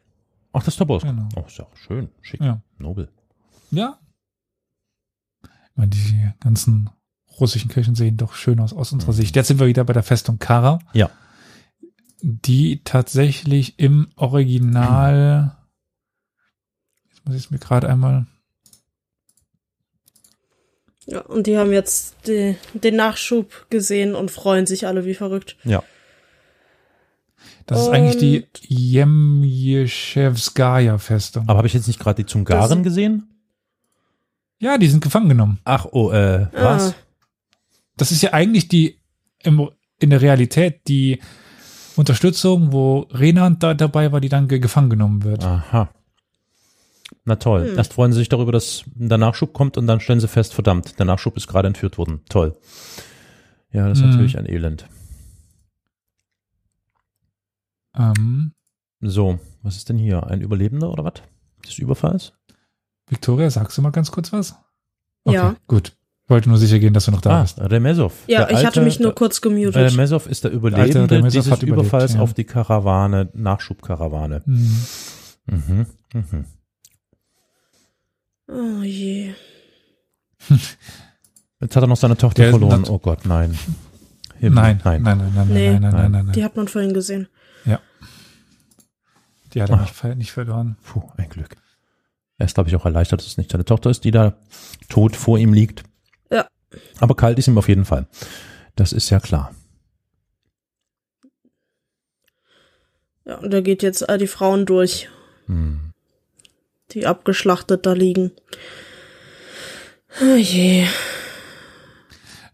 [0.54, 1.06] Ach, das ist Tobolsk.
[1.06, 1.30] Genau.
[1.36, 2.62] Oh, ist ja auch schön, schick, Ja.
[2.80, 3.10] nobel.
[3.70, 4.00] Ja.
[5.44, 6.90] Ich meine, die ganzen
[7.40, 9.36] russischen Kirchen sehen doch schön aus, aus unserer Sicht.
[9.36, 10.80] Jetzt sind wir wieder bei der Festung Kara.
[10.94, 11.12] Ja.
[12.24, 15.56] Die tatsächlich im Original,
[17.10, 18.26] jetzt muss ich es mir gerade einmal,
[21.08, 25.56] Ja, und die haben jetzt die, den Nachschub gesehen und freuen sich alle wie verrückt.
[25.64, 25.82] Ja.
[27.66, 31.48] Das ist eigentlich die Jemjeschewskaja-Festung.
[31.48, 33.30] Aber habe ich jetzt nicht gerade die Zungaren gesehen?
[34.60, 35.60] Ja, die sind gefangen genommen.
[35.66, 36.92] Ach, oh, äh, was?
[36.92, 36.96] Ah.
[37.98, 39.00] Das ist ja eigentlich die
[39.44, 41.20] im, in der Realität die
[41.96, 45.44] Unterstützung, wo Renand da dabei war, die dann ge gefangen genommen wird.
[45.44, 45.90] Aha.
[47.26, 47.70] Na toll.
[47.72, 47.78] Hm.
[47.78, 50.98] Erst freuen sie sich darüber, dass der Nachschub kommt und dann stellen sie fest, verdammt,
[51.00, 52.22] der Nachschub ist gerade entführt worden.
[52.30, 52.58] Toll.
[53.72, 54.12] Ja, das ist Hm.
[54.12, 54.88] natürlich ein Elend.
[57.96, 58.54] Ähm,
[59.00, 60.26] So, was ist denn hier?
[60.26, 61.14] Ein Überlebender oder was?
[61.66, 62.34] Des Überfalls?
[63.08, 64.56] Victoria, sagst du mal ganz kurz was?
[65.26, 65.56] Ja.
[65.68, 65.94] Gut.
[66.28, 67.60] Wollte nur sicher gehen, dass du noch da Ah, bist.
[67.62, 68.14] Remesov.
[68.28, 69.76] Ja, Der ich hatte alte- mich nur kurz gemutet.
[69.76, 72.20] Remesov ist der Überlebende Remesov dieses hat überlebt, Überfalls ja.
[72.20, 74.42] auf die Karawane, Nachschubkarawane.
[74.46, 74.78] Hm.
[75.46, 75.86] Mhm.
[76.14, 76.46] Mhm.
[78.48, 79.34] Oh je.
[81.60, 82.86] Jetzt hat er noch seine Tochter Der verloren.
[82.88, 83.58] Oh Gott, nein.
[84.40, 85.72] Himmel, Nein, nein, nein, nein, nein, Nee.
[85.72, 86.34] nein, nein, nein, nein, nein.
[86.34, 87.28] Die hat man vorhin gesehen.
[89.54, 89.82] Die hat er Ah.
[89.82, 90.76] nicht, nicht verloren.
[90.84, 91.56] Puh, ein Glück.
[92.38, 94.38] Er ist, glaube ich, auch erleichtert, dass es nicht seine Tochter ist, die da
[94.90, 95.84] tot vor ihm liegt.
[96.30, 96.48] Ja.
[97.00, 98.08] Aber kalt ist ihm auf jeden Fall.
[98.76, 99.56] Das ist ja klar.
[103.26, 105.10] Ja, und da geht jetzt all die Frauen durch,
[105.48, 105.94] Hm.
[106.92, 108.32] Die abgeschlachtet da liegen.
[110.22, 110.86] Oh je.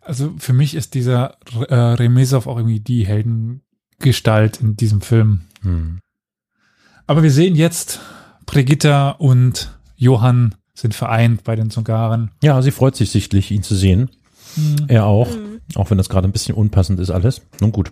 [0.01, 1.37] Also für mich ist dieser
[1.69, 5.41] äh, Remesov auch irgendwie die Heldengestalt in diesem Film.
[5.61, 5.99] Hm.
[7.07, 7.99] Aber wir sehen jetzt,
[8.45, 12.31] Brigitta und Johann sind vereint bei den Zungaren.
[12.41, 14.09] Ja, sie freut sich sichtlich, ihn zu sehen.
[14.55, 14.85] Hm.
[14.87, 15.29] Er auch.
[15.29, 15.61] Mhm.
[15.75, 17.41] Auch wenn das gerade ein bisschen unpassend ist alles.
[17.61, 17.91] Nun gut.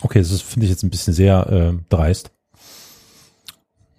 [0.00, 2.30] Okay, das ist, finde ich jetzt ein bisschen sehr äh, dreist.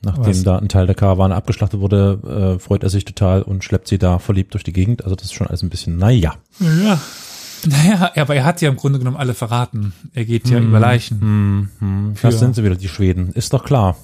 [0.05, 0.43] Nachdem Was?
[0.43, 3.97] da ein Teil der Karawane abgeschlachtet wurde, äh, freut er sich total und schleppt sie
[3.97, 5.03] da verliebt durch die Gegend.
[5.03, 6.35] Also das ist schon alles ein bisschen, naja.
[6.59, 7.01] Ja.
[7.65, 9.93] Naja, aber er hat ja im Grunde genommen alle verraten.
[10.13, 10.67] Er geht ja Hm.
[10.67, 11.19] über Leichen.
[11.19, 13.31] Hm, hm, das sind sie wieder, die Schweden.
[13.33, 13.97] Ist doch klar.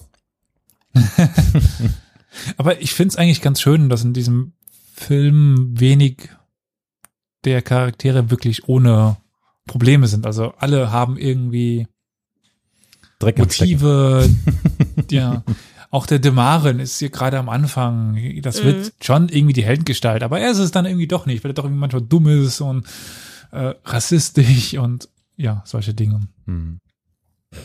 [2.57, 4.53] Aber ich finde es eigentlich ganz schön, dass in diesem
[4.93, 6.29] Film wenig
[7.45, 9.17] der Charaktere wirklich ohne
[9.67, 10.25] Probleme sind.
[10.25, 11.87] Also alle haben irgendwie
[13.19, 13.37] Dreck.
[13.37, 14.29] Motive.
[15.11, 15.43] ja.
[15.91, 18.17] Auch der Demarin ist hier gerade am Anfang.
[18.41, 18.65] Das Mhm.
[18.65, 21.53] wird schon irgendwie die Heldengestalt, aber er ist es dann irgendwie doch nicht, weil er
[21.53, 22.87] doch irgendwie manchmal dumm ist und
[23.51, 26.21] äh, rassistisch und ja, solche Dinge.
[26.45, 26.79] Hm.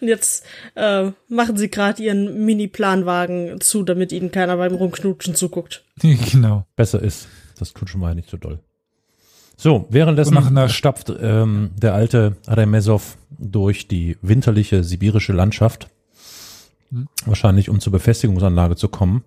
[0.00, 5.82] Und jetzt äh, machen sie gerade ihren Mini-Planwagen zu, damit ihnen keiner beim Rumknutschen zuguckt.
[6.02, 6.66] genau.
[6.76, 7.26] Besser ist.
[7.58, 8.60] Das tut schon mal nicht so doll.
[9.56, 15.88] So, währenddessen nach einer- stapft ähm, der alte Remesov durch die winterliche sibirische Landschaft.
[16.90, 17.08] Hm.
[17.24, 19.24] Wahrscheinlich, um zur Befestigungsanlage zu kommen.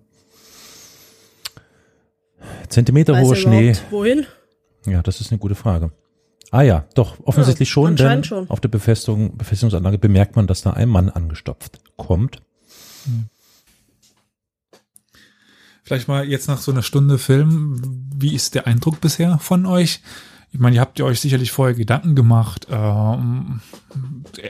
[2.68, 3.76] Zentimeter hoher er Schnee.
[3.90, 4.26] Wohin?
[4.86, 5.90] Ja, das ist eine gute Frage.
[6.50, 8.48] Ah ja, doch, offensichtlich Ja, schon, denn schon.
[8.48, 12.40] auf der Befestigung, Befestigungsanlage bemerkt man, dass da ein Mann angestopft kommt.
[15.88, 17.80] Vielleicht mal jetzt nach so einer Stunde Film,
[18.14, 20.02] wie ist der Eindruck bisher von euch?
[20.52, 22.66] Ich meine, ihr habt ja euch sicherlich vorher Gedanken gemacht.
[22.70, 23.62] Ähm,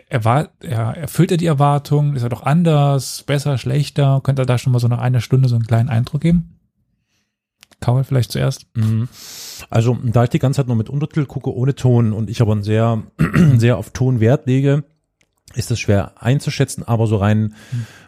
[0.09, 2.16] er, war, er erfüllt er die Erwartungen?
[2.16, 4.20] Ist er doch anders, besser, schlechter?
[4.24, 6.59] Könnt ihr da schon mal so nach einer Stunde so einen kleinen Eindruck geben?
[7.78, 8.66] Kaul vielleicht zuerst.
[8.74, 9.09] Mhm.
[9.70, 12.57] Also, da ich die ganze Zeit nur mit Untertitel gucke, ohne Ton und ich aber
[12.57, 13.05] ein sehr,
[13.59, 14.82] sehr auf Ton Wert lege,
[15.59, 17.54] ist das schwer einzuschätzen, aber so rein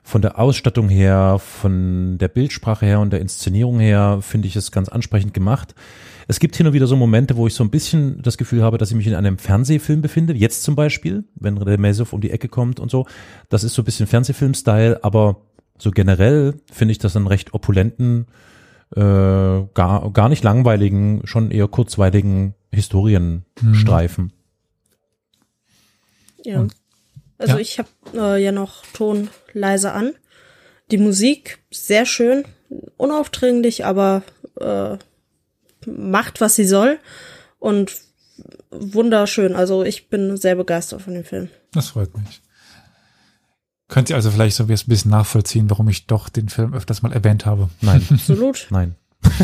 [0.03, 4.71] von der Ausstattung her, von der Bildsprache her und der Inszenierung her finde ich es
[4.73, 5.75] ganz ansprechend gemacht.
[6.29, 8.79] Es gibt hin und wieder so Momente, wo ich so ein bisschen das Gefühl habe,
[8.79, 10.33] dass ich mich in einem Fernsehfilm befinde.
[10.33, 13.07] Jetzt zum Beispiel, wenn Remesov um die Ecke kommt und so.
[13.49, 15.41] Das ist so ein bisschen Fernsehfilm-Style, aber
[15.77, 18.27] so generell finde ich das einen recht opulenten,
[18.95, 24.33] äh, gar, gar nicht langweiligen, schon eher kurzweiligen Historienstreifen.
[26.45, 26.61] Ja.
[26.61, 26.75] Und-
[27.41, 27.59] also ja.
[27.59, 30.13] ich habe äh, ja noch Ton leise an.
[30.91, 32.45] Die Musik sehr schön,
[32.97, 34.23] unaufdringlich, aber
[34.61, 34.97] äh,
[35.87, 36.99] macht, was sie soll.
[37.59, 37.93] Und
[38.71, 39.57] wunderschön.
[39.57, 41.49] Also ich bin sehr begeistert von dem Film.
[41.73, 42.43] Das freut mich.
[43.89, 47.13] Könnt ihr also vielleicht so ein bisschen nachvollziehen, warum ich doch den Film öfters mal
[47.13, 47.71] erwähnt habe?
[47.81, 48.69] Nein, Absolut.
[48.71, 48.95] nein.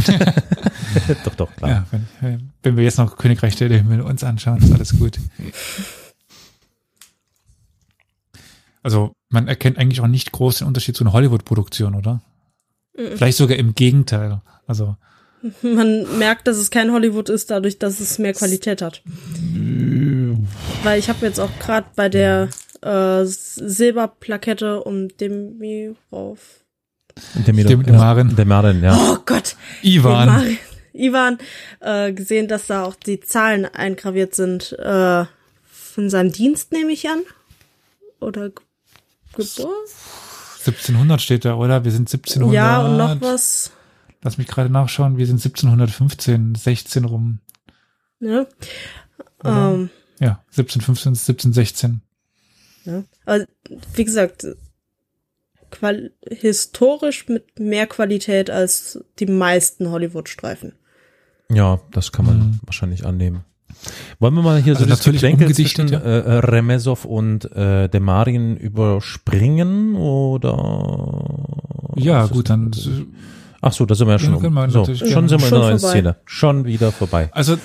[1.25, 1.71] doch, doch, klar.
[1.71, 5.19] Ja, wenn, wenn wir jetzt noch Königreich der Himmel uns anschauen, ist alles gut.
[8.87, 12.23] Also man erkennt eigentlich auch nicht groß den Unterschied zu einer Hollywood-Produktion, oder?
[12.95, 14.41] Vielleicht sogar im Gegenteil.
[14.69, 14.95] Also
[15.63, 19.03] Man merkt, dass es kein Hollywood ist, dadurch, dass es mehr Qualität hat.
[20.85, 22.49] Weil ich habe jetzt auch gerade bei der
[22.83, 26.39] äh, Silberplakette um Demirov.
[27.35, 28.37] Dem- Demarin.
[28.37, 28.97] Der Marin, ja.
[28.97, 30.57] Oh Gott, Ivan.
[30.93, 31.39] Ivan
[31.81, 35.25] äh, gesehen, dass da auch die Zahlen eingraviert sind äh,
[35.65, 37.23] von seinem Dienst, nehme ich an.
[38.21, 38.51] Oder
[39.37, 39.89] Geburt?
[40.67, 41.85] 1700 steht da, oder?
[41.85, 42.55] Wir sind 1700.
[42.55, 43.71] Ja, und noch was.
[44.23, 45.17] Lass mich gerade nachschauen.
[45.17, 47.39] Wir sind 1715, 16 rum.
[48.19, 48.47] Ne?
[49.41, 49.73] Oder?
[49.75, 52.01] Ähm, Ja, 1715, 1716.
[52.85, 53.05] ja.
[53.25, 53.47] Also,
[53.95, 54.47] wie gesagt,
[55.71, 60.73] qual historisch mit mehr Qualität als die meisten Hollywood-Streifen.
[61.51, 62.61] Ja, das kann man Mhm.
[62.65, 63.45] wahrscheinlich annehmen.
[64.19, 67.89] Wollen wir mal hier Also so das natürlich Geplänkel zwischen äh, äh, Remesov und äh,
[67.89, 71.93] Demarin überspringen oder?
[71.97, 72.71] Ja, gut, dann.
[73.61, 74.35] Ach so, da sind wir ja schon.
[74.35, 74.71] Ja, wir um.
[74.71, 75.79] so, schon Ja, sind wir in der neuen.
[75.79, 76.17] Szene.
[76.25, 77.29] Schon wieder vorbei.
[77.33, 77.57] Also,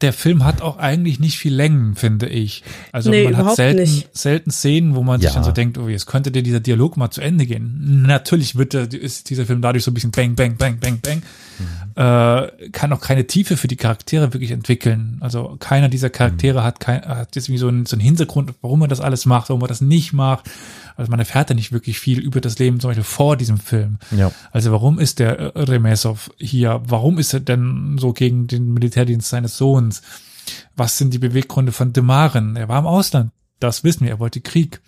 [0.00, 2.62] der Film hat auch eigentlich nicht viel Längen, finde ich.
[2.92, 4.16] Also, Nee, man hat selten, nicht.
[4.16, 5.34] selten Szenen, wo man sich Ja.
[5.34, 8.02] dann so denkt, oh, jetzt könnte dir dieser Dialog mal zu Ende gehen.
[8.06, 11.22] Natürlich wird der, ist dieser Film dadurch so ein bisschen bang, bang, bang, bang, bang.
[11.94, 15.18] Äh, kann auch keine Tiefe für die Charaktere wirklich entwickeln.
[15.20, 18.82] Also, keiner dieser Charaktere hat kein, hat jetzt wie so einen, so einen Hintergrund, warum
[18.82, 20.50] er das alles macht, warum er das nicht macht.
[20.96, 23.98] Also, man erfährt ja nicht wirklich viel über das Leben, zum Beispiel vor diesem Film.
[24.10, 24.32] Ja.
[24.50, 26.82] Also warum ist der Remesov hier?
[26.86, 30.02] Warum ist er denn so gegen den Militärdienst seines Sohns?
[30.76, 32.56] Was sind die Beweggründe von Demaren?
[32.56, 33.30] Er war im Ausland.
[33.60, 34.10] Das wissen wir.
[34.10, 34.80] Er wollte Krieg.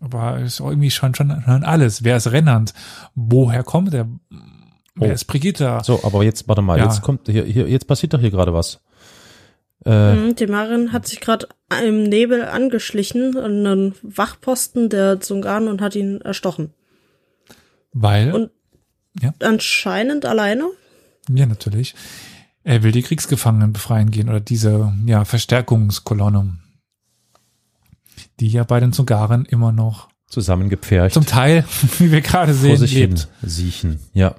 [0.00, 2.04] Aber ist irgendwie schon, schon, schon alles.
[2.04, 2.74] Wer ist Rennand?
[3.14, 4.08] Woher kommt er?
[4.96, 5.12] Wer Oh.
[5.12, 5.82] ist Brigitta?
[5.84, 6.84] So, aber jetzt, warte mal, Ja.
[6.84, 8.80] jetzt kommt hier, hier, jetzt passiert doch hier gerade was.
[9.84, 11.46] Äh, Mhm, Demarin hat sich gerade
[11.86, 16.72] im Nebel angeschlichen an einen Wachposten der Zungan und hat ihn erstochen.
[17.92, 18.50] Weil, Und-
[19.42, 20.64] Anscheinend alleine?
[21.32, 21.94] ja, natürlich.
[22.64, 26.58] Er will die Kriegsgefangenen befreien gehen oder diese, ja, Verstärkungskolonne.
[28.40, 31.14] Die ja bei den Zungaren immer noch zusammengepfercht.
[31.14, 31.64] zum Teil,
[31.98, 33.28] wie wir gerade vor sehen, sich hin lebt.
[33.42, 34.00] siechen.
[34.12, 34.34] Ja.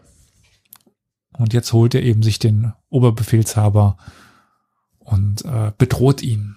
[1.37, 3.97] Und jetzt holt er eben sich den Oberbefehlshaber
[4.99, 6.55] und äh, bedroht ihn.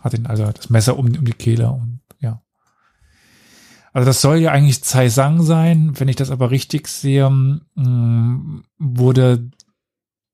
[0.00, 2.42] Hat ihn also das Messer um, um die Kehle und ja.
[3.92, 5.98] Also das soll ja eigentlich Tsai Sang sein.
[5.98, 9.50] Wenn ich das aber richtig sehe, mh, wurde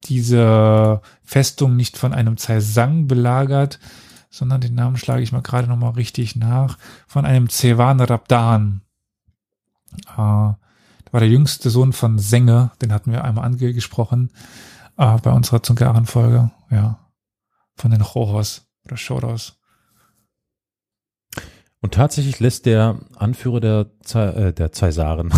[0.04, 3.80] diese Festung nicht von einem Tsai Sang belagert,
[4.30, 8.82] sondern den Namen schlage ich mal gerade nochmal richtig nach, von einem Zewan Rabdan.
[10.16, 10.52] Äh,
[11.10, 14.30] war der jüngste Sohn von Senge, den hatten wir einmal angesprochen,
[14.96, 16.98] äh, bei unserer Zungaren-Folge, ja,
[17.76, 19.54] von den Choros oder Shoros.
[21.80, 25.32] Und tatsächlich lässt der Anführer der, äh, der Zaisaren,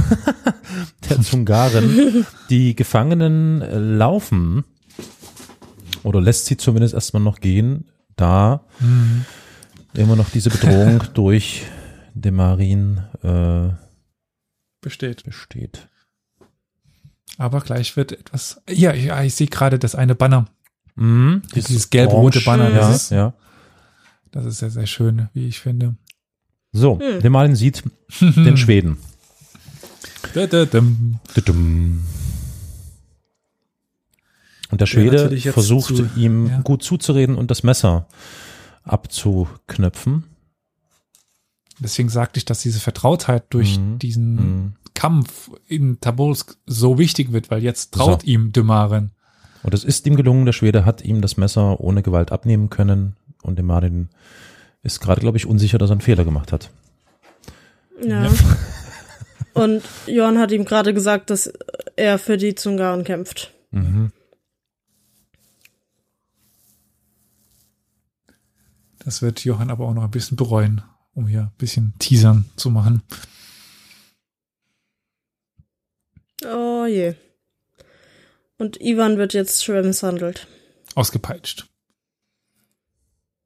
[1.09, 4.65] der Zungaren, die Gefangenen äh, laufen
[6.03, 9.27] oder lässt sie zumindest erstmal noch gehen, da Mhm.
[9.93, 11.65] immer noch diese Bedrohung durch
[12.15, 13.69] Demarin äh,
[14.81, 15.24] Besteht.
[15.24, 15.89] besteht.
[17.39, 20.47] Aber gleich wird etwas, ja, ich, ja, ich sehe gerade das eine Banner,
[20.97, 23.32] Mhm, dieses gelb-rote Orange, Banner, ja, das ist, ja.
[24.32, 25.94] das ist sehr, sehr schön, wie ich finde.
[26.73, 27.20] So, Hm.
[27.20, 27.82] Demarin sieht
[28.20, 28.98] den Schweden.
[30.35, 31.19] Da, da, dum.
[31.35, 32.05] Tudum.
[34.70, 36.61] Und der Schwede jetzt versucht zu- ihm ja.
[36.61, 38.07] gut zuzureden und das Messer
[38.85, 40.24] abzuknöpfen.
[41.81, 43.98] Deswegen sagte ich, dass diese Vertrautheit durch Mhm.
[43.98, 44.73] diesen Mhm.
[44.94, 48.27] Kampf in Tabolsk so wichtig wird, weil jetzt traut So.
[48.27, 49.12] ihm Dümaren.
[49.62, 53.16] Und es ist ihm gelungen, der Schwede hat ihm das Messer ohne Gewalt abnehmen können
[53.43, 54.09] und der Martin
[54.82, 56.70] ist gerade, glaube ich, unsicher, dass er einen Fehler gemacht hat.
[58.02, 58.31] Ja.
[59.52, 61.52] Und Johann hat ihm gerade gesagt, dass
[61.97, 63.52] er für die Zungaren kämpft.
[63.73, 64.12] Mhm.
[69.05, 70.82] Das wird Johann aber auch noch ein bisschen bereuen,
[71.15, 73.03] um hier ein bisschen Teasern zu machen.
[76.45, 77.15] Oh je.
[78.59, 80.47] Und Ivan wird jetzt schwer misshandelt.
[80.95, 81.66] Ausgepeitscht.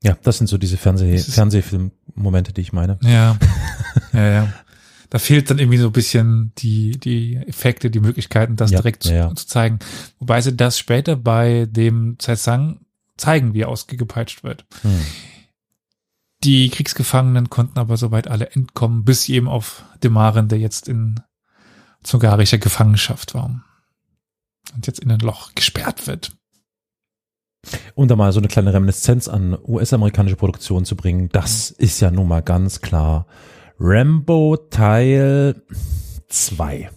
[0.03, 2.99] Ja, das sind so diese Fernseh Fernsehfilm-Momente, die ich meine.
[3.03, 3.39] Ja.
[4.13, 4.53] ja, ja.
[5.09, 9.05] Da fehlt dann irgendwie so ein bisschen die, die Effekte, die Möglichkeiten, das Ja, direkt
[9.05, 9.29] ja, ja.
[9.31, 9.79] Zu, zu zeigen.
[10.19, 12.81] Wobei sie das später bei dem Zaisang
[13.17, 14.65] zeigen, wie er ausgepeitscht wird.
[14.83, 15.01] Hm.
[16.45, 21.21] Die Kriegsgefangenen konnten aber soweit alle entkommen, bis eben auf Demaren, der jetzt in
[22.03, 23.65] zungarischer Gefangenschaft war.
[24.75, 26.37] Und jetzt in ein Loch gesperrt wird.
[27.95, 32.11] Um da mal so eine kleine Reminiszenz an US-amerikanische Produktion zu bringen, das ist ja
[32.11, 33.27] nun mal ganz klar
[33.81, 35.63] Rambo Teil
[36.29, 36.91] 2.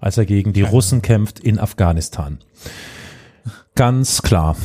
[0.00, 2.38] Als er gegen die Russen kämpft in Afghanistan.
[3.76, 4.56] Ganz klar.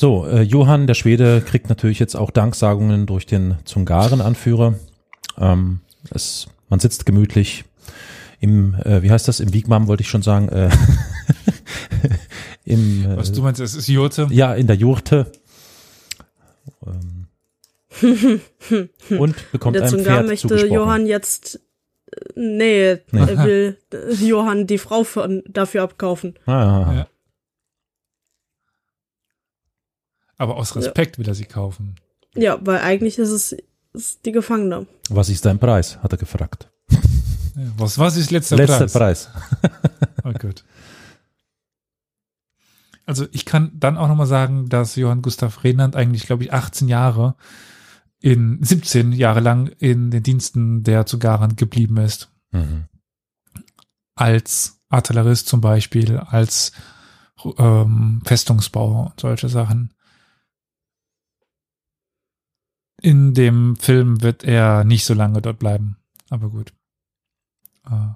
[0.00, 4.76] So, äh, Johann, der Schwede, kriegt natürlich jetzt auch Danksagungen durch den Zungaren-Anführer.
[5.36, 7.66] Ähm, es, man sitzt gemütlich
[8.40, 10.70] im, äh, wie heißt das, im Wiegmam wollte ich schon sagen, äh,
[12.64, 14.26] im, äh, Was du meinst, es ist Jurte?
[14.30, 15.30] ja, in der Jurte.
[16.86, 17.26] Ähm,
[19.18, 20.66] und bekommt Der ein Zungar Pferd möchte.
[20.66, 21.60] Johann jetzt,
[22.10, 23.20] äh, nee, Nee.
[23.20, 23.76] er will
[24.22, 26.38] Johann die Frau von, dafür abkaufen.
[26.46, 27.06] Ah, Ja.
[30.40, 31.96] Aber aus Respekt will er sie kaufen.
[32.34, 33.54] Ja, weil eigentlich ist es
[33.92, 34.86] ist die Gefangene.
[35.10, 35.98] Was ist dein Preis?
[36.02, 36.70] hat er gefragt.
[37.56, 38.92] Ja, Was, was ist letzter, Letzter Preis?
[38.92, 39.30] Preis.
[40.24, 40.64] Oh Gott.
[43.06, 46.86] Also ich kann dann auch nochmal sagen, dass Johann Gustav Renand eigentlich, glaube ich, 18
[46.88, 47.34] Jahre
[48.20, 52.30] in 17 Jahre lang in den Diensten der Zugaren geblieben ist.
[52.52, 52.84] Mhm.
[54.14, 56.70] Als Artillerist zum Beispiel, als
[57.58, 59.92] ähm, Festungsbauer und solche Sachen.
[63.02, 65.96] In dem Film wird er nicht so lange dort bleiben.
[66.28, 66.72] Aber gut.
[67.86, 68.14] Äh,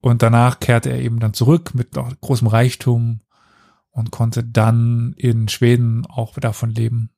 [0.00, 3.20] Und danach kehrte er eben dann zurück mit großem Reichtum
[3.90, 7.10] und konnte dann in Schweden auch davon leben.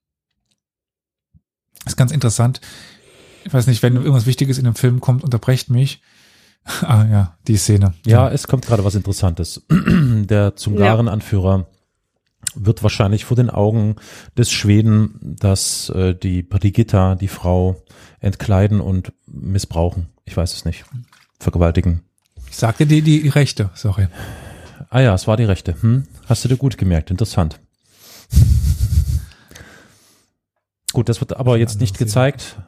[1.86, 2.60] ist ganz interessant.
[3.44, 6.02] Ich weiß nicht, wenn irgendwas Wichtiges in dem Film kommt, unterbrecht mich.
[6.82, 7.92] Ah ja, die Szene.
[8.06, 9.66] Ja, es kommt gerade was Interessantes.
[9.68, 11.66] Der Zungaren-Anführer
[12.54, 13.96] wird wahrscheinlich vor den Augen
[14.36, 17.82] des Schweden, dass äh, die Brigitta, die Frau,
[18.20, 20.08] entkleiden und missbrauchen.
[20.24, 20.84] Ich weiß es nicht.
[21.38, 22.02] Vergewaltigen.
[22.48, 24.08] Ich sagte dir die Rechte, sorry.
[24.90, 25.74] Ah ja, es war die Rechte.
[25.80, 26.04] Hm?
[26.26, 27.10] Hast du dir gut gemerkt.
[27.10, 27.58] Interessant.
[30.92, 32.58] gut, das wird aber jetzt nicht gezeigt.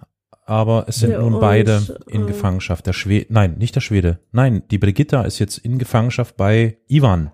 [0.47, 2.87] Aber es sind Ja, nun und, beide in äh, Gefangenschaft.
[2.87, 4.21] Der Schwede, nein, nicht der Schwede.
[4.31, 7.31] Nein, die Brigitta ist jetzt in Gefangenschaft bei Ivan.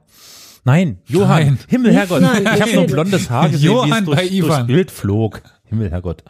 [0.65, 1.45] Nein, Johann.
[1.45, 1.59] Nein.
[1.69, 2.21] Himmel, Herrgott.
[2.23, 4.67] Nein, ich habe nur blondes Haar gesehen, wie Johann es durch, bei durchs Ivan.
[4.67, 5.43] Bild flog.
[5.65, 6.23] Himmel, Herrgott.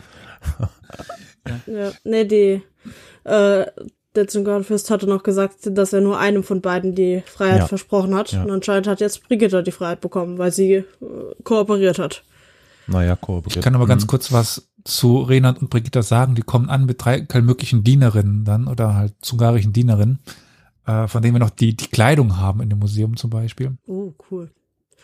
[1.66, 2.62] Ja, nee, die,
[3.24, 3.66] äh,
[4.16, 7.66] der Zungarfürst hatte noch gesagt, dass er nur einem von beiden die Freiheit Ja.
[7.66, 8.32] versprochen hat.
[8.32, 8.42] Ja.
[8.42, 10.84] Und anscheinend hat jetzt Brigitta die Freiheit bekommen, weil sie äh,
[11.44, 12.22] kooperiert hat.
[12.86, 13.56] Naja, kooperiert.
[13.56, 14.08] Ich kann aber ganz Mhm.
[14.08, 16.34] kurz was zu Renat und Brigitta sagen.
[16.34, 20.18] Die kommen an mit drei möglichen Dienerinnen dann oder halt zungarischen Dienerinnen,
[20.86, 23.76] äh, von denen wir noch die, die Kleidung haben in dem Museum zum Beispiel.
[23.86, 24.50] Oh, cool.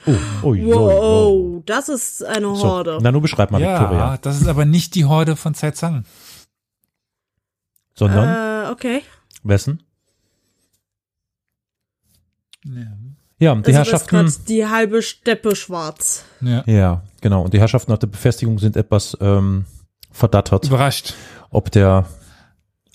[0.06, 0.12] Oh,
[0.42, 0.78] oh, jo.
[0.78, 2.98] Wow, das ist eine So, Horde.
[3.00, 4.18] na, nur beschreib mal ja, Victoria.
[4.18, 6.04] das ist aber nicht die Horde von Zang.
[7.94, 9.02] Sondern, Äh, okay.
[9.42, 9.82] wessen?
[12.64, 12.82] Ja.
[13.38, 14.44] Ja, die Also das ist Herrschaften.
[14.48, 16.24] die halbe Steppe schwarz.
[16.40, 16.62] ja.
[16.66, 17.42] Ja, genau.
[17.42, 19.66] Und die Herrschaften nach der Befestigung sind etwas ähm,
[20.10, 21.12] verdattert, Überrascht.
[21.50, 22.06] ob der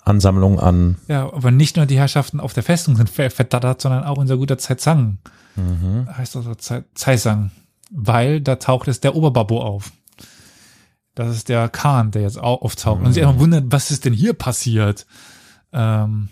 [0.03, 4.03] Ansammlung an Ja, aber nicht nur die Herrschaften auf der Festung sind ver- verdattert, sondern
[4.03, 5.19] auch unser guter Zaizang.
[5.55, 6.07] mhm.
[6.17, 7.51] Heißt also Zaisang.
[7.91, 9.91] Weil da taucht es der Oberbabo auf.
[11.13, 13.01] Das ist der Khan, der jetzt auch auftaucht.
[13.03, 15.05] Und sich einfach wundert, was ist denn hier passiert?
[15.73, 16.29] Ähm,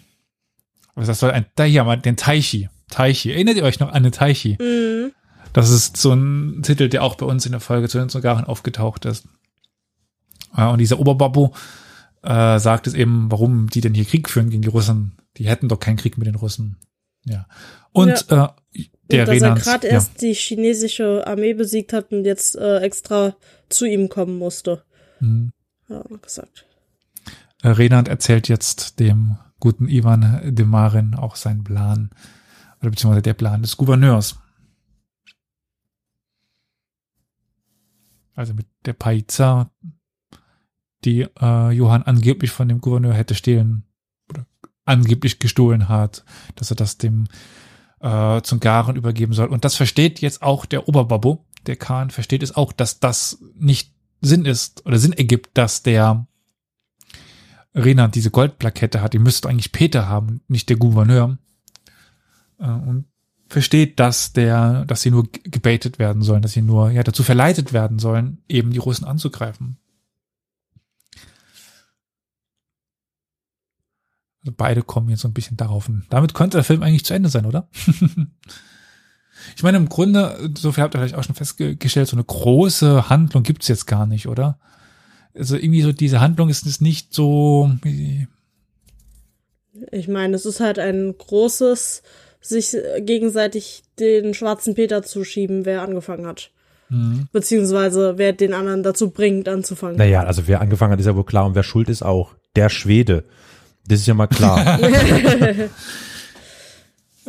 [0.96, 2.70] was das soll ein, da hier mal den Taichi.
[2.90, 3.32] Taichi.
[3.34, 4.58] Erinnert ihr euch noch an den Taichi?
[4.60, 5.12] Mhm.
[5.54, 8.46] Das ist so ein Titel, der auch bei uns in der Folge zu den Zungaren
[8.46, 9.28] aufgetaucht ist.
[10.56, 11.54] Äh, Und dieser Oberbabo
[12.24, 15.18] äh, sagt es eben, warum die denn hier Krieg führen gegen die Russen.
[15.38, 16.78] Die hätten doch keinen Krieg mit den Russen.
[17.26, 17.48] Ja.
[17.92, 18.48] Und äh,
[19.12, 19.94] der und dass er gerade ja.
[19.94, 23.36] erst die chinesische Armee besiegt hat und jetzt äh, extra
[23.70, 24.84] zu ihm kommen musste.
[25.20, 25.52] Mhm.
[25.88, 26.66] Ja, gesagt.
[27.62, 32.12] Äh, Renand erzählt jetzt dem guten Ivan de Marin auch seinen Plan.
[32.80, 34.40] Oder beziehungsweise der Plan des Gouverneurs.
[38.36, 39.72] Also mit der Paiza,
[41.06, 43.84] die äh, Johann angeblich von dem Gouverneur hätte stehlen
[44.30, 44.46] oder
[44.86, 46.24] angeblich gestohlen hat,
[46.56, 47.28] dass er das dem
[48.02, 49.48] äh, zum Garen übergeben soll.
[49.48, 53.94] Und das versteht jetzt auch der Oberbabbo, der Khan versteht es auch, dass das nicht
[54.22, 56.26] Sinn ist oder Sinn ergibt, dass der
[57.74, 59.14] Renat diese Goldplakette hat.
[59.14, 61.38] Die müsste eigentlich Peter haben, nicht der Gouverneur.
[62.60, 63.06] Äh, und
[63.48, 67.74] versteht, dass der, dass sie nur gebaitet werden sollen, dass sie nur ja dazu verleitet
[67.74, 69.79] werden sollen, eben die Russen anzugreifen.
[74.42, 75.90] Also beide kommen jetzt so ein bisschen darauf.
[76.10, 77.68] Damit könnte der Film eigentlich zu Ende sein, oder?
[79.56, 83.10] ich meine, im Grunde, so viel habt ihr vielleicht auch schon festgestellt, so eine große
[83.10, 84.58] Handlung gibt's jetzt gar nicht, oder?
[85.36, 88.28] Also irgendwie so diese Handlung ist, ist nicht so, wie-
[89.92, 92.02] Ich meine, es ist halt ein großes,
[92.42, 96.52] sich gegenseitig den schwarzen Peter zu schieben, wer angefangen hat.
[96.88, 97.28] hm.
[97.32, 99.98] Beziehungsweise wer den anderen dazu bringt, anzufangen.
[99.98, 101.46] Naja, also wer angefangen hat, ist ja wohl klar.
[101.46, 102.34] Und wer schuld ist auch.
[102.56, 103.26] Der Schwede.
[103.90, 104.80] Das ist ja mal klar.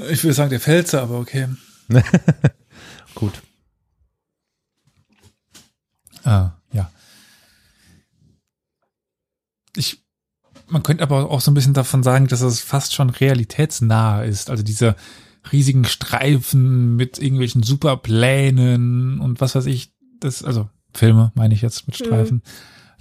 [0.08, 1.46] Ich würde sagen, der Pfälzer, aber okay.
[3.14, 3.42] Gut.
[6.24, 6.90] Ah, ja.
[9.76, 10.02] Ich
[10.68, 14.48] man könnte aber auch so ein bisschen davon sagen, dass es fast schon realitätsnah ist.
[14.48, 14.96] Also diese
[15.52, 21.86] riesigen Streifen mit irgendwelchen Superplänen und was weiß ich, das, also Filme meine ich jetzt
[21.86, 22.42] mit Streifen.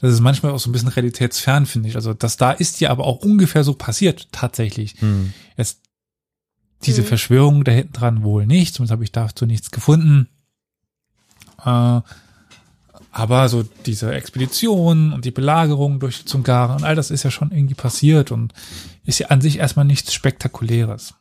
[0.01, 1.95] Das ist manchmal auch so ein bisschen realitätsfern, finde ich.
[1.95, 4.95] Also das da ist ja aber auch ungefähr so passiert, tatsächlich.
[4.99, 5.33] Hm.
[5.57, 5.81] Jetzt
[6.85, 7.07] diese Mhm.
[7.07, 10.29] Verschwörung da hinten dran wohl nicht, zumindest habe ich dazu nichts gefunden.
[11.65, 12.01] Äh,
[13.11, 17.31] aber so diese Expedition und die Belagerung durch die Zungaren und all das ist ja
[17.31, 18.53] schon irgendwie passiert und
[19.03, 21.15] ist ja an sich erstmal nichts Spektakuläres.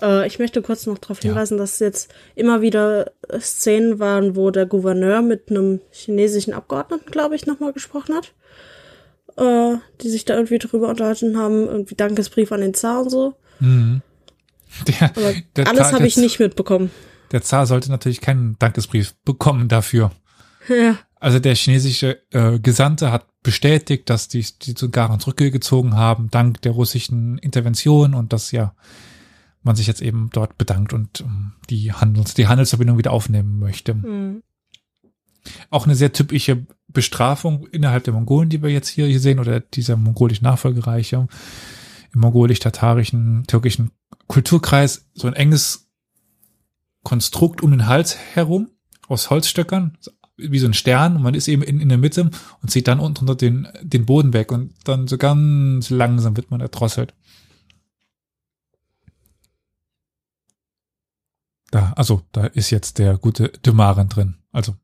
[0.00, 1.30] Äh, ich möchte kurz noch darauf Ja.
[1.30, 7.34] hinweisen, dass jetzt immer wieder Szenen waren, wo der Gouverneur mit einem chinesischen Abgeordneten, glaube
[7.36, 8.32] ich, nochmal gesprochen hat.
[9.36, 13.34] Äh, die sich da irgendwie drüber unterhalten haben, irgendwie Dankesbrief an den Zar und so.
[13.60, 14.02] Mhm.
[14.86, 15.12] Der,
[15.56, 16.90] der alles habe ich nicht mitbekommen.
[17.32, 20.10] Der Zar sollte natürlich keinen Dankesbrief bekommen dafür.
[20.68, 20.98] Ja.
[21.18, 26.72] Also der chinesische äh, Gesandte hat bestätigt, dass die, die Zungaren zurückgezogen haben, dank der
[26.72, 28.74] russischen Intervention und dass ja
[29.62, 33.92] man sich jetzt eben dort bedankt und um, die Handels, die Handelsverbindung wieder aufnehmen möchte.
[33.92, 34.42] Hm.
[35.70, 39.60] Auch eine sehr typische Bestrafung innerhalb der Mongolen, die wir jetzt hier, hier sehen, oder
[39.60, 41.28] dieser mongolischen Nachfolgereiche,
[42.12, 43.90] im mongolisch-tatarischen, türkischen
[44.26, 45.88] Kulturkreis, so ein enges
[47.02, 48.70] Konstrukt um den Hals herum,
[49.08, 49.96] aus Holzstöckern,
[50.36, 52.30] wie so ein Stern, und man ist eben in, in der Mitte
[52.62, 56.50] und zieht dann unten unter den, den Boden weg und dann so ganz langsam wird
[56.50, 57.14] man erdrosselt.
[61.70, 64.36] Da, also, da ist jetzt der gute Dümaren drin.
[64.52, 64.74] Also,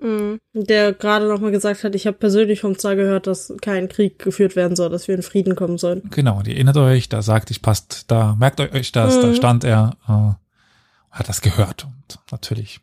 [0.00, 0.38] Hm.
[0.52, 4.54] Der gerade nochmal gesagt hat, ich habe persönlich vom Zar gehört, dass kein Krieg geführt
[4.56, 6.02] werden soll, dass wir in Frieden kommen sollen.
[6.10, 9.34] Genau, und ihr erinnert euch, da sagt ich passt, da merkt euch das, da Mhm.
[9.34, 12.80] stand er, äh, hat das gehört und natürlich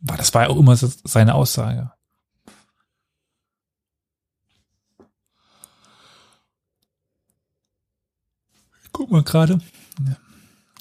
[0.00, 1.90] war das war ja auch immer so seine Aussage.
[8.92, 9.58] Guck mal gerade,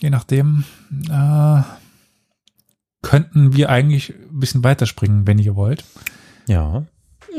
[0.01, 0.63] je nachdem
[1.09, 1.61] äh,
[3.01, 5.83] könnten wir eigentlich ein bisschen weiterspringen, wenn ihr wollt.
[6.47, 6.85] Ja,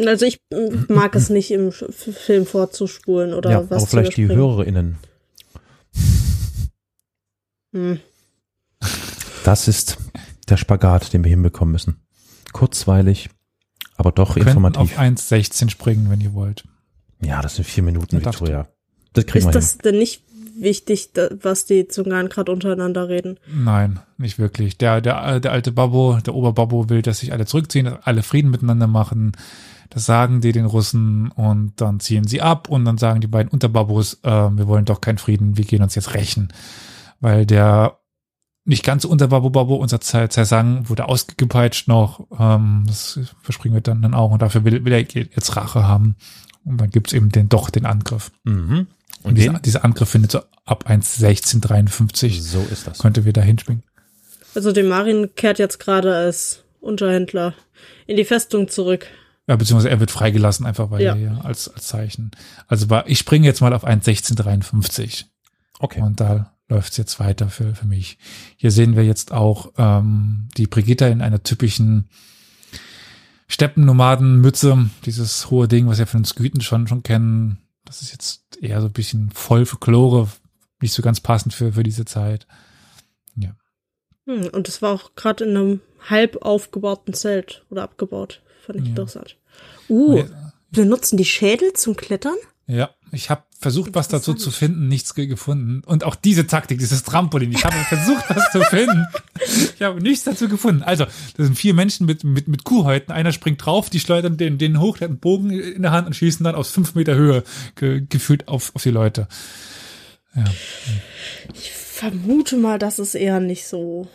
[0.06, 0.40] Also ich
[0.88, 4.28] mag es nicht im Film vorzuspulen oder ja was aber vielleicht die.
[4.28, 4.98] HörerInnen.
[7.72, 8.00] Hm.
[9.44, 9.98] Das ist
[10.48, 12.02] der Spagat, den wir hinbekommen müssen.
[12.52, 13.30] Kurzweilig,
[13.96, 14.80] aber doch Wir informativ.
[14.80, 16.64] auf 1,16 springen, wenn ihr wollt.
[17.20, 18.68] Ja, das sind vier Minuten, Victoria.
[19.12, 20.22] Das kriegen Ist wir das denn nicht
[20.60, 21.10] wichtig,
[21.42, 23.38] was die Zungaren gerade untereinander reden?
[23.52, 24.78] Nein, nicht wirklich.
[24.78, 28.50] Der, der, der alte Babbo, der Oberbabbo will, dass sich alle zurückziehen, dass alle Frieden
[28.50, 29.32] miteinander machen.
[29.90, 33.50] Das sagen die den Russen und dann ziehen sie ab und dann sagen die beiden
[33.50, 36.52] Unterbabos, äh, wir wollen doch keinen Frieden, wir gehen uns jetzt rächen.
[37.20, 37.98] Weil der
[38.64, 43.80] nicht ganz so Unterbabbo Babbo, unser Ze- Zesang, wurde ausgepeitscht noch, ähm, das verspringen wir
[43.80, 46.16] dann, dann auch und dafür will, will er jetzt Rache haben.
[46.64, 48.30] Und dann gibt's eben den doch den Angriff.
[48.44, 48.88] Mhm.
[49.28, 52.98] Und dieser, dieser Angriff findet so ab 1,1653 So ist das.
[52.98, 53.82] könnte wir da hinspringen.
[54.54, 57.54] Also der Marin kehrt jetzt gerade als Unterhändler
[58.06, 59.06] in die Festung zurück.
[59.46, 61.14] Ja, beziehungsweise er wird freigelassen, einfach weil Ja.
[61.16, 61.40] ja.
[61.42, 62.30] als, als Zeichen.
[62.66, 65.24] Also war, ich springe jetzt mal auf 1,1653
[65.80, 66.00] Okay.
[66.02, 68.18] und da läuft's jetzt weiter für, für mich.
[68.56, 72.08] Hier sehen wir jetzt auch ähm, die Brigitta in einer typischen
[73.48, 77.58] Steppennomadenmütze, dieses hohe Ding, was wir von den Sküten schon, schon kennen.
[77.88, 80.28] Das ist jetzt eher so ein bisschen voll Folklore,
[80.80, 82.46] nicht so ganz passend für, für diese Zeit.
[84.28, 88.42] Hm, und das war auch gerade in einem halb aufgebauten Zelt oder abgebaut.
[88.64, 88.90] Fand ich Ja.
[88.90, 89.38] interessant.
[89.88, 90.22] Uh,
[90.70, 92.36] benutzen die Schädel zum Klettern?
[92.66, 95.82] Ja, ich habe versucht, was dazu zu finden, nichts ge- gefunden.
[95.84, 99.06] Und auch diese Taktik, dieses Trampolin, ich habe versucht, was zu finden.
[99.74, 100.82] Ich habe nichts dazu gefunden.
[100.82, 103.12] Also, das sind vier Menschen mit, mit, mit Kuhhäuten.
[103.12, 106.06] Einer springt drauf, die schleudern den, den hoch, der hat einen Bogen in der Hand
[106.06, 107.42] und schießen dann aus fünf Meter Höhe
[107.76, 109.26] ge, gefühlt auf, auf die Leute.
[110.36, 110.44] Ja.
[111.54, 114.08] Ich vermute mal, das ist eher nicht so.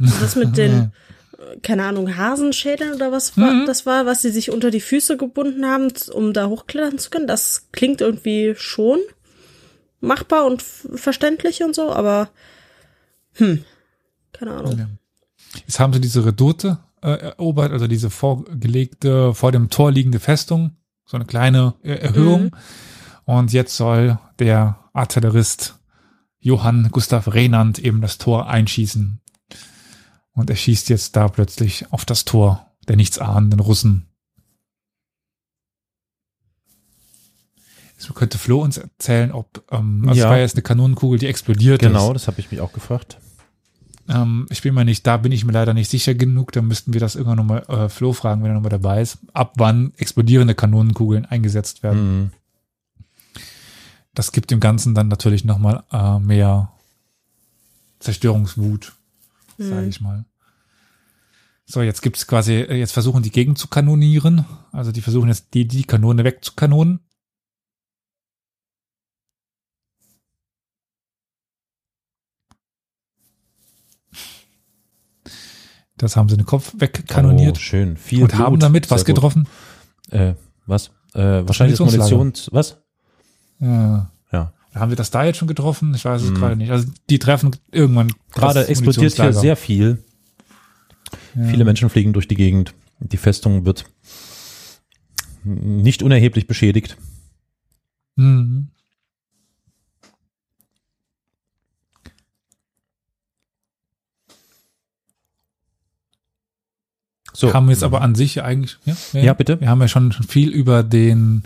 [0.00, 0.92] Also das mit den,
[1.62, 5.66] keine Ahnung, Hasenschädeln oder was war, das war, was sie sich unter die Füße gebunden
[5.66, 7.26] haben, um da hochklettern zu können.
[7.26, 8.98] Das klingt irgendwie schon
[10.00, 12.28] machbar und verständlich und so, aber
[13.34, 13.64] hm,
[14.32, 14.78] keine Ahnung.
[14.78, 14.86] Ja.
[15.66, 20.76] Jetzt haben sie diese Redoute äh, erobert, also diese vorgelegte, vor dem Tor liegende Festung,
[21.04, 22.54] so eine kleine äh, Erhöhung.
[23.24, 25.78] Und jetzt soll der Artillerist
[26.40, 29.21] Johann Gustav Renand eben das Tor einschießen.
[30.34, 34.06] Und er schießt jetzt da plötzlich auf das Tor der nichtsahnenden Russen.
[37.98, 40.26] So könnte Flo uns erzählen, ob, ähm, also Ja.
[40.26, 41.86] es war jetzt eine Kanonenkugel, die explodiert ist.
[41.88, 43.18] Genau, das habe ich mich auch gefragt.
[44.08, 46.50] Ähm, ich bin mir nicht, da bin ich mir leider nicht sicher genug.
[46.50, 49.18] Da müssten wir das irgendwann nochmal äh, Flo fragen, wenn er nochmal dabei ist.
[49.32, 52.18] Ab wann explodierende Kanonenkugeln eingesetzt werden.
[52.22, 52.30] Mhm.
[54.14, 56.72] das gibt dem Ganzen dann natürlich nochmal äh, mehr
[58.00, 58.92] Zerstörungswut,
[59.68, 60.24] sage ich mal.
[61.64, 64.44] So, jetzt gibt's quasi, äh, jetzt versuchen die Gegend zu kanonieren.
[64.72, 67.00] Also die versuchen jetzt die, die Kanone wegzukanonen.
[75.96, 77.96] Das haben sie den Kopf wegkanoniert Oh, schön.
[77.96, 78.40] Viel und Blut.
[78.40, 79.46] haben damit was Sehr getroffen.
[80.10, 80.34] Äh,
[80.66, 80.90] was?
[81.14, 81.92] Äh, wahrscheinlich das.
[81.92, 82.50] Munitions...
[82.52, 82.82] Was?
[83.60, 84.11] Ja.
[84.74, 84.80] Ja.
[84.80, 85.94] Haben wir das da jetzt schon getroffen?
[85.94, 86.70] Ich weiß es gerade nicht.
[86.70, 88.12] Also die treffen irgendwann Mhm.
[88.32, 90.02] Gerade explodiert hier sehr viel.
[91.34, 91.44] Ja.
[91.44, 92.74] Viele Menschen fliegen durch die Gegend.
[92.98, 93.84] Die Festung wird
[95.44, 96.96] nicht unerheblich beschädigt.
[98.16, 98.68] Mhm.
[107.34, 107.52] So.
[107.52, 109.60] haben jetzt aber an sich ja eigentlich, ja, Ja, bitte.
[109.60, 111.42] Wir haben ja schon, schon viel über den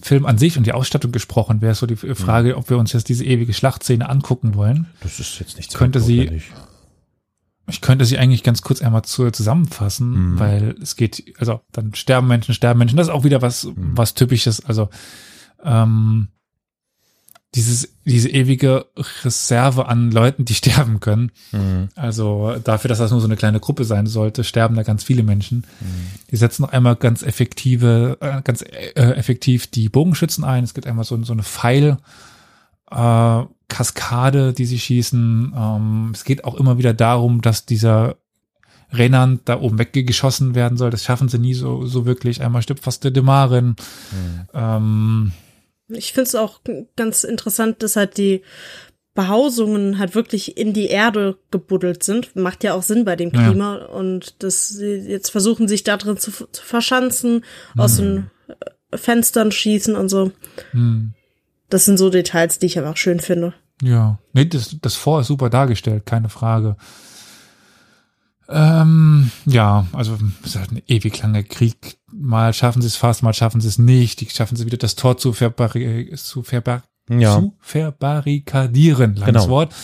[0.00, 1.60] Film an sich und die Ausstattung gesprochen.
[1.60, 4.86] Wäre so die Frage, ob wir uns jetzt diese ewige Schlachtszene angucken wollen.
[5.00, 6.40] Das ist jetzt nicht Könnte sie-.
[7.70, 10.38] Ich könnte sie eigentlich ganz kurz einmal zu, zusammenfassen, Mhm.
[10.38, 12.96] weil es geht, also dann sterben Menschen, sterben Menschen.
[12.96, 13.92] Das ist auch wieder was, Mhm.
[13.96, 14.64] was typisches.
[14.64, 14.88] Also
[15.62, 16.28] ähm,
[17.54, 18.86] dieses, diese ewige
[19.24, 21.32] Reserve an Leuten, die sterben können.
[21.52, 21.88] Mhm.
[21.94, 25.22] Also dafür, dass das nur so eine kleine Gruppe sein sollte, sterben da ganz viele
[25.22, 25.66] Menschen.
[25.80, 26.06] Mhm.
[26.30, 30.64] Die setzen noch einmal ganz effektive, äh, ganz äh, effektiv die Bogenschützen ein.
[30.64, 31.96] Es gibt einmal so, so eine Pfeil.
[32.90, 35.52] Äh, Kaskade, die sie schießen.
[35.54, 38.16] Ähm, es geht auch immer wieder darum, dass dieser
[38.90, 40.90] Rennand da oben weggeschossen werden soll.
[40.90, 42.42] Das schaffen sie nie so, so wirklich.
[42.42, 43.76] Einmal stirbt fast der Demarin.
[44.54, 45.32] Ähm,
[45.88, 46.60] Ich finde es auch
[46.96, 48.42] ganz interessant, dass halt die
[49.14, 52.36] Behausungen halt wirklich in die Erde gebuddelt sind.
[52.36, 53.48] Macht ja auch Sinn bei dem Ja.
[53.48, 53.76] Klima.
[53.76, 57.44] Und dass sie jetzt versuchen, sich da drin zu, zu verschanzen,
[57.76, 58.30] aus den
[58.90, 60.32] äh, Fenstern schießen und so.
[60.70, 61.14] hm.
[61.70, 63.52] Das sind so Details, die ich einfach schön finde.
[63.82, 66.76] Ja, nee, das, das Vor ist super dargestellt, keine Frage.
[68.50, 71.98] Ähm, ja, also es ist halt ein ewig langer Krieg.
[72.12, 74.20] Mal schaffen sie es fast, mal schaffen sie es nicht.
[74.20, 77.36] Die schaffen sie wieder das Tor zu, verbari zu, verbar Ja.
[77.38, 79.16] zu verbarrikadieren.
[79.16, 79.48] Langes Genau.
[79.48, 79.74] Wort.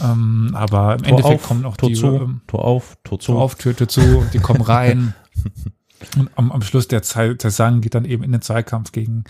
[0.00, 3.18] Ähm, aber im Tor Endeffekt auf, kommen auch Tor die zu, ähm, Tor auf, Tor
[3.18, 3.32] zu.
[3.32, 5.14] Tor auf, Tür, Tür zu, die kommen rein.
[6.18, 9.24] Und am, am Schluss der Zeit, der Sang geht dann eben in den Zweikampf gegen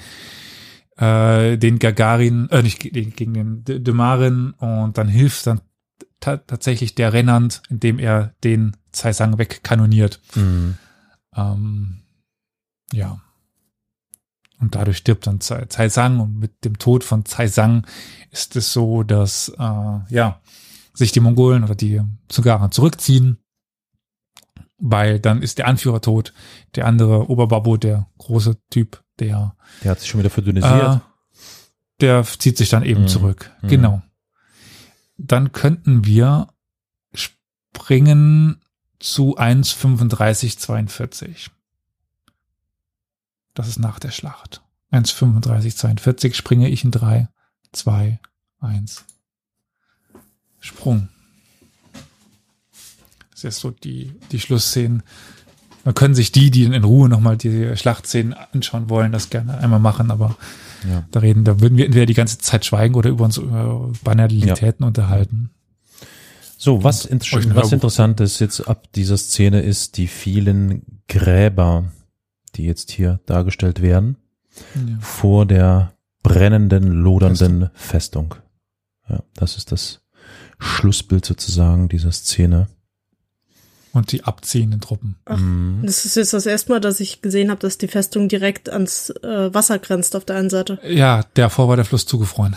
[0.97, 5.61] äh, den Gagarin, äh, nicht gegen, den Demarin und dann hilft dann
[6.21, 10.21] ta tatsächlich der Rennand, indem er den Zaisang wegkanoniert.
[10.35, 10.77] Mhm.
[11.35, 12.03] Ähm,
[12.93, 13.21] ja.
[14.59, 17.87] Und dadurch stirbt dann Zai Zai Sang und mit dem Tod von Zai Sang
[18.31, 20.41] ist es so, dass äh, ja
[20.95, 23.37] sich die Mongolen oder die Zungaren zurückziehen,
[24.79, 26.33] weil dann ist der Anführer tot,
[26.75, 30.97] der andere Oberbabo, der große Typ, der Der hat sich schon wieder verdünnisiert.
[30.97, 31.01] äh,
[32.01, 33.09] der zieht sich dann eben Mhm.
[33.09, 33.51] zurück.
[33.61, 33.69] Mhm.
[33.69, 34.03] Genau.
[35.19, 36.49] Dann könnten wir
[37.13, 38.61] springen
[38.99, 41.49] zu 1,35,42.
[43.55, 44.61] Das ist nach der Schlacht.
[44.93, 47.29] 1,35,42 springe ich in 3,
[47.73, 48.21] 2,
[48.61, 49.05] 1.
[50.61, 51.09] Sprung.
[53.31, 55.03] Das ist jetzt so die, die Schlussszenen.
[55.85, 59.81] Man können sich die, die in Ruhe nochmal die Schlachtszenen anschauen wollen, das gerne einmal
[59.81, 60.37] machen, aber
[60.89, 61.05] Ja.
[61.11, 63.47] da reden, da würden wir entweder die ganze Zeit schweigen oder über unsere
[63.93, 65.51] äh, Banalitäten unterhalten.
[66.59, 67.21] So, was, ein
[67.55, 71.93] was interessant ist jetzt ab dieser Szene ist die vielen Gräber,
[72.55, 74.17] die jetzt hier dargestellt werden,
[74.75, 74.99] Ja.
[75.01, 75.93] vor der
[76.23, 78.35] brennenden, lodernden Festung.
[79.09, 80.01] Ja, das ist das
[80.59, 82.69] Schlussbild sozusagen dieser Szene.
[83.97, 85.17] Und die abziehenden Truppen.
[85.25, 85.81] Ach, Mhm.
[85.85, 89.09] Das ist jetzt das erste Mal, dass ich gesehen habe, dass die Festung direkt ans
[89.23, 90.79] äh, Wasser grenzt auf der einen Seite.
[90.85, 92.57] Ja, davor war der Fluss zugefroren.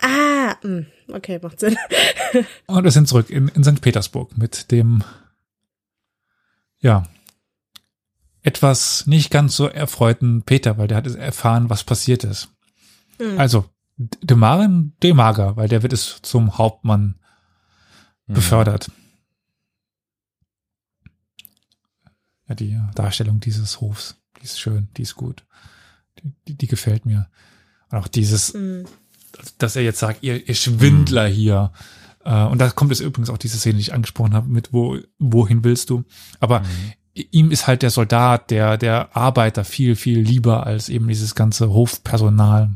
[0.00, 1.76] Ah, mh, okay, macht Sinn.
[2.66, 3.80] Und wir sind zurück in, in St.
[3.82, 5.04] Petersburg mit dem,
[6.80, 7.04] ja,
[8.42, 12.48] etwas nicht ganz so erfreuten Peter, weil der hat es erfahren, was passiert ist.
[13.18, 13.38] Mhm.
[13.38, 13.66] Also,
[13.96, 17.16] Demarin, Demager, weil der wird es zum Hauptmann
[18.26, 18.34] Mhm.
[18.34, 18.90] befördert.
[22.48, 25.44] Ja, die Darstellung dieses Hofs, die ist schön, die ist gut.
[26.18, 27.28] Die, die, die gefällt mir.
[27.90, 28.84] Und auch dieses, Mhm.
[29.58, 31.72] dass er jetzt sagt, ihr, ihr Schwindler hier.
[32.24, 34.98] Äh, und da kommt es übrigens auch diese Szene, die ich angesprochen habe, mit wo,
[35.18, 36.04] wohin willst du?
[36.40, 36.62] Aber
[37.14, 41.70] ihm ist halt der Soldat, der, der Arbeiter viel, viel lieber als eben dieses ganze
[41.70, 42.70] Hofpersonal.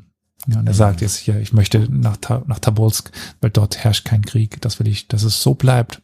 [0.46, 4.04] Ja, und er sagt jetzt hier, ich möchte nach, Ta nach Tabolsk, weil dort herrscht
[4.04, 4.60] kein Krieg.
[4.60, 6.00] Das will ich, dass es so bleibt.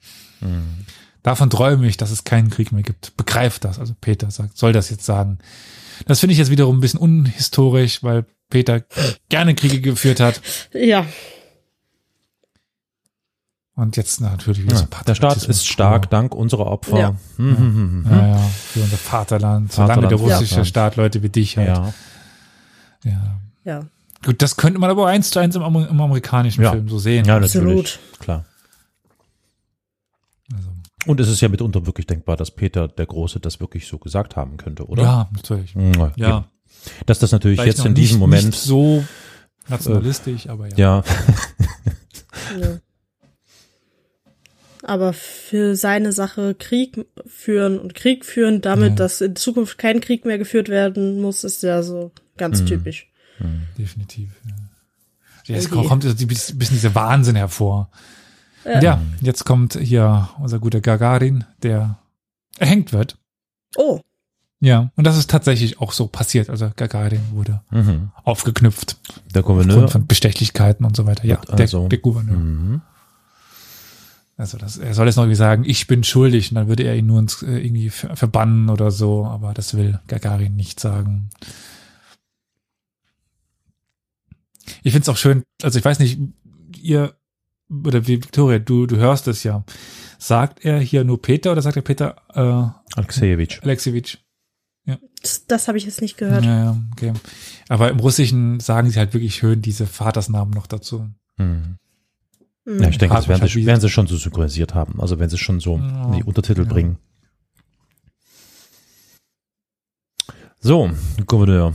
[1.24, 1.28] Mhm.
[1.30, 3.16] Davon träume ich, dass es keinen Krieg mehr gibt.
[3.16, 3.78] Begreift das.
[3.78, 5.38] Also Peter sagt, soll das jetzt sagen.
[6.06, 8.82] Das finde ich jetzt wiederum ein bisschen unhistorisch, weil Peter
[9.28, 10.40] gerne Kriege geführt hat.
[10.72, 11.06] Ja,
[13.76, 16.98] Und jetzt natürlich wieder Ja, der Staat ist stark dank unserer Opfer.
[16.98, 17.08] Ja.
[17.36, 18.06] Hm, hm, hm, hm.
[18.10, 19.72] Ja, ja, für unser Vaterland.
[19.72, 20.68] Solange Vaterland, der russische Vaterland.
[20.68, 21.68] Staat Leute wie dich halt.
[21.68, 21.94] Ja.
[23.04, 23.40] ja.
[23.64, 23.86] ja,
[24.24, 26.70] Gut, das könnte man aber eins zu eins im, im amerikanischen Ja.
[26.70, 27.24] Film so sehen.
[27.24, 27.66] ja, absolut.
[27.68, 27.98] natürlich.
[28.20, 28.44] Klar.
[31.06, 34.36] Und es ist ja mitunter wirklich denkbar, dass Peter der Große das wirklich so gesagt
[34.36, 35.02] haben könnte, oder?
[35.02, 35.74] ja, natürlich.
[35.74, 36.48] Hm, Ja.
[37.06, 39.04] Dass das natürlich Vielleicht jetzt in diesem nicht, Moment, Nicht so
[39.68, 40.76] nationalistisch, aber ja.
[40.76, 41.04] ja,
[42.60, 42.78] Ja.
[44.82, 48.96] Aber für seine Sache Krieg führen und Krieg führen, damit, Ja.
[48.96, 52.66] dass in Zukunft kein Krieg mehr geführt werden muss, ist ja so ganz Mhm.
[52.66, 53.10] typisch.
[53.78, 54.30] Definitiv.
[54.46, 55.54] Ja.
[55.54, 55.86] Jetzt Okay.
[55.88, 57.90] kommt so ein bisschen dieser Wahnsinn hervor.
[58.64, 58.80] Ja.
[58.82, 61.98] Ja, jetzt kommt hier unser guter Gagarin, der
[62.58, 63.18] erhängt wird.
[63.76, 64.00] Oh,
[64.60, 66.48] Ja, und das ist tatsächlich auch so passiert.
[66.48, 68.10] Also Gagarin wurde mhm.
[68.22, 68.96] aufgeknüpft
[69.34, 69.74] der Gouverneur.
[69.76, 71.26] aufgrund von Bestechlichkeiten und so weiter.
[71.26, 72.36] Ja, der, also- der Gouverneur.
[72.36, 72.82] Mhm.
[74.36, 76.96] Also das, er soll jetzt noch irgendwie sagen, ich bin schuldig und dann würde er
[76.96, 81.30] ihn nur ins, äh, irgendwie ver- verbannen oder so, aber das will Gagarin nicht sagen.
[84.82, 86.18] Ich find's auch schön, also ich weiß nicht,
[86.80, 87.14] ihr
[87.86, 89.64] oder wie Victoria, du, du hörst es ja.
[90.18, 93.60] Sagt er hier nur Peter oder sagt er Peter äh, Alexejewitsch.
[93.62, 94.18] Alexejewitsch?
[95.22, 96.44] das, das habe ich jetzt nicht gehört.
[96.44, 97.12] Ja, ja, okay.
[97.68, 101.08] Aber im Russischen sagen sie halt wirklich schön diese Vatersnamen noch dazu.
[101.38, 101.76] Mhm.
[102.66, 102.82] Mhm.
[102.82, 105.00] Ja, ich denke, das werden sie, halt, wie- werden sie schon so synchronisiert haben.
[105.00, 106.68] Also wenn sie schon so Ja, in die Untertitel ja.
[106.68, 106.98] bringen.
[110.60, 110.90] So,
[111.26, 111.74] Gouverneur.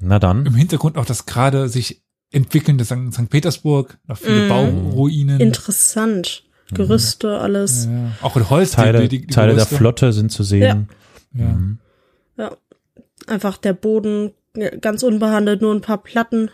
[0.00, 0.46] Na dann.
[0.46, 2.02] Im Hintergrund auch das gerade sich
[2.32, 3.12] entwickelnde St.
[3.12, 3.28] St.
[3.30, 4.48] Petersburg, noch viele Mhm.
[4.48, 5.40] Bauruinen.
[5.40, 6.44] Interessant.
[6.72, 7.86] Gerüste, alles.
[7.86, 8.12] Ja, ja.
[8.22, 8.70] Auch in Holz.
[8.70, 9.66] die- Teile, die, die Teile der.
[9.66, 10.88] Flotte sind zu sehen.
[11.34, 11.44] Ja.
[11.46, 11.78] Mhm.
[12.36, 12.56] Ja.
[13.26, 16.50] Einfach der Boden ja, ganz unbehandelt, nur ein paar Platten.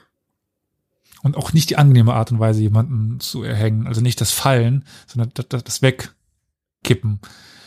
[1.22, 3.86] Und auch nicht die angenehme Art und Weise, jemanden zu erhängen.
[3.86, 7.20] Also nicht das Fallen, sondern das, das, das Wegkippen.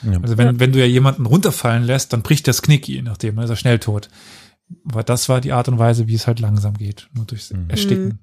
[0.03, 0.19] Ja.
[0.22, 0.60] Also wenn, Ja.
[0.60, 3.56] wenn du ja jemanden runterfallen lässt, dann bricht das Knick, je nachdem, dann ist er
[3.57, 4.10] schnell tot.
[4.90, 7.10] Aber das war die Art und Weise, wie es halt langsam geht.
[7.14, 7.70] Nur durchs Mhm.
[7.70, 8.20] Ersticken.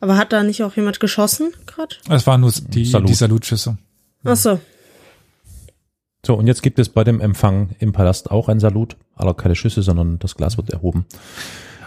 [0.00, 1.94] Aber hat da nicht auch jemand geschossen gerade?
[2.08, 3.08] Es waren nur die, Salut.
[3.08, 3.78] die Salutschüsse.
[4.24, 4.60] Ach so.
[6.24, 8.96] So, und jetzt gibt es bei dem Empfang im Palast auch ein Salut.
[9.14, 11.04] Aber keine Schüsse, sondern das Glas wird erhoben.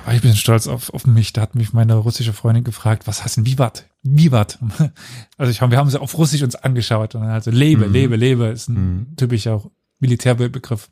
[0.06, 1.34] Aber ich bin stolz auf, auf mich.
[1.34, 3.86] Da hat mich meine russische Freundin gefragt, was heißt denn Vivat?
[4.04, 4.60] Vivat.
[5.38, 7.94] Also ich, wir haben sie auf Russisch uns angeschaut und dann also lebe, Mhm.
[7.94, 8.74] lebe, lebe ist ein
[9.10, 9.16] Mhm.
[9.16, 9.64] typischer
[10.00, 10.90] Militärbegriff.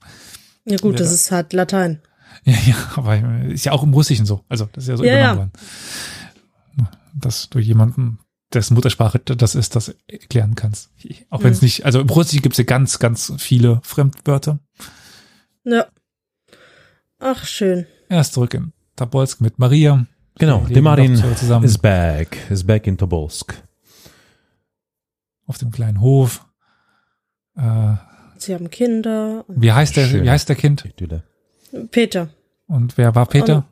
[0.65, 2.01] Ja gut, Ja, das da- ist halt Latein.
[2.45, 4.43] Ja, ja, aber ist ja auch im Russischen so.
[4.49, 5.37] Also das ist ja so Ja, übernommen
[6.77, 6.87] worden.
[7.15, 8.19] Dass du jemanden,
[8.53, 10.89] dessen Muttersprache das ist, das erklären kannst.
[11.29, 11.65] Auch wenn es Mhm.
[11.65, 14.59] nicht, also im Russischen gibt es ja ganz, ganz viele Fremdwörter.
[15.63, 15.85] Ja.
[17.19, 17.85] Ach, schön.
[18.09, 20.05] Er ist zurück in Tobolsk mit Maria.
[20.39, 22.37] Genau, Die so zusammen is back.
[22.49, 23.55] Is back in Tobolsk.
[25.45, 26.45] auf dem kleinen Hof.
[27.55, 27.93] Äh,
[28.37, 29.45] Sie haben Kinder.
[29.47, 30.23] wie heißt der, Schön.
[30.23, 30.83] wie heißt der Kind?
[30.85, 31.23] Idylle.
[31.91, 32.29] Peter.
[32.67, 33.65] Und wer war Peter?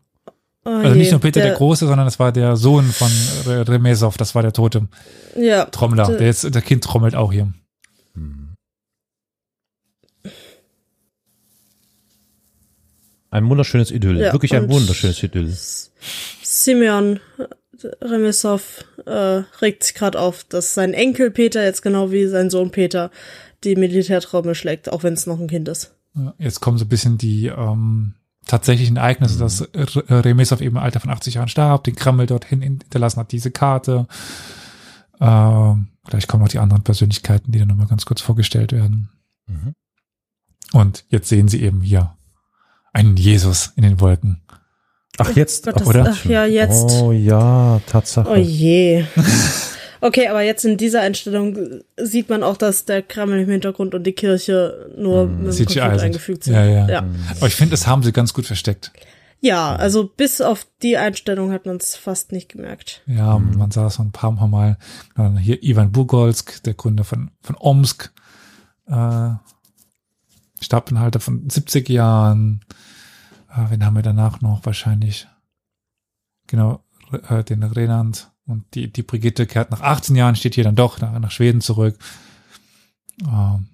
[0.64, 3.10] Oh also je, nicht nur Peter der, Große, sondern das war der Sohn von
[3.48, 4.88] Re- Remesov, das war der tote
[5.36, 5.66] Ja.
[5.66, 6.06] Trommler.
[6.08, 7.52] Der- Der jetzt, der Kind trommelt auch hier.
[8.14, 8.54] Hm.
[13.30, 14.20] Ein wunderschönes Idyll.
[14.20, 15.52] Ja, Wirklich ein und- wunderschönes Idyll.
[16.44, 17.20] Simeon
[18.02, 19.12] Remesov äh,
[19.62, 23.10] regt sich gerade auf, dass sein Enkel Peter jetzt genau wie sein Sohn Peter
[23.64, 25.96] die Militärtrommel schlägt, auch wenn es noch ein Kind ist.
[26.38, 28.16] Jetzt kommen so ein bisschen die ähm,
[28.46, 32.62] tatsächlichen Ereignisse, dass R- Remesov eben im Alter von 80 Jahren starb, den Krammel dorthin
[32.62, 34.08] hinterlassen hat, diese Karte.
[35.20, 39.10] Ähm, gleich kommen noch die anderen Persönlichkeiten, die dann nochmal ganz kurz vorgestellt werden.
[39.48, 39.74] Mhm.
[40.74, 42.16] Und jetzt sehen sie eben hier
[42.94, 44.42] einen Jesus in den Wolken.
[45.18, 46.10] Ach, jetzt, ach, oder?
[46.12, 46.92] ach ja, jetzt.
[47.02, 48.30] Oh ja, Tatsache.
[48.30, 49.06] Oh je.
[50.02, 54.04] Okay, aber jetzt in dieser Einstellung sieht man auch, dass der Kreml im Hintergrund und
[54.04, 56.56] die Kirche nur Mm, mit dem CGI eingefügt sind.
[56.56, 56.90] Ja, ja.
[56.90, 57.06] ja.
[57.38, 58.92] Aber ich finde, das haben sie ganz gut versteckt.
[59.42, 63.02] Ja, also bis auf die Einstellung hat man es fast nicht gemerkt.
[63.08, 63.58] Ja, Mhm.
[63.58, 64.78] man sah es so ein paar Mal.
[65.16, 68.12] Dann hier Ivan Bugolsk, der Gründer von, von Omsk,
[68.88, 69.30] äh,
[70.62, 72.62] Stabinhalter von 70 Jahren.
[73.50, 74.66] Äh, wen haben wir danach noch?
[74.66, 75.28] Wahrscheinlich,
[76.48, 76.84] genau,
[77.30, 78.31] äh, den Renand.
[78.52, 81.62] Und die, die Brigitte kehrt nach 18 Jahren, steht hier dann doch nach, nach Schweden
[81.62, 81.98] zurück.
[83.22, 83.68] Ähm,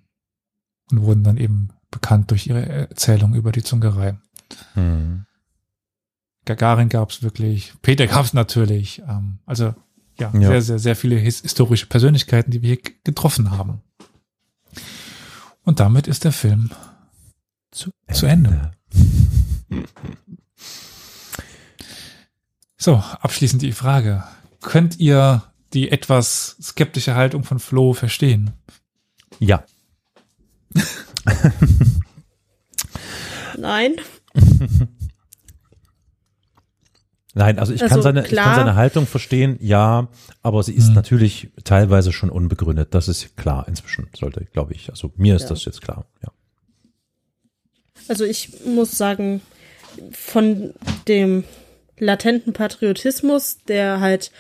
[0.91, 4.17] und wurden dann eben bekannt durch ihre Erzählung über die Zungerei.
[4.73, 5.25] Hm.
[6.45, 9.01] Gagarin gab es wirklich, Peter gab es natürlich.
[9.07, 9.75] Ähm, also
[10.19, 10.47] ja, Ja.
[10.47, 13.81] sehr, sehr, sehr viele his historische Persönlichkeiten, die wir hier getroffen haben.
[15.63, 16.71] Und damit ist der Film
[17.71, 18.71] Zu, zu Ende.
[22.77, 24.23] So, abschließend die Frage.
[24.68, 28.52] Könnt ihr die etwas skeptische Haltung von Flo verstehen?
[29.39, 29.64] Ja.
[33.57, 33.95] Nein.
[37.34, 40.07] Nein, also ich Also kann seine, ich kann seine Haltung verstehen, ja,
[40.41, 40.95] aber sie ist Hm.
[40.95, 42.94] natürlich teilweise schon unbegründet.
[42.95, 44.89] Das ist klar inzwischen, sollte, glaube ich.
[44.89, 45.49] Also mir ist Ja.
[45.49, 46.31] das jetzt klar, ja.
[48.07, 49.41] Also ich muss sagen,
[50.11, 50.73] von
[51.07, 51.44] dem
[51.99, 54.32] latenten Patriotismus, der halt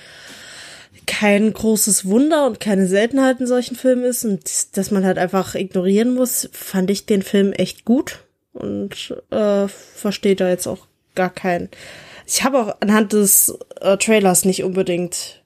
[1.05, 5.55] kein großes Wunder und keine Seltenheit in solchen Filmen ist und dass man halt einfach
[5.55, 8.19] ignorieren muss, fand ich den Film echt gut
[8.53, 11.69] und äh, verstehe da jetzt auch gar keinen.
[12.25, 15.43] Ich habe auch anhand des äh, Trailers nicht unbedingt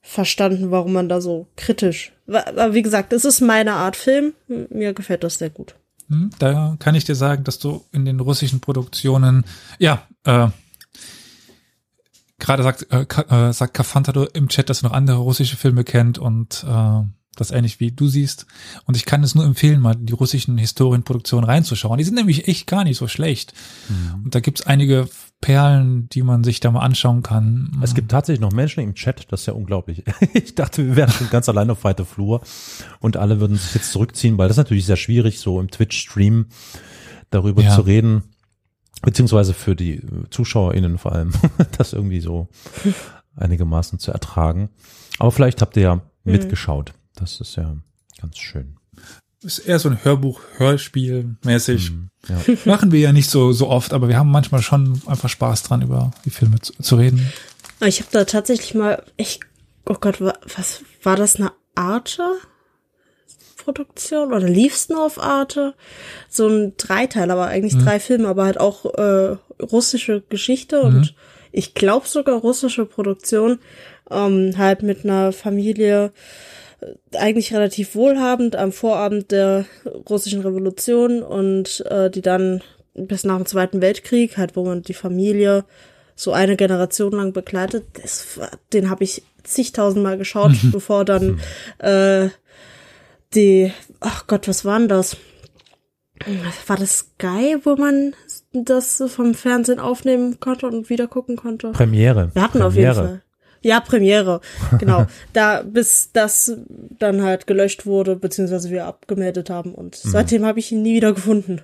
[0.00, 2.12] verstanden, warum man da so kritisch.
[2.26, 4.32] Aber wie gesagt, es ist meine Art Film.
[4.48, 5.74] Mir gefällt das sehr gut.
[6.08, 9.44] Hm, Da kann ich dir sagen, dass du in den russischen Produktionen,
[9.78, 10.48] ja, äh,
[12.38, 16.18] gerade sagt, äh, äh, sagt Kafantado im Chat, dass er noch andere russische Filme kennt
[16.18, 17.02] und äh,
[17.36, 18.46] das ähnlich wie du siehst.
[18.84, 21.98] Und ich kann es nur empfehlen, mal die russischen Historienproduktionen reinzuschauen.
[21.98, 23.52] Die sind nämlich echt gar nicht so schlecht.
[24.24, 25.08] Und da gibt's einige
[25.40, 27.78] Perlen, die man sich da mal anschauen kann.
[27.80, 30.02] Es gibt tatsächlich noch Menschen im Chat, das ist ja unglaublich.
[30.34, 32.40] Ich dachte, wir wären schon ganz allein auf weiter Flur
[32.98, 36.46] und alle würden sich jetzt zurückziehen, weil das ist natürlich sehr schwierig, so im Twitch-Stream
[37.30, 37.72] darüber Ja.
[37.76, 38.24] zu reden,
[39.02, 40.00] beziehungsweise für die
[40.30, 41.32] ZuschauerInnen vor allem,
[41.78, 42.48] das irgendwie so
[43.36, 44.68] einigermaßen zu ertragen.
[45.18, 46.92] Aber vielleicht habt ihr ja mitgeschaut.
[47.14, 47.76] Das ist ja
[48.20, 48.76] ganz schön.
[49.42, 51.92] ist eher so ein Hörbuch, Hörspiel mäßig.
[52.28, 52.40] Ja.
[52.64, 55.82] Machen wir ja nicht so, so oft, aber wir haben manchmal schon einfach Spaß dran,
[55.82, 57.32] über die Filme zu, zu reden.
[57.80, 59.40] Ich habe da tatsächlich mal echt,
[59.86, 62.22] oh Gott, wa- was war das eine Arte?
[63.72, 65.74] Produktion oder lief's nur auf Arte?
[66.28, 71.14] So ein Dreiteil, aber eigentlich drei Filme, aber halt auch äh, russische Geschichte und
[71.52, 73.58] ich glaube sogar russische Produktion,
[74.10, 76.12] ähm, halt mit einer Familie
[76.80, 79.66] äh, eigentlich relativ wohlhabend am Vorabend der
[80.08, 82.62] russischen Revolution und äh, die dann
[82.94, 85.64] bis nach dem Zweiten Weltkrieg, halt wo man die Familie
[86.14, 88.40] so eine Generation lang begleitet, das,
[88.72, 91.40] den habe ich zigtausendmal geschaut, bevor dann
[91.78, 92.28] äh,
[93.34, 95.16] die, ach Gott, was war denn das?
[96.66, 98.14] War das Sky, wo man
[98.52, 101.70] das vom Fernsehen aufnehmen konnte und wieder gucken konnte?
[101.72, 102.30] Premiere.
[102.34, 102.66] Wir hatten Premiere.
[102.68, 103.22] auf jeden Fall.
[103.60, 104.40] Ja, Premiere,
[104.78, 105.06] genau.
[105.32, 106.52] da, bis das
[106.98, 109.74] dann halt gelöscht wurde, beziehungsweise wir abgemeldet haben.
[109.74, 110.10] Und Mhm.
[110.10, 111.60] seitdem habe ich ihn nie wieder gefunden.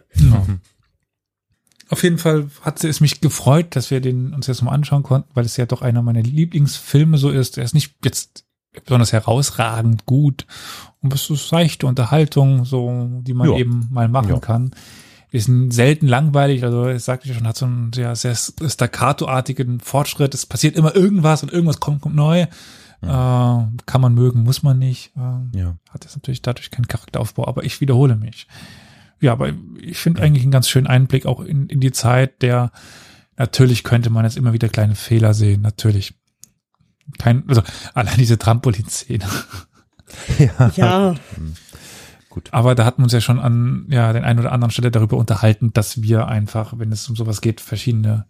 [1.90, 5.30] Auf jeden Fall hat es mich gefreut, dass wir den uns jetzt mal anschauen konnten,
[5.34, 7.58] weil es ja doch einer meiner Lieblingsfilme so ist.
[7.58, 8.44] Er ist nicht jetzt
[8.84, 10.46] besonders herausragend gut
[11.02, 13.56] und es ist seichte Unterhaltung, so die man Ja.
[13.56, 14.38] eben mal machen Ja.
[14.40, 14.70] kann.
[15.30, 20.32] Ist selten langweilig, also ich sagte ja schon, hat so einen sehr, sehr staccato-artigen Fortschritt.
[20.34, 22.42] Es passiert immer irgendwas und irgendwas kommt, kommt neu.
[22.42, 25.12] Äh, kann man mögen, muss man nicht.
[25.16, 25.76] Äh, Ja.
[25.90, 28.46] hat jetzt natürlich dadurch keinen Charakteraufbau, aber ich wiederhole mich.
[29.20, 32.70] Ja, aber ich finde eigentlich einen ganz schönen Einblick auch in, in die Zeit, der
[33.36, 36.14] natürlich könnte man jetzt immer wieder kleine Fehler sehen, natürlich.
[37.18, 37.62] Kein, also
[37.94, 39.24] allein diese Trampolin-Szene.
[40.38, 40.72] ja.
[40.76, 41.14] Ja,
[42.34, 42.48] Gut.
[42.52, 45.16] Aber da hatten wir uns ja schon an ja, den einen oder anderen Stelle darüber
[45.16, 48.26] unterhalten, dass wir einfach, wenn es um sowas geht, verschiedene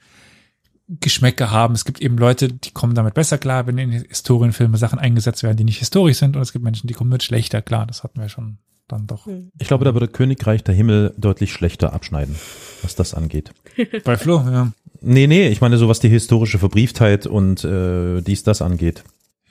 [0.88, 1.72] Geschmäcker haben.
[1.72, 5.56] Es gibt eben Leute, die kommen damit besser klar, wenn in Historienfilme Sachen eingesetzt werden,
[5.56, 6.36] die nicht historisch sind.
[6.36, 7.86] Und es gibt Menschen, die kommen mit schlechter klar.
[7.86, 9.26] Das hatten wir schon dann doch.
[9.58, 12.34] Ich glaube, da würde Königreich der Himmel deutlich schlechter abschneiden,
[12.82, 13.52] was das angeht.
[14.04, 14.72] Bei Flo, ja.
[15.00, 19.04] Nee, nee, ich meine so, was die historische Verbrieftheit und äh, dies, das angeht.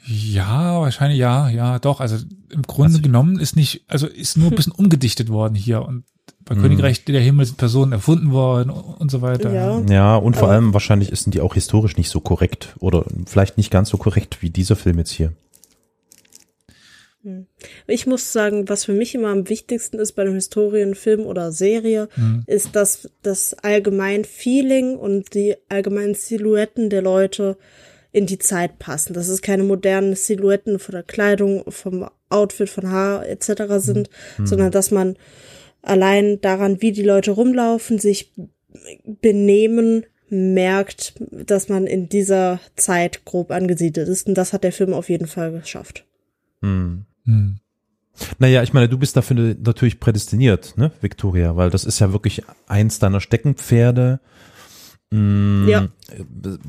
[0.06, 2.00] Ja, wahrscheinlich ja, ja, doch.
[2.00, 2.18] Also
[2.50, 5.82] im Grunde Also- genommen ist nicht, also ist nur ein bisschen umgedichtet worden hier.
[5.84, 6.04] Und
[6.46, 6.62] bei Mhm.
[6.62, 9.54] Königreich der Himmel sind Personen erfunden worden und so weiter.
[9.54, 9.80] Ja.
[9.90, 13.58] Ja, und vor Aber- allem wahrscheinlich sind die auch historisch nicht so korrekt oder vielleicht
[13.58, 15.34] nicht ganz so korrekt wie dieser Film jetzt hier.
[17.88, 22.10] Ich muss sagen, was für mich immer am wichtigsten ist bei einem Historienfilm oder Serie,
[22.48, 27.58] ist, dass das allgemein Feeling und die allgemeinen Silhouetten der Leute
[28.12, 29.14] in die Zeit passen.
[29.14, 33.64] Dass es keine modernen Silhouetten von der Kleidung, vom Outfit, von Haar etc.
[33.78, 34.10] sind,
[34.44, 35.16] sondern dass man
[35.82, 38.34] allein daran, wie die Leute rumlaufen, sich
[39.22, 44.28] benehmen, merkt, dass man in dieser Zeit grob angesiedelt ist.
[44.28, 46.06] Und das hat der Film auf jeden Fall geschafft.
[46.62, 47.06] Hm.
[47.26, 47.58] Hm.
[48.38, 52.44] Naja, ich meine, du bist dafür natürlich prädestiniert, ne, Victoria, weil das ist ja wirklich
[52.68, 54.20] eins deiner Steckenpferde,
[55.10, 55.88] mh, Ja.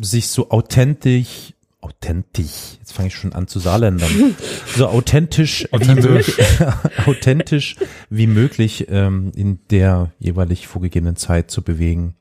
[0.01, 1.53] sich so authentisch,
[1.83, 4.11] authentisch, jetzt fange ich schon an zu Saarländern,
[4.77, 6.37] so authentisch, wie möglich,
[7.07, 7.77] authentisch
[8.09, 12.15] wie möglich ähm, in der jeweilig vorgegebenen Zeit zu bewegen.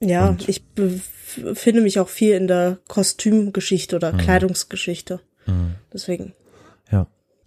[0.00, 5.20] Ja, Und- ich befinde mich auch viel in der Kostümgeschichte oder Kleidungsgeschichte.
[5.46, 5.74] Mhm.
[5.92, 6.32] Deswegen.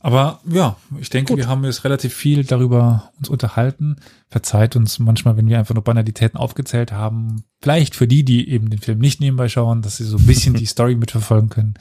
[0.06, 1.38] Aber ja, ich denke, Gut.
[1.38, 3.96] wir haben jetzt relativ viel darüber uns unterhalten.
[4.28, 7.46] Verzeiht uns manchmal, wenn wir einfach nur Banalitäten aufgezählt haben.
[7.62, 10.54] Vielleicht für die, die eben den Film nicht nebenbei schauen, dass sie so ein bisschen
[10.58, 11.74] die Story mitverfolgen können.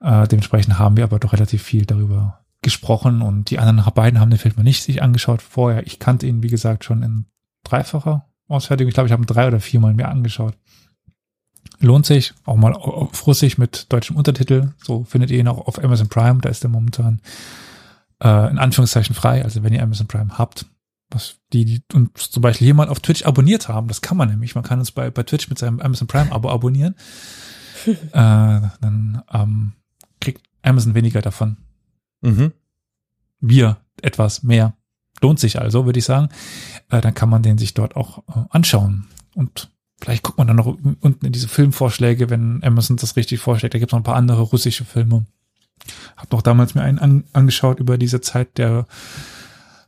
[0.00, 4.30] Äh, dementsprechend haben wir aber doch relativ viel darüber gesprochen und die anderen beiden haben
[4.30, 5.84] den Film noch nicht sich angeschaut vorher.
[5.84, 7.26] Ich kannte ihn, wie gesagt, schon in
[7.64, 8.88] dreifacher Ausfertigung.
[8.88, 10.54] Ich glaube, ich habe ihn drei oder viermal mir angeschaut.
[11.82, 14.72] Lohnt sich, auch mal auf Russisch mit deutschem Untertitel.
[14.84, 16.40] So findet ihr ihn auch auf Amazon Prime.
[16.40, 17.20] Da ist er momentan
[18.22, 19.42] äh, in Anführungszeichen frei.
[19.42, 20.66] Also wenn ihr Amazon Prime habt,
[21.10, 24.54] was die, die uns zum Beispiel mal auf Twitch abonniert haben, das kann man nämlich.
[24.54, 26.94] Man kann uns bei, bei Twitch mit seinem Amazon Prime Abo abonnieren.
[27.86, 29.72] äh, dann ähm,
[30.20, 31.56] kriegt Amazon weniger davon.
[32.20, 32.52] Mhm.
[33.40, 34.76] Wir etwas mehr.
[35.20, 36.28] Lohnt sich also, würde ich sagen.
[36.90, 39.08] Äh, dann kann man den sich dort auch äh, anschauen.
[39.34, 39.71] Und
[40.02, 43.74] vielleicht guckt man dann noch unten in diese Filmvorschläge, wenn Amazon das richtig vorschlägt.
[43.74, 45.26] Da gibt es noch ein paar andere russische Filme.
[46.16, 48.86] Hab noch damals mir einen an, angeschaut über diese Zeit der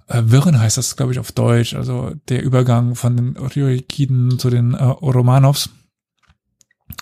[0.07, 1.75] äh, Wirren heißt das, glaube ich, auf Deutsch.
[1.75, 5.71] Also der Übergang von den Ryukiden zu den äh, Romanovs.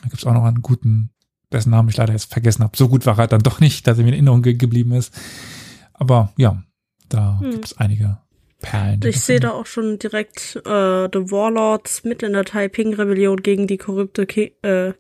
[0.03, 1.11] Da gibt's auch noch einen guten,
[1.51, 2.77] dessen Namen ich leider jetzt vergessen habe.
[2.77, 5.13] So gut war er dann doch nicht, dass er mir in Erinnerung ge geblieben ist.
[5.93, 6.63] Aber ja,
[7.09, 7.51] da Hm.
[7.51, 8.19] gibt's einige
[8.63, 9.01] Perlen.
[9.05, 13.77] Ich sehe da auch schon direkt äh, The Warlords mit in der Taiping-Rebellion gegen die
[13.77, 14.93] korrupte Ki äh,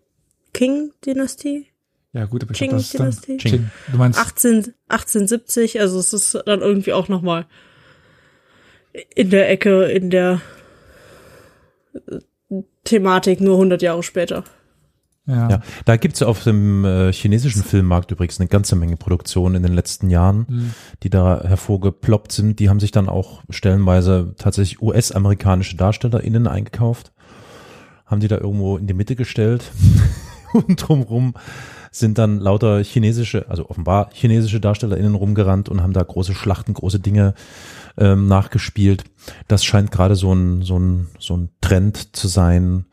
[0.53, 1.69] Qing-Dynastie.
[2.13, 3.49] Ja gut, aber ich glaube, das ist dann Qing-Dynastie.
[3.49, 3.71] Qing.
[3.91, 7.47] Du meinst 18, 1870, also es ist dann irgendwie auch nochmal
[9.15, 10.43] in der Ecke, in der
[11.95, 12.19] äh,
[12.85, 14.45] Thematik nur 100 Jahre später.
[15.27, 15.49] Ja.
[15.49, 19.63] Ja, da gibt's ja auf dem äh, chinesischen Filmmarkt übrigens eine ganze Menge Produktionen in
[19.63, 20.75] den letzten Jahren, Hm.
[21.03, 22.59] die da hervorgeploppt sind.
[22.59, 27.13] Die haben sich dann auch stellenweise tatsächlich US-amerikanische DarstellerInnen eingekauft,
[28.07, 29.71] haben die da irgendwo in die Mitte gestellt
[30.53, 31.35] und drumrum
[31.95, 37.01] sind dann lauter chinesische, also offenbar chinesische DarstellerInnen rumgerannt und haben da große Schlachten, große
[37.01, 37.35] Dinge
[37.99, 39.05] ähm, nachgespielt.
[39.47, 42.87] Das scheint gerade so ein, so ein, so ein Trend zu sein.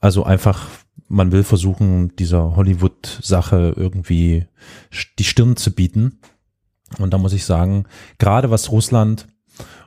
[0.00, 0.66] Also einfach,
[1.08, 4.46] man will versuchen, dieser Hollywood-Sache irgendwie
[5.18, 6.18] die Stirn zu bieten.
[6.98, 7.84] Und da muss ich sagen,
[8.18, 9.26] gerade was Russland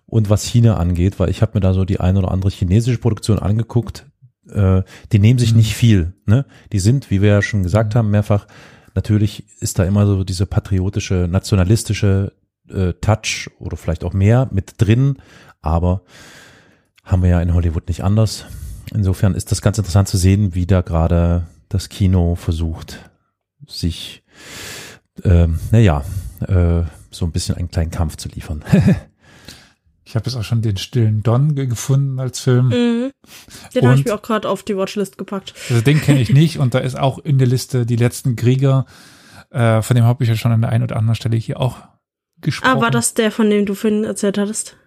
[0.06, 2.98] und was China angeht, weil ich habe mir da so die ein oder andere chinesische
[3.00, 4.06] Produktion angeguckt,
[4.50, 5.58] äh, die nehmen sich Mhm.
[5.58, 6.14] nicht viel.
[6.26, 6.46] Ne?
[6.72, 8.48] Die sind, wie wir ja schon gesagt haben, mehrfach,
[8.96, 12.34] natürlich ist da immer so diese patriotische, nationalistische
[12.70, 15.18] äh, Touch oder vielleicht auch mehr mit drin,
[15.62, 16.02] aber
[17.04, 18.46] haben wir ja in Hollywood nicht anders.
[18.94, 23.10] Insofern ist das ganz interessant zu sehen, wie da gerade das Kino versucht,
[23.68, 24.24] sich,
[25.24, 26.04] ähm, naja,
[26.42, 28.64] äh, so ein bisschen einen kleinen Kampf zu liefern.
[30.06, 32.70] Ich habe jetzt auch schon den stillen Don ge- gefunden als Film.
[32.70, 33.12] Mhm.
[33.76, 35.54] Den habe ich mir auch gerade auf die Watchlist gepackt.
[35.70, 38.88] Also den kenne ich nicht und da ist auch in der Liste die letzten Krieger.
[39.52, 41.78] Äh, von dem habe ich ja schon an der einen oder anderen Stelle hier auch
[42.42, 42.78] gesprochen.
[42.80, 44.78] Ah, war das der, von dem du vorhin erzählt hattest?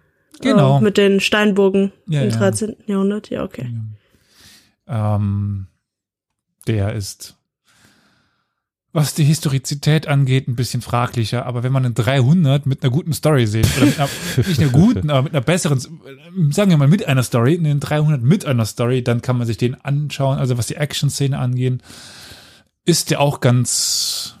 [0.41, 0.79] Genau.
[0.79, 2.37] Äh, mit den Steinburgen Ja, im ja.
[2.37, 2.75] 13.
[2.87, 3.29] Jahrhundert?
[3.29, 3.73] Ja, okay.
[4.87, 5.67] Ähm,
[6.67, 7.35] der ist,
[8.91, 11.45] was die Historizität angeht, ein bisschen fraglicher.
[11.45, 14.09] Aber wenn man einen 300 mit einer guten Story sieht, oder mit einer,
[14.47, 15.79] nicht einer guten, aber mit einer besseren,
[16.51, 19.57] sagen wir mal mit einer Story, einen 300 mit einer Story, dann kann man sich
[19.57, 20.37] den anschauen.
[20.37, 21.81] Also was die Action-Szene angeht,
[22.85, 24.35] ist der auch ganz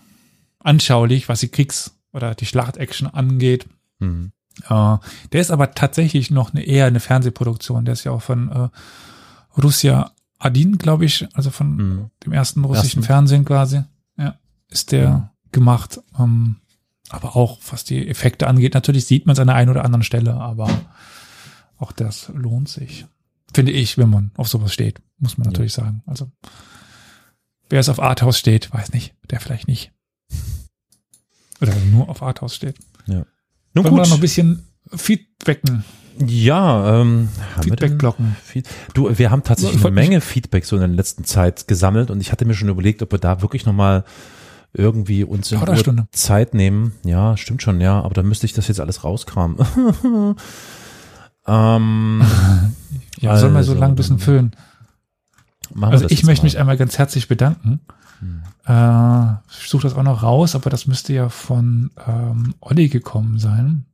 [0.59, 3.65] anschaulich, was die Kriegs- oder die Schlacht-Action angeht.
[3.99, 4.32] Mhm.
[4.69, 4.97] Äh,
[5.31, 7.85] der ist aber tatsächlich noch eine, eher eine Fernsehproduktion.
[7.85, 8.69] Der ist ja auch von äh,
[9.61, 12.09] Russia Adin, glaube ich, also von Mhm.
[12.25, 13.03] dem ersten russischen Ersten.
[13.03, 13.83] Fernsehen quasi.
[14.17, 14.35] Ja,
[14.69, 15.29] ist der Mhm.
[15.51, 16.01] gemacht.
[16.19, 16.57] Ähm,
[17.09, 20.03] aber auch, was die Effekte angeht, natürlich sieht man es an der einen oder anderen
[20.03, 20.69] Stelle, aber
[21.77, 23.05] auch das lohnt sich.
[23.53, 25.51] Finde ich, wenn man auf sowas steht, muss man Ja.
[25.51, 26.01] natürlich sagen.
[26.07, 26.31] Also,
[27.69, 29.91] wer es auf Arthouse steht, weiß nicht, der vielleicht nicht.
[31.61, 32.77] Oder nur auf Arthouse steht.
[33.73, 34.09] Nun Wollen wir gut.
[34.09, 34.63] noch ein bisschen
[34.95, 35.83] Feedbacken,
[36.19, 38.35] Ja, ähm, haben wir denn- Feedback-Glocken.
[38.43, 42.11] Feed du, wir haben tatsächlich Ich eine Menge Feedback so in der letzten Zeit gesammelt
[42.11, 44.03] und ich hatte mir schon überlegt, ob wir da wirklich nochmal
[44.73, 46.07] irgendwie uns in Plauderstunde.
[46.11, 46.93] Zeit nehmen.
[47.05, 49.57] Ja, stimmt schon, ja, aber da müsste ich das jetzt alles rauskramen.
[51.47, 52.21] ähm,
[53.19, 54.55] Ja, soll mal so Also, lang ein bisschen füllen.
[55.73, 56.45] wir Also ich möchte mal.
[56.47, 57.79] mich einmal ganz herzlich bedanken.
[58.23, 58.43] Hm.
[58.65, 63.37] Äh, ich suche das auch noch raus, aber das müsste ja von ähm, Olli gekommen
[63.39, 63.85] sein.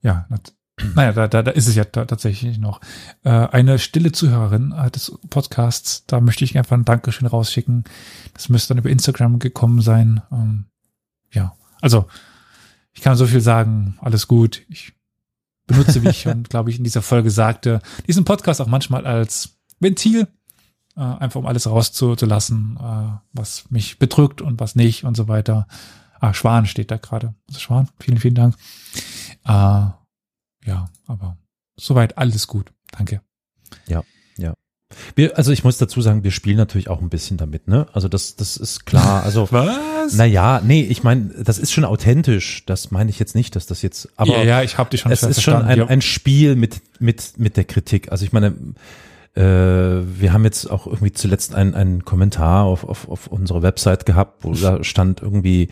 [0.00, 0.52] Ja, nat-
[0.94, 2.80] naja, da, da, da ist es ja ta- tatsächlich noch.
[3.24, 7.84] Äh, eine stille Zuhörerin äh, des Podcasts, da möchte ich einfach ein Dankeschön rausschicken.
[8.34, 10.22] Das müsste dann über Instagram gekommen sein.
[10.32, 10.64] Ähm,
[11.30, 12.06] ja, also
[12.94, 14.62] ich kann so viel sagen, alles gut.
[14.68, 14.94] Ich
[15.66, 19.58] benutze, wie ich schon, glaube ich, in dieser Folge sagte, diesen Podcast auch manchmal als
[19.78, 20.26] Ventil,
[20.96, 25.66] äh, einfach um alles rauszulassen, äh, was mich bedrückt und was nicht und so weiter.
[26.20, 27.34] Ah, Schwan steht da gerade.
[27.48, 28.54] Also Schwan, vielen, vielen Dank.
[29.44, 31.36] Äh, ja, aber
[31.76, 32.72] soweit alles gut.
[32.92, 33.20] Danke.
[35.14, 37.86] Wir, also ich muss dazu sagen, wir spielen natürlich auch ein bisschen damit, ne?
[37.92, 39.22] Also das, das ist klar.
[39.22, 40.14] Also Was?
[40.14, 42.64] naja, nee, ich meine, das ist schon authentisch.
[42.66, 44.08] Das meine ich jetzt nicht, dass das jetzt.
[44.16, 45.86] Aber ja, ja, ich habe dich schon es ist schon ein, Ja.
[45.86, 48.10] ein Spiel mit mit mit der Kritik.
[48.12, 48.54] Also ich meine,
[49.34, 54.04] äh, wir haben jetzt auch irgendwie zuletzt einen einen Kommentar auf auf auf unserer Website
[54.06, 55.68] gehabt, wo da stand irgendwie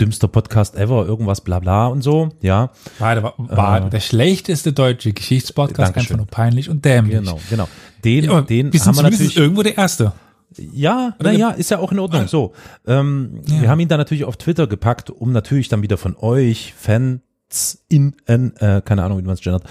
[0.00, 2.70] dümmster Podcast ever, irgendwas bla bla und so, ja.
[3.00, 6.14] War, war, war Äh, der schlechteste deutsche Geschichtspodcast, Dankeschön.
[6.14, 7.16] einfach nur peinlich und dämlich.
[7.18, 7.68] Genau, genau.
[8.04, 9.36] Den, Ja, den haben wir natürlich.
[9.36, 10.12] irgendwo der Erste.
[10.56, 12.26] Ja, naja, ist ja auch in Ordnung.
[12.28, 12.52] So,
[12.86, 13.60] ähm, Ja.
[13.62, 17.20] wir haben ihn dann natürlich auf Twitter gepackt, um natürlich dann wieder von euch Fans
[17.88, 19.64] in, äh, keine Ahnung, wie man es gendert,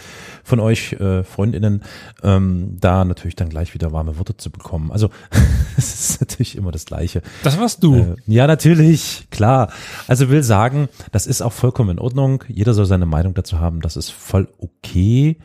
[0.43, 1.83] von euch äh, Freundinnen,
[2.23, 4.91] ähm, da natürlich dann gleich wieder warme Worte zu bekommen.
[4.91, 5.09] Also
[5.77, 7.21] es ist natürlich immer das Gleiche.
[7.43, 7.95] Das warst du.
[7.95, 9.71] Äh, ja, natürlich, klar.
[10.07, 12.43] Also will sagen, das ist auch vollkommen in Ordnung.
[12.47, 13.81] Jeder soll seine Meinung dazu haben.
[13.81, 15.37] Das ist voll okay.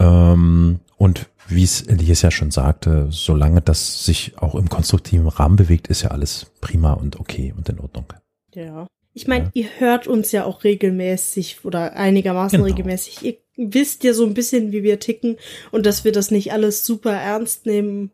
[0.00, 5.56] Ähm, und wie es Elias ja schon sagte, solange das sich auch im konstruktiven Rahmen
[5.56, 8.06] bewegt, ist ja alles prima und okay und in Ordnung.
[8.54, 8.86] Ja.
[9.12, 9.50] Ich meine, Ja.
[9.54, 12.68] ihr hört uns ja auch regelmäßig oder einigermaßen Genau.
[12.70, 13.22] regelmäßig.
[13.22, 15.36] Ihr wisst ja so ein bisschen, wie wir ticken
[15.70, 18.10] und dass wir das nicht alles super ernst nehmen,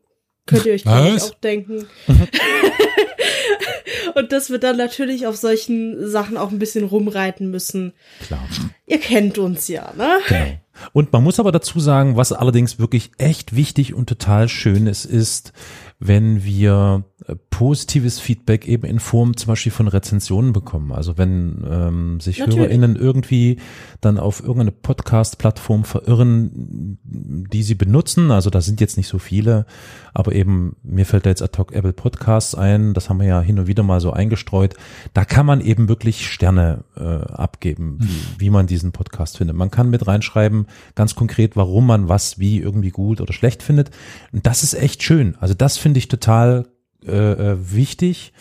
[0.47, 1.87] könnt ihr euch glaub ich auch denken.
[4.15, 7.93] und dass wir dann natürlich auf solchen Sachen auch ein bisschen rumreiten müssen.
[8.27, 8.47] Klar.
[8.87, 10.19] Ihr kennt uns ja, ne?
[10.29, 10.47] Genau.
[10.93, 15.05] Und man muss aber dazu sagen, was allerdings wirklich echt wichtig und total schön ist,
[15.05, 15.53] ist,
[15.99, 20.93] wenn wir äh, positives Feedback eben in Form zum Beispiel von Rezensionen bekommen.
[20.93, 22.59] Also wenn ähm, sich Natürlich.
[22.59, 23.59] HörerInnen irgendwie
[24.01, 29.67] dann auf irgendeine Podcast-Plattform verirren, die sie benutzen, also da sind jetzt nicht so viele,
[30.15, 33.41] aber eben mir fällt da jetzt ad hoc Apple Podcasts ein, das haben wir ja
[33.41, 34.75] hin und wieder mal so eingestreut,
[35.15, 39.57] da kann man eben wirklich Sterne äh, abgeben, wie, wie man diesen Podcast findet.
[39.57, 43.91] Man kann mit reinschreiben, ganz konkret, warum man was wie irgendwie gut oder schlecht findet.
[44.33, 45.37] Und das ist echt schön.
[45.41, 46.67] Also das finde ich total
[47.07, 48.33] äh, äh, wichtig.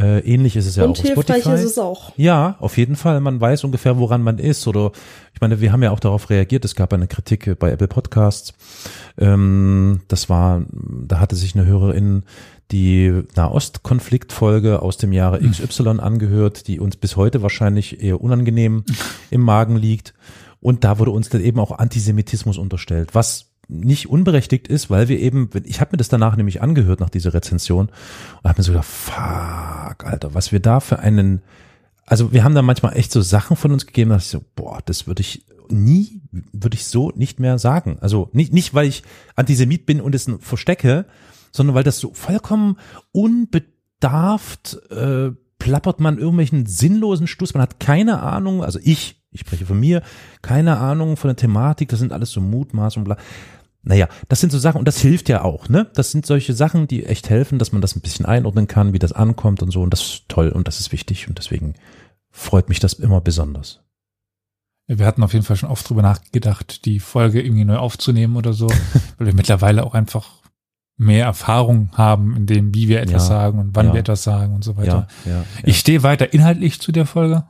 [0.00, 1.54] Äh, ähnlich ist es ja und auch auf hilfreich Spotify.
[1.54, 2.12] ist es auch.
[2.16, 3.20] Ja, auf jeden Fall.
[3.20, 4.66] Man weiß ungefähr, woran man ist.
[4.66, 4.92] Oder
[5.34, 6.64] ich meine, wir haben ja auch darauf reagiert.
[6.64, 8.54] Es gab eine Kritik bei Apple Podcasts.
[9.18, 12.24] Ähm, das war, da hatte sich eine Hörerin
[12.70, 18.84] die Nahostkonfliktfolge aus dem Jahre XY angehört, die uns bis heute wahrscheinlich eher unangenehm
[19.30, 20.14] im Magen liegt.
[20.60, 25.18] Und da wurde uns dann eben auch Antisemitismus unterstellt, was nicht unberechtigt ist, weil wir
[25.18, 28.72] eben, ich habe mir das danach nämlich angehört nach dieser Rezension und habe mir so
[28.72, 31.42] gedacht, fuck, Alter, was wir da für einen,
[32.06, 34.80] also wir haben da manchmal echt so Sachen von uns gegeben, dass ich so, boah,
[34.84, 36.22] das würde ich nie,
[36.52, 37.98] würde ich so nicht mehr sagen.
[38.00, 39.02] Also nicht, nicht, weil ich
[39.36, 41.06] Antisemit bin und es verstecke,
[41.50, 42.76] sondern weil das so vollkommen
[43.12, 47.54] unbedarft äh, plappert man irgendwelchen sinnlosen Stuss.
[47.54, 50.02] Man hat keine Ahnung, also ich, ich spreche von mir,
[50.42, 53.16] keine Ahnung von der Thematik, das sind alles so Mutmaß und bla.
[53.84, 55.90] Naja, das sind so Sachen, und das hilft ja auch, ne?
[55.94, 59.00] Das sind solche Sachen, die echt helfen, dass man das ein bisschen einordnen kann, wie
[59.00, 59.82] das ankommt und so.
[59.82, 61.74] Und das ist toll und das ist wichtig und deswegen
[62.30, 63.80] freut mich das immer besonders.
[64.86, 68.52] Wir hatten auf jeden Fall schon oft drüber nachgedacht, die Folge irgendwie neu aufzunehmen oder
[68.52, 68.68] so,
[69.18, 70.41] weil wir mittlerweile auch einfach
[70.96, 73.92] mehr Erfahrung haben in dem, wie wir etwas Ja, sagen und wann ja.
[73.94, 75.08] wir etwas sagen und so weiter.
[75.24, 75.44] Ja.
[75.64, 77.44] Ich stehe weiter inhaltlich zu der Folge.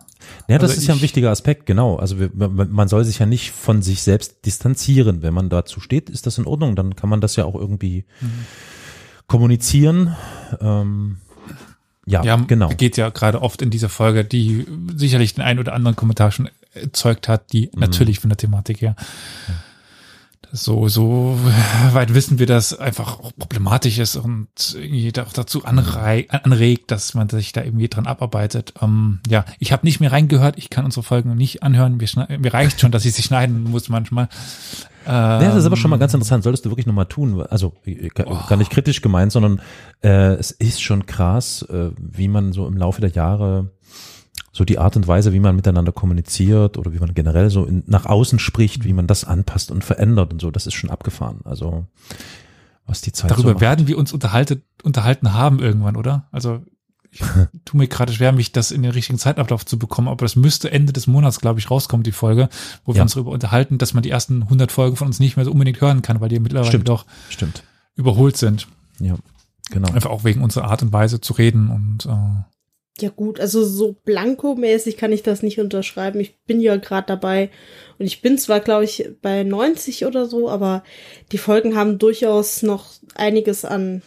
[0.48, 1.96] Ja, das Also ist ja ein ich- wichtiger Aspekt, genau.
[1.96, 5.20] Also wir, man soll sich ja nicht von sich selbst distanzieren.
[5.22, 6.76] Wenn man dazu steht, ist das in Ordnung.
[6.76, 8.30] Dann kann man das ja auch irgendwie Mhm.
[9.26, 10.14] kommunizieren.
[10.60, 11.16] Ähm,
[12.06, 12.68] ja, Ja, genau.
[12.68, 16.48] geht ja gerade oft in dieser Folge, die sicherlich den einen oder anderen Kommentar schon
[16.74, 17.80] erzeugt hat, die Mhm.
[17.80, 18.94] natürlich von der Thematik her.
[18.96, 19.06] Das
[20.54, 21.38] So, so
[21.92, 27.30] weit wissen wir, dass einfach auch problematisch ist und irgendwie auch dazu anregt, dass man
[27.30, 28.74] sich da irgendwie dran abarbeitet.
[28.82, 31.96] Ähm, ja, ich habe nicht mehr reingehört, ich kann unsere Folgen nicht anhören.
[31.96, 34.28] Mir, mir reicht schon, dass ich sie schneiden muss manchmal.
[35.06, 37.42] Ja, das ist aber schon mal Ähm, ganz interessant, solltest du wirklich nochmal tun.
[37.48, 37.72] Also
[38.14, 38.56] gar, Oh.
[38.56, 39.60] nicht kritisch gemeint, sondern
[40.04, 43.70] äh, es ist schon krass, äh, wie man so im Laufe der Jahre
[44.54, 47.82] so die Art und Weise, wie man miteinander kommuniziert oder wie man generell so in,
[47.86, 51.40] nach außen spricht, wie man das anpasst und verändert und so, das ist schon abgefahren.
[51.44, 51.86] Also
[52.86, 53.60] was die Zeit so Darüber macht.
[53.62, 56.28] werden wir uns unterhalten, unterhalten haben irgendwann, oder?
[56.32, 56.60] Also
[57.10, 57.20] ich
[57.64, 60.70] tue mir gerade schwer, mich das in den richtigen Zeitablauf zu bekommen, aber das müsste
[60.70, 62.48] Ende des Monats, glaube ich, rauskommen, die Folge,
[62.84, 63.02] wo wir Ja.
[63.04, 65.80] uns darüber unterhalten, dass man die ersten 100 Folgen von uns nicht mehr so unbedingt
[65.80, 66.88] hören kann, weil die mittlerweile Stimmt.
[66.88, 67.62] doch Stimmt.
[67.94, 68.66] überholt sind.
[68.98, 69.14] Ja,
[69.70, 69.90] genau.
[69.92, 72.42] Einfach auch wegen unserer Art und Weise zu reden und äh,
[73.02, 76.20] Ja gut, also so blankomäßig kann ich das nicht unterschreiben.
[76.20, 77.50] Ich bin ja gerade dabei
[77.98, 80.84] und ich bin zwar, glaube ich, bei 90 oder so, aber
[81.32, 84.02] die Folgen haben durchaus noch einiges an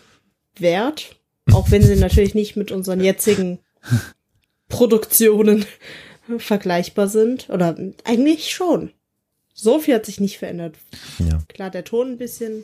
[0.58, 1.18] Wert,
[1.52, 3.60] auch wenn sie natürlich nicht mit unseren jetzigen
[4.70, 5.66] Produktionen
[6.38, 7.50] vergleichbar sind.
[7.50, 8.92] Oder eigentlich schon.
[9.54, 10.78] So viel hat sich nicht verändert.
[11.20, 11.40] Ja.
[11.50, 12.64] Klar, der Ton ein bisschen,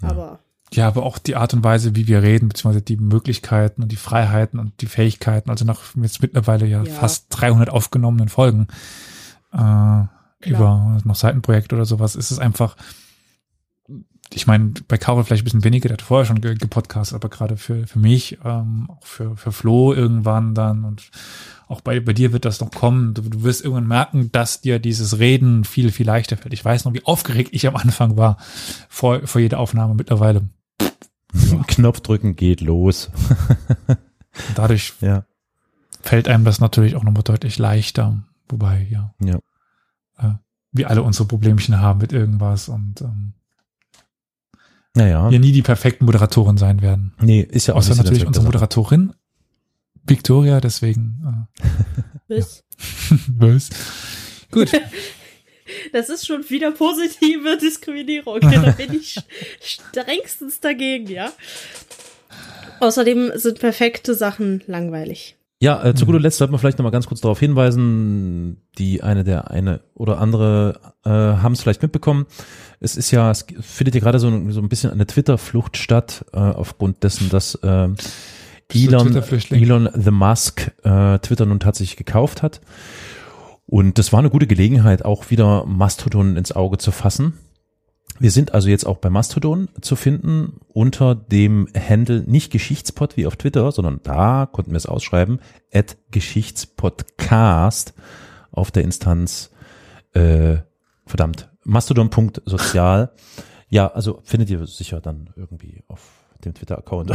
[0.00, 0.38] aber
[0.72, 3.96] Ja, aber auch die Art und Weise, wie wir reden, beziehungsweise die Möglichkeiten und die
[3.96, 6.92] Freiheiten und die Fähigkeiten, also nach jetzt mittlerweile ja, Ja.
[6.92, 8.68] fast 300 aufgenommenen Folgen
[9.52, 10.04] äh,
[10.48, 12.76] über noch Seitenprojekt oder sowas, ist es einfach,
[14.32, 17.28] ich meine, bei Carol vielleicht ein bisschen weniger, der hat vorher schon ge- gepodcastet, aber
[17.28, 21.10] gerade für, für mich, ähm, auch für, für Flo irgendwann dann und
[21.68, 23.12] auch bei, bei dir wird das noch kommen.
[23.14, 26.54] Du, du wirst irgendwann merken, dass dir dieses Reden viel, viel leichter fällt.
[26.54, 28.38] Ich weiß noch, wie aufgeregt ich am Anfang war
[28.88, 30.48] vor, vor jeder Aufnahme mittlerweile.
[31.66, 33.10] Knopf drücken geht los.
[34.54, 35.24] Dadurch Ja.
[36.00, 38.22] fällt einem das natürlich auch nochmal deutlich leichter.
[38.48, 39.38] Wobei, ja, Ja.
[40.18, 40.34] äh,
[40.72, 43.32] wir alle unsere Problemchen haben mit irgendwas und ähm,
[44.94, 45.30] Naja.
[45.30, 47.14] wir nie die perfekten Moderatoren sein werden.
[47.20, 48.44] Nee, ist ja auch Außer natürlich unsere.
[48.44, 49.12] Moderatorin,
[50.04, 51.48] Victoria, deswegen
[52.28, 52.64] bis.
[53.10, 53.70] äh, was?
[54.50, 54.70] Gut,
[55.92, 58.40] Das ist schon wieder positive Diskriminierung.
[58.40, 59.16] Da bin ich
[59.60, 61.32] strengstens dagegen, ja.
[62.80, 65.36] Außerdem sind perfekte Sachen langweilig.
[65.60, 69.04] Ja, äh, zu guter Letzt sollten wir vielleicht noch mal ganz kurz darauf hinweisen, die
[69.04, 72.26] eine der eine oder andere äh, haben es vielleicht mitbekommen.
[72.80, 76.24] Es ist ja, es findet ja gerade so, ein- so ein bisschen eine Twitter-Flucht statt,
[76.32, 77.88] äh, aufgrund dessen, dass äh,
[78.74, 79.22] Elon?
[79.50, 82.60] Elon the Musk äh, Twitter nun tatsächlich gekauft hat.
[83.72, 87.38] Und das war eine gute Gelegenheit, auch wieder Mastodon ins Auge zu fassen.
[88.18, 93.24] Wir sind also jetzt auch bei Mastodon zu finden unter dem Handle nicht Geschichtspod wie
[93.24, 95.40] auf Twitter, sondern da konnten wir es ausschreiben,
[95.72, 97.94] at Geschichtspodcast
[98.50, 99.50] auf der Instanz,
[100.12, 100.58] äh,
[101.06, 103.14] verdammt, mastodon.sozial.
[103.70, 107.12] Ja, also findet ihr sicher dann irgendwie auf dem Twitter-Account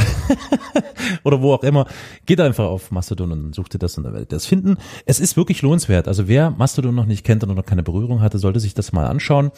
[1.24, 1.88] oder wo auch immer.
[2.26, 4.78] Geht einfach auf Mastodon und sucht ihr das und dann werdet ihr das finden.
[5.06, 6.08] Es ist wirklich lohnenswert.
[6.08, 9.06] Also wer Mastodon noch nicht kennt und noch keine Berührung hatte, sollte sich das mal
[9.08, 9.52] anschauen.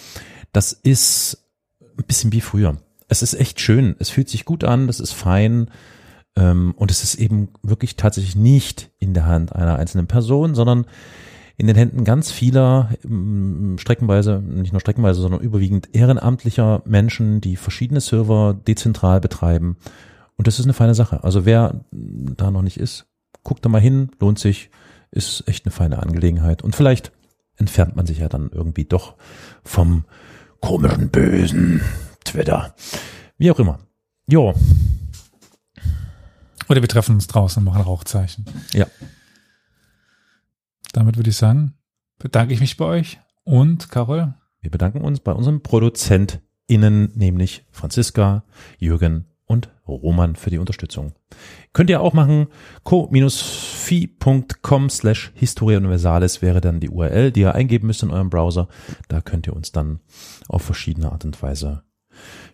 [0.51, 1.45] Das ist
[1.97, 2.77] ein bisschen wie früher.
[3.07, 3.95] Es ist echt schön.
[3.99, 4.87] Es fühlt sich gut an.
[4.87, 5.69] Das ist fein.
[6.35, 10.85] Ähm, und es ist eben wirklich tatsächlich nicht in der Hand einer einzelnen Person, sondern
[11.59, 17.57] in den Händen ganz vieler, ähm, streckenweise, nicht nur streckenweise, sondern überwiegend ehrenamtlicher Menschen, die
[17.57, 19.77] verschiedene Server dezentral betreiben.
[20.37, 21.23] Und das ist eine feine Sache.
[21.23, 23.07] Also wer da noch nicht ist,
[23.43, 24.71] guckt da mal hin, lohnt sich,
[25.11, 26.63] ist echt eine feine Angelegenheit.
[26.63, 27.11] Und vielleicht
[27.57, 29.15] entfernt man sich ja dann irgendwie doch
[29.63, 30.05] vom
[30.61, 31.81] komischen, bösen
[32.23, 32.73] Twitter.
[33.37, 33.79] Wie auch immer.
[34.27, 34.55] Jo,
[36.69, 38.45] oder wir treffen uns draußen und machen Rauchzeichen.
[38.73, 38.85] Ja.
[40.93, 41.75] Damit würde ich sagen,
[42.17, 48.43] bedanke ich mich bei euch und Carol, wir bedanken uns bei unseren ProduzentInnen, nämlich Franziska,
[48.77, 51.13] Jürgen und Roman für die Unterstützung.
[51.73, 52.47] Könnt ihr auch machen,
[52.83, 53.19] co-fi.com
[54.89, 58.67] slash Historia Universalis wäre dann die URL, die ihr eingeben müsst in eurem Browser.
[59.07, 59.99] Da könnt ihr uns dann
[60.47, 61.81] auf verschiedene Art und Weise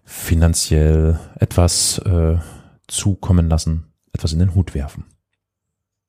[0.03, 2.37] finanziell etwas äh,
[2.87, 5.05] zukommen lassen, etwas in den Hut werfen.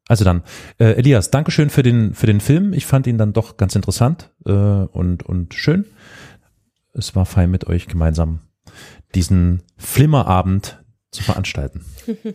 [0.09, 0.43] Also dann,
[0.79, 2.73] äh, Elias, Dankeschön für den, für den Film.
[2.73, 5.85] Ich fand ihn dann doch ganz interessant äh, und, und schön.
[6.93, 8.41] Es war fein mit euch gemeinsam
[9.15, 11.85] diesen Flimmerabend zu veranstalten.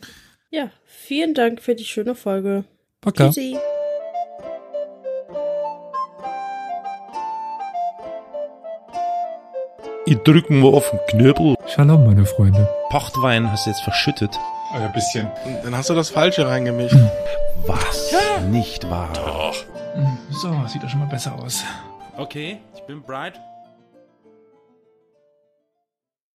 [0.53, 2.65] Ja, vielen Dank für die schöne Folge.
[2.99, 3.27] Paka.
[3.27, 3.55] Tschüssi.
[10.05, 11.55] Ich drücken mal auf den Knöbel.
[11.67, 12.67] Shalom, meine Freunde.
[12.89, 14.37] Pochtwein hast du jetzt verschüttet.
[14.73, 15.29] Ein bisschen.
[15.63, 16.95] Dann hast du das Falsche reingemischt.
[17.65, 18.13] Was?
[18.49, 19.09] Nicht wahr?
[19.13, 19.55] Doch.
[20.29, 21.63] So, sieht doch schon mal besser aus.
[22.17, 23.39] Okay, ich bin bright.